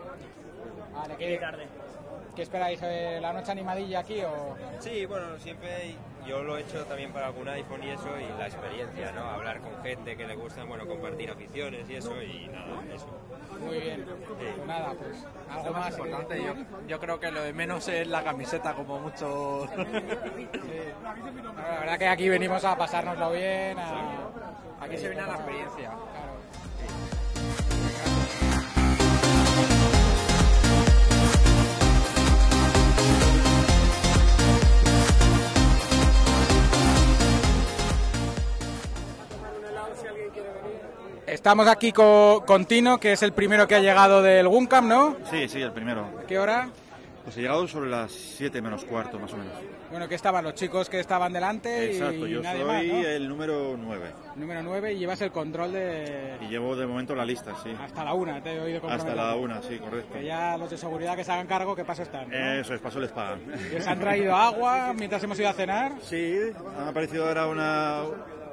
Vale, 0.93 1.17
¿qué, 1.17 1.39
tarde. 1.39 1.69
¿qué 2.35 2.43
esperáis? 2.43 2.81
eh, 2.83 3.19
¿La 3.21 3.33
noche 3.33 3.53
animadilla 3.53 4.01
aquí 4.01 4.21
o...? 4.23 4.57
Sí, 4.81 5.07
bueno, 5.07 5.39
siempre 5.39 5.95
yo 6.27 6.43
lo 6.43 6.59
he 6.59 6.63
hecho 6.63 6.85
también 6.85 7.13
para 7.13 7.27
algún 7.27 7.49
iPhone 7.49 7.83
y 7.85 7.91
eso, 7.91 8.09
y 8.19 8.39
la 8.39 8.47
experiencia, 8.47 9.13
¿no? 9.13 9.23
Hablar 9.25 9.61
con 9.61 9.81
gente 9.83 10.17
que 10.17 10.27
le 10.27 10.35
gusta, 10.35 10.65
bueno, 10.65 10.87
compartir 10.87 11.31
aficiones 11.31 11.89
y 11.89 11.95
eso, 11.95 12.21
y 12.23 12.49
nada, 12.49 12.83
eso. 12.93 13.07
Muy 13.61 13.79
bien. 13.79 14.05
Pues 14.05 14.67
nada, 14.67 14.93
pues 14.95 15.25
algo 15.49 15.73
más 15.73 15.81
más. 15.81 15.99
importante, 15.99 16.43
yo, 16.43 16.55
yo 16.89 17.01
creo 17.01 17.21
que 17.21 17.31
lo 17.31 17.43
de 17.43 17.53
menos 17.53 17.87
es 17.89 18.07
la 18.09 18.25
camiseta, 18.25 18.75
como 18.75 18.99
mucho. 18.99 19.69
La 21.57 21.79
verdad 21.81 21.99
que 21.99 22.09
aquí 22.09 22.29
venimos 22.29 22.65
a 22.65 22.77
pasárnoslo 22.77 23.31
bien, 23.31 23.79
a... 23.79 24.29
Aquí 24.81 24.99
se 24.99 25.09
viene 25.09 25.23
a 25.23 25.27
la 25.29 25.35
experiencia. 25.35 25.93
Estamos 41.27 41.69
aquí 41.69 41.93
co- 41.93 42.43
con, 42.47 42.65
Tino, 42.67 42.99
que 42.99 43.13
es 43.13 43.23
el 43.23 43.33
primero 43.33 43.67
que 43.69 43.75
ha 43.77 43.81
llegado 43.81 44.23
del 44.23 44.49
Guncam, 44.49 44.89
¿no? 44.89 45.17
Sí, 45.31 45.49
sí, 45.49 45.61
el 45.63 45.73
primero. 45.73 46.07
¿A 46.21 46.27
qué 46.27 46.39
hora? 46.39 46.69
Pues 47.25 47.37
he 47.37 47.43
llegado 47.43 47.69
sobre 47.69 47.89
las 47.89 48.11
7 48.11 48.61
menos 48.61 48.85
cuarto, 48.85 49.19
más 49.21 49.33
o 49.33 49.37
menos. 49.37 49.53
Bueno, 49.91 50.09
que 50.09 50.17
estaban 50.17 50.43
los 50.43 50.55
chicos 50.55 50.89
que 50.89 50.99
estaban 50.99 51.33
delante 51.33 51.93
Exacto, 51.93 52.27
y 52.27 52.31
yo 52.31 52.43
nadie 52.43 52.63
soy 52.65 52.69
más, 52.73 52.85
¿no? 53.03 53.09
el 53.09 53.29
número 53.29 53.77
9. 53.79 54.05
Número 54.37 54.63
9 54.65 54.93
y 54.95 54.99
llevas 54.99 55.21
el 55.21 55.31
control 55.31 55.73
de... 55.73 56.39
Y 56.41 56.47
llevo 56.49 56.75
de 56.75 56.87
momento 56.87 57.15
la 57.15 57.25
lista, 57.25 57.55
sí. 57.63 57.71
Hasta 57.81 58.03
la 58.03 58.15
una, 58.15 58.43
te 58.43 58.55
he 58.55 58.61
oído 58.61 58.81
Hasta 58.89 59.15
la 59.15 59.37
una, 59.37 59.63
sí, 59.63 59.79
correcto. 59.79 60.15
Que 60.15 60.25
ya 60.25 60.57
los 60.57 60.71
de 60.71 60.79
seguridad 60.79 61.15
que 61.15 61.23
se 61.23 61.31
hagan 61.31 61.47
cargo, 61.47 61.77
que 61.77 61.85
paso 61.85 62.03
están. 62.03 62.29
¿no? 62.29 62.37
Eso 62.55 62.75
es, 62.75 62.81
paso 62.81 62.99
les 62.99 63.13
pagan. 63.13 63.41
¿Les 63.71 63.87
han 63.87 64.01
traído 64.01 64.35
agua 64.35 64.93
mientras 64.95 65.23
hemos 65.23 65.39
ido 65.39 65.51
a 65.51 65.53
cenar? 65.53 65.93
Sí, 66.03 66.37
han 66.77 66.89
aparecido 66.89 67.29
ahora 67.29 67.47
una, 67.47 68.01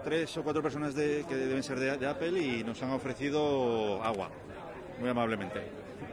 tres 0.04 0.36
o 0.38 0.44
cuatro 0.44 0.62
personas 0.62 0.96
de, 0.96 1.26
que 1.28 1.36
deben 1.36 1.62
ser 1.64 1.80
de, 1.80 1.98
de 1.98 2.08
Apple 2.08 2.40
y 2.40 2.64
nos 2.64 2.82
han 2.84 2.92
ofrecido 2.92 4.02
agua, 4.04 4.30
muy 5.00 5.10
amablemente. 5.10 5.62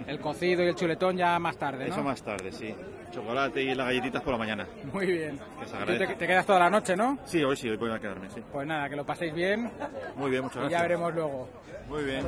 El 0.07 0.21
cocido 0.21 0.63
y 0.63 0.69
el 0.69 0.75
chuletón 0.75 1.17
ya 1.17 1.39
más 1.39 1.57
tarde, 1.57 1.87
¿no? 1.89 1.95
Eso 1.95 2.03
más 2.03 2.23
tarde, 2.23 2.53
sí. 2.53 2.75
Chocolate 3.13 3.63
y 3.63 3.75
las 3.75 3.87
galletitas 3.87 4.21
por 4.23 4.33
la 4.33 4.39
mañana. 4.39 4.67
Muy 4.93 5.07
bien. 5.07 5.39
Que 5.59 5.65
se 5.65 5.71
Tú 5.71 5.77
agradece. 5.77 6.07
te, 6.09 6.15
te 6.17 6.27
quedas 6.27 6.45
toda 6.45 6.59
la 6.59 6.69
noche, 6.71 6.97
¿no? 6.97 7.19
Sí, 7.25 7.43
hoy 7.43 7.57
sí, 7.57 7.69
hoy 7.69 7.77
voy 7.77 7.91
a 7.93 7.99
quedarme, 7.99 8.29
sí. 8.31 8.43
Pues 8.53 8.67
nada, 8.67 8.89
que 8.89 8.97
lo 8.97 9.07
paséis 9.07 9.33
bien 9.33 9.71
Muy 10.17 10.31
bien, 10.31 10.43
muchas 10.43 10.57
y 10.57 10.61
gracias. 10.61 10.79
ya 10.81 10.83
veremos 10.83 11.15
luego. 11.15 11.49
Muy 11.89 12.05
bien. 12.05 12.27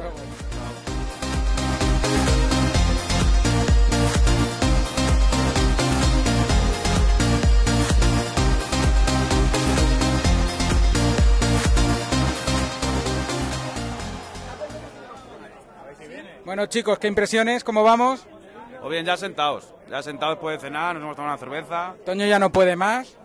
Bueno 16.49 16.65
chicos, 16.65 16.99
¿qué 16.99 17.09
impresiones? 17.09 17.63
¿Cómo 17.63 17.83
vamos? 17.83 18.25
O 18.83 18.89
bien, 18.89 19.05
ya 19.05 19.19
sentados. 19.19 19.75
Ya 19.91 20.03
sentados 20.03 20.37
después 20.37 20.57
de 20.57 20.67
cenar, 20.67 20.95
nos 20.95 21.03
hemos 21.05 21.15
tomado 21.15 21.35
una 21.35 21.39
cerveza. 21.39 21.95
Toño 22.07 22.25
ya 22.25 22.39
no 22.39 22.51
puede 22.51 22.75
más. 22.75 23.19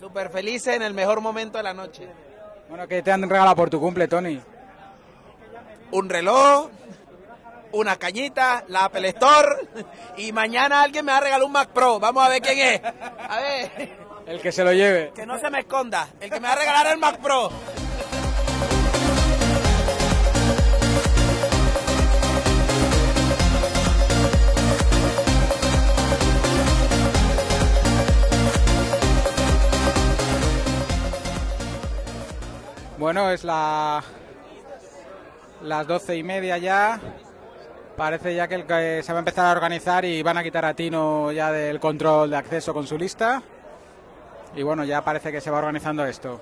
Súper 0.00 0.28
felices 0.28 0.74
en 0.74 0.82
el 0.82 0.92
mejor 0.92 1.20
momento 1.20 1.58
de 1.58 1.62
la 1.62 1.72
noche. 1.72 2.08
Bueno, 2.68 2.88
que 2.88 3.00
te 3.02 3.12
han 3.12 3.22
regalado 3.30 3.54
por 3.54 3.70
tu 3.70 3.78
cumple, 3.78 4.08
Tony. 4.08 4.40
Un 5.92 6.10
reloj, 6.10 6.70
una 7.70 7.94
cañita, 7.94 8.64
la 8.66 8.86
Apple 8.86 9.06
Store 9.10 9.68
y 10.16 10.32
mañana 10.32 10.82
alguien 10.82 11.04
me 11.04 11.12
va 11.12 11.18
a 11.18 11.20
regalar 11.20 11.46
un 11.46 11.52
Mac 11.52 11.68
Pro. 11.68 12.00
Vamos 12.00 12.26
a 12.26 12.28
ver 12.28 12.42
quién 12.42 12.58
es. 12.58 12.80
A 13.28 13.38
ver, 13.38 13.96
El 14.26 14.40
que 14.40 14.50
se 14.50 14.64
lo 14.64 14.72
lleve. 14.72 15.12
que 15.14 15.24
no 15.26 15.38
se 15.38 15.48
me 15.48 15.60
esconda. 15.60 16.08
El 16.18 16.28
que 16.28 16.40
me 16.40 16.48
va 16.48 16.54
a 16.54 16.56
regalar 16.56 16.86
el 16.88 16.98
Mac 16.98 17.18
Pro. 17.20 17.52
Bueno, 33.10 33.28
es 33.32 33.42
la 33.42 34.04
las 35.64 35.84
doce 35.84 36.16
y 36.16 36.22
media 36.22 36.58
ya. 36.58 37.00
Parece 37.96 38.36
ya 38.36 38.46
que, 38.46 38.54
el 38.54 38.66
que 38.66 39.02
se 39.02 39.12
va 39.12 39.18
a 39.18 39.22
empezar 39.22 39.46
a 39.46 39.50
organizar 39.50 40.04
y 40.04 40.22
van 40.22 40.38
a 40.38 40.44
quitar 40.44 40.64
a 40.64 40.74
Tino 40.74 41.32
ya 41.32 41.50
del 41.50 41.80
control 41.80 42.30
de 42.30 42.36
acceso 42.36 42.72
con 42.72 42.86
su 42.86 42.96
lista. 42.96 43.42
Y 44.54 44.62
bueno, 44.62 44.84
ya 44.84 45.02
parece 45.02 45.32
que 45.32 45.40
se 45.40 45.50
va 45.50 45.58
organizando 45.58 46.06
esto. 46.06 46.40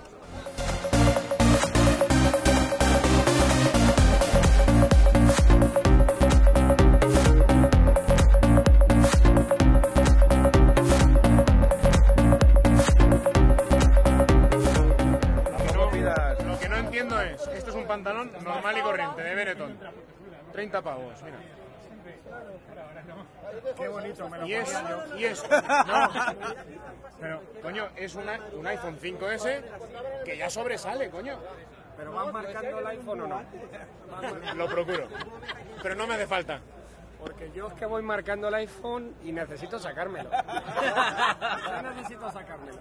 30 20.58 20.82
pavos, 20.82 21.22
mira. 21.22 21.36
Qué 23.76 23.86
bonito, 23.88 24.28
me 24.28 24.38
lo 24.38 24.46
Y 24.46 24.54
es, 24.54 24.72
yo. 24.72 25.16
y 25.16 25.24
es, 25.24 25.44
no, 25.86 26.08
pero 27.20 27.40
coño, 27.62 27.88
es 27.94 28.14
una- 28.16 28.40
un 28.54 28.66
iPhone 28.66 28.98
5S 28.98 29.62
que 30.24 30.36
ya 30.36 30.50
sobresale, 30.50 31.10
coño. 31.10 31.38
¿Pero 31.96 32.12
vas 32.12 32.32
marcando 32.32 32.78
el 32.80 32.86
iPhone 32.88 33.20
o 33.20 33.26
no? 33.28 33.42
Lo 34.56 34.66
procuro, 34.68 35.06
pero 35.80 35.94
no 35.94 36.08
me 36.08 36.14
hace 36.14 36.26
falta. 36.26 36.60
Porque 37.20 37.52
yo 37.52 37.68
es 37.68 37.74
que 37.74 37.86
voy 37.86 38.02
marcando 38.02 38.48
el 38.48 38.54
iPhone 38.56 39.14
y 39.22 39.30
necesito 39.30 39.78
sacármelo. 39.78 40.28
Yo 41.82 41.82
necesito 41.94 42.32
sacármelo. 42.32 42.78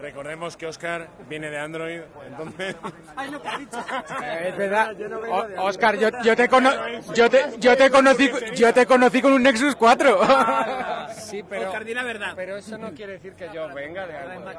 Recordemos 0.00 0.56
que 0.56 0.66
Oscar 0.66 1.08
viene 1.28 1.50
de 1.50 1.58
Android, 1.58 2.00
entonces... 2.26 2.74
Ay, 3.16 3.30
lo 3.30 3.42
que 3.42 3.48
ha 3.48 3.58
dicho. 3.58 3.78
Eh, 4.22 4.48
es 4.48 4.56
verdad. 4.56 4.94
O- 5.28 5.62
Oscar, 5.64 5.96
yo, 5.98 6.08
yo 6.24 6.34
te 6.34 6.48
cono- 6.48 6.72
yo 7.14 7.28
te 7.28 7.44
yo 7.58 7.76
te 7.76 7.90
conocí 7.90 8.30
yo 8.54 8.72
te 8.72 8.86
conocí 8.86 9.20
con 9.20 9.32
un 9.32 9.42
Nexus 9.42 9.76
4. 9.76 10.20
Sí, 11.30 11.44
pero, 11.48 11.68
Oscar, 11.68 11.84
di 11.84 11.94
la 11.94 12.02
verdad. 12.02 12.32
pero 12.34 12.56
eso 12.56 12.76
no 12.76 12.92
quiere 12.92 13.12
decir 13.12 13.34
que 13.34 13.48
yo 13.54 13.68
venga 13.72 14.04
de 14.06 14.16
algo. 14.16 14.50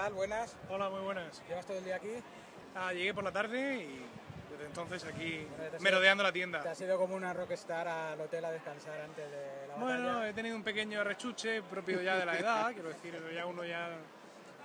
Tal? 0.00 0.12
Buenas. 0.14 0.56
Hola, 0.70 0.88
muy 0.88 1.00
buenas. 1.00 1.42
¿Llevas 1.48 1.66
todo 1.66 1.76
el 1.78 1.84
día 1.84 1.96
aquí? 1.96 2.08
Ah, 2.74 2.92
llegué 2.92 3.12
por 3.12 3.22
la 3.24 3.32
tarde 3.32 3.76
y 3.84 4.06
desde 4.50 4.64
entonces 4.66 5.04
aquí 5.04 5.46
ido- 5.46 5.80
merodeando 5.80 6.22
la 6.22 6.32
tienda. 6.32 6.60
Te 6.62 6.70
has 6.70 6.80
ido 6.80 6.96
como 6.98 7.14
una 7.16 7.34
rockstar 7.34 7.86
al 7.86 8.18
hotel 8.20 8.44
a 8.46 8.50
descansar 8.50 8.98
antes 9.00 9.30
de 9.30 9.66
la 9.68 9.74
Bueno, 9.74 10.06
batalla. 10.08 10.28
he 10.28 10.32
tenido 10.32 10.56
un 10.56 10.62
pequeño 10.64 11.04
rechuche 11.04 11.62
propio 11.62 12.00
ya 12.00 12.16
de 12.16 12.24
la 12.24 12.38
edad, 12.38 12.72
quiero 12.74 12.88
decir, 12.88 13.14
ya 13.34 13.44
uno 13.44 13.62
ya 13.64 13.90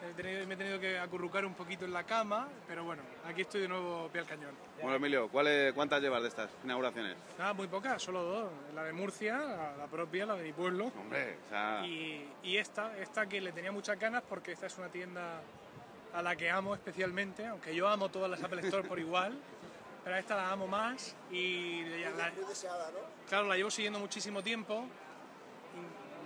he 0.04 0.14
tenido- 0.14 0.46
me 0.48 0.54
he 0.54 0.58
tenido 0.58 0.80
que 0.80 0.98
acurrucar 1.00 1.46
un 1.46 1.54
poquito 1.54 1.86
en 1.86 1.94
la 1.94 2.04
cama, 2.04 2.48
pero 2.68 2.84
bueno, 2.84 3.02
aquí 3.26 3.42
estoy 3.42 3.62
de 3.62 3.68
nuevo 3.68 4.08
pie 4.10 4.22
al 4.22 4.28
cañón. 4.28 4.52
Bueno, 4.82 4.96
Emilio, 4.98 5.30
¿cuáles- 5.30 5.74
¿cuántas 5.74 6.02
llevas 6.02 6.22
de 6.22 6.28
estas 6.30 6.50
inauguraciones? 6.64 7.16
Nada, 7.38 7.54
muy 7.54 7.68
pocas, 7.68 8.02
solo 8.02 8.24
dos, 8.24 8.52
la 8.74 8.84
de 8.84 8.94
Murcia, 8.94 9.38
la, 9.38 9.78
la 9.78 9.88
propia, 9.88 10.26
la 10.26 10.36
de 10.36 10.44
mi 10.44 10.54
pueblo, 10.54 10.92
Hombre, 11.00 11.38
o 11.46 11.50
sea, 11.50 11.86
y, 11.86 12.28
y 12.44 12.58
esta, 12.58 12.98
esta 12.98 13.26
que 13.28 13.42
le 13.42 13.52
tenía 13.52 13.72
muchas 13.72 14.00
ganas 14.00 14.24
porque 14.28 14.52
esta 14.52 14.68
es 14.68 14.78
una 14.78 14.90
tienda 14.90 15.42
a 16.14 16.22
la 16.22 16.36
que 16.36 16.50
amo 16.50 16.74
especialmente, 16.76 17.46
aunque 17.48 17.74
yo 17.76 17.88
amo 17.88 18.10
todas 18.10 18.30
las 18.30 18.42
Apple 18.44 18.62
Store 18.62 18.88
por 18.88 19.00
igual, 19.00 19.34
pero 20.04 20.16
a 20.16 20.20
esta 20.20 20.36
la 20.36 20.52
amo 20.52 20.68
más 20.68 21.16
y 21.32 21.84
la, 21.84 22.10
la- 22.12 22.32
claro, 23.28 23.48
la 23.48 23.56
llevo 23.58 23.72
siguiendo 23.72 24.00
muchísimo 24.00 24.42
tiempo, 24.44 24.86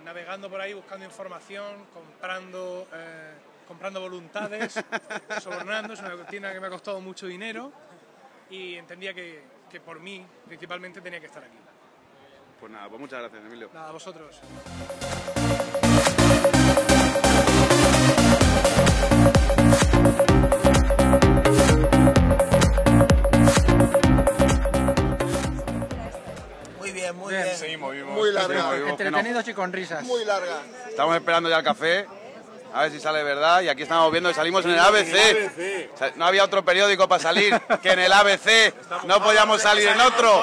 navegando 0.04 0.48
por 0.48 0.60
ahí, 0.60 0.72
buscando 0.74 1.04
información, 1.04 1.86
comprando, 1.92 2.86
eh, 2.92 3.32
comprando 3.70 4.00
voluntades, 4.00 4.74
sobornando, 5.40 5.94
es 5.94 6.00
una 6.00 6.26
tienda 6.26 6.52
que 6.52 6.58
me 6.58 6.66
ha 6.66 6.70
costado 6.70 7.00
mucho 7.00 7.28
dinero 7.28 7.70
y 8.50 8.74
entendía 8.74 9.14
que, 9.14 9.44
que 9.70 9.80
por 9.80 10.00
mí 10.00 10.26
principalmente 10.44 11.00
tenía 11.00 11.20
que 11.20 11.26
estar 11.26 11.44
aquí. 11.44 11.56
pues 12.58 12.72
nada, 12.72 12.88
pues 12.88 13.00
muchas 13.00 13.20
gracias, 13.20 13.44
Emilio. 13.44 13.70
Nada, 13.72 13.90
a 13.90 13.92
vosotros. 13.92 14.40
Muy 26.78 26.90
bien, 26.90 27.16
muy 27.16 27.34
bien. 27.34 27.56
Seguimos 27.56 27.92
vivos. 27.92 28.12
Muy 28.14 28.32
larga. 28.32 28.48
Seguimos 28.48 28.74
vivos, 28.74 28.96
que 28.96 29.04
no. 29.04 29.08
Entretenidos 29.10 29.46
y 29.48 29.54
con 29.54 29.72
risas. 29.72 30.04
Muy 30.04 30.24
larga. 30.24 30.62
Estamos 30.88 31.14
esperando 31.14 31.48
ya 31.48 31.58
el 31.58 31.64
café. 31.64 32.19
A 32.72 32.82
ver 32.82 32.92
si 32.92 33.00
sale 33.00 33.22
verdad. 33.22 33.62
Y 33.62 33.68
aquí 33.68 33.82
estamos 33.82 34.10
viendo 34.10 34.28
que 34.28 34.34
salimos 34.34 34.64
en 34.64 34.72
el 34.72 34.78
ABC. 34.78 36.16
No 36.16 36.26
había 36.26 36.44
otro 36.44 36.64
periódico 36.64 37.08
para 37.08 37.22
salir 37.22 37.60
que 37.82 37.92
en 37.92 37.98
el 38.00 38.12
ABC. 38.12 38.74
No 39.04 39.22
podíamos 39.22 39.62
salir 39.62 39.88
en 39.88 40.00
otro. 40.00 40.42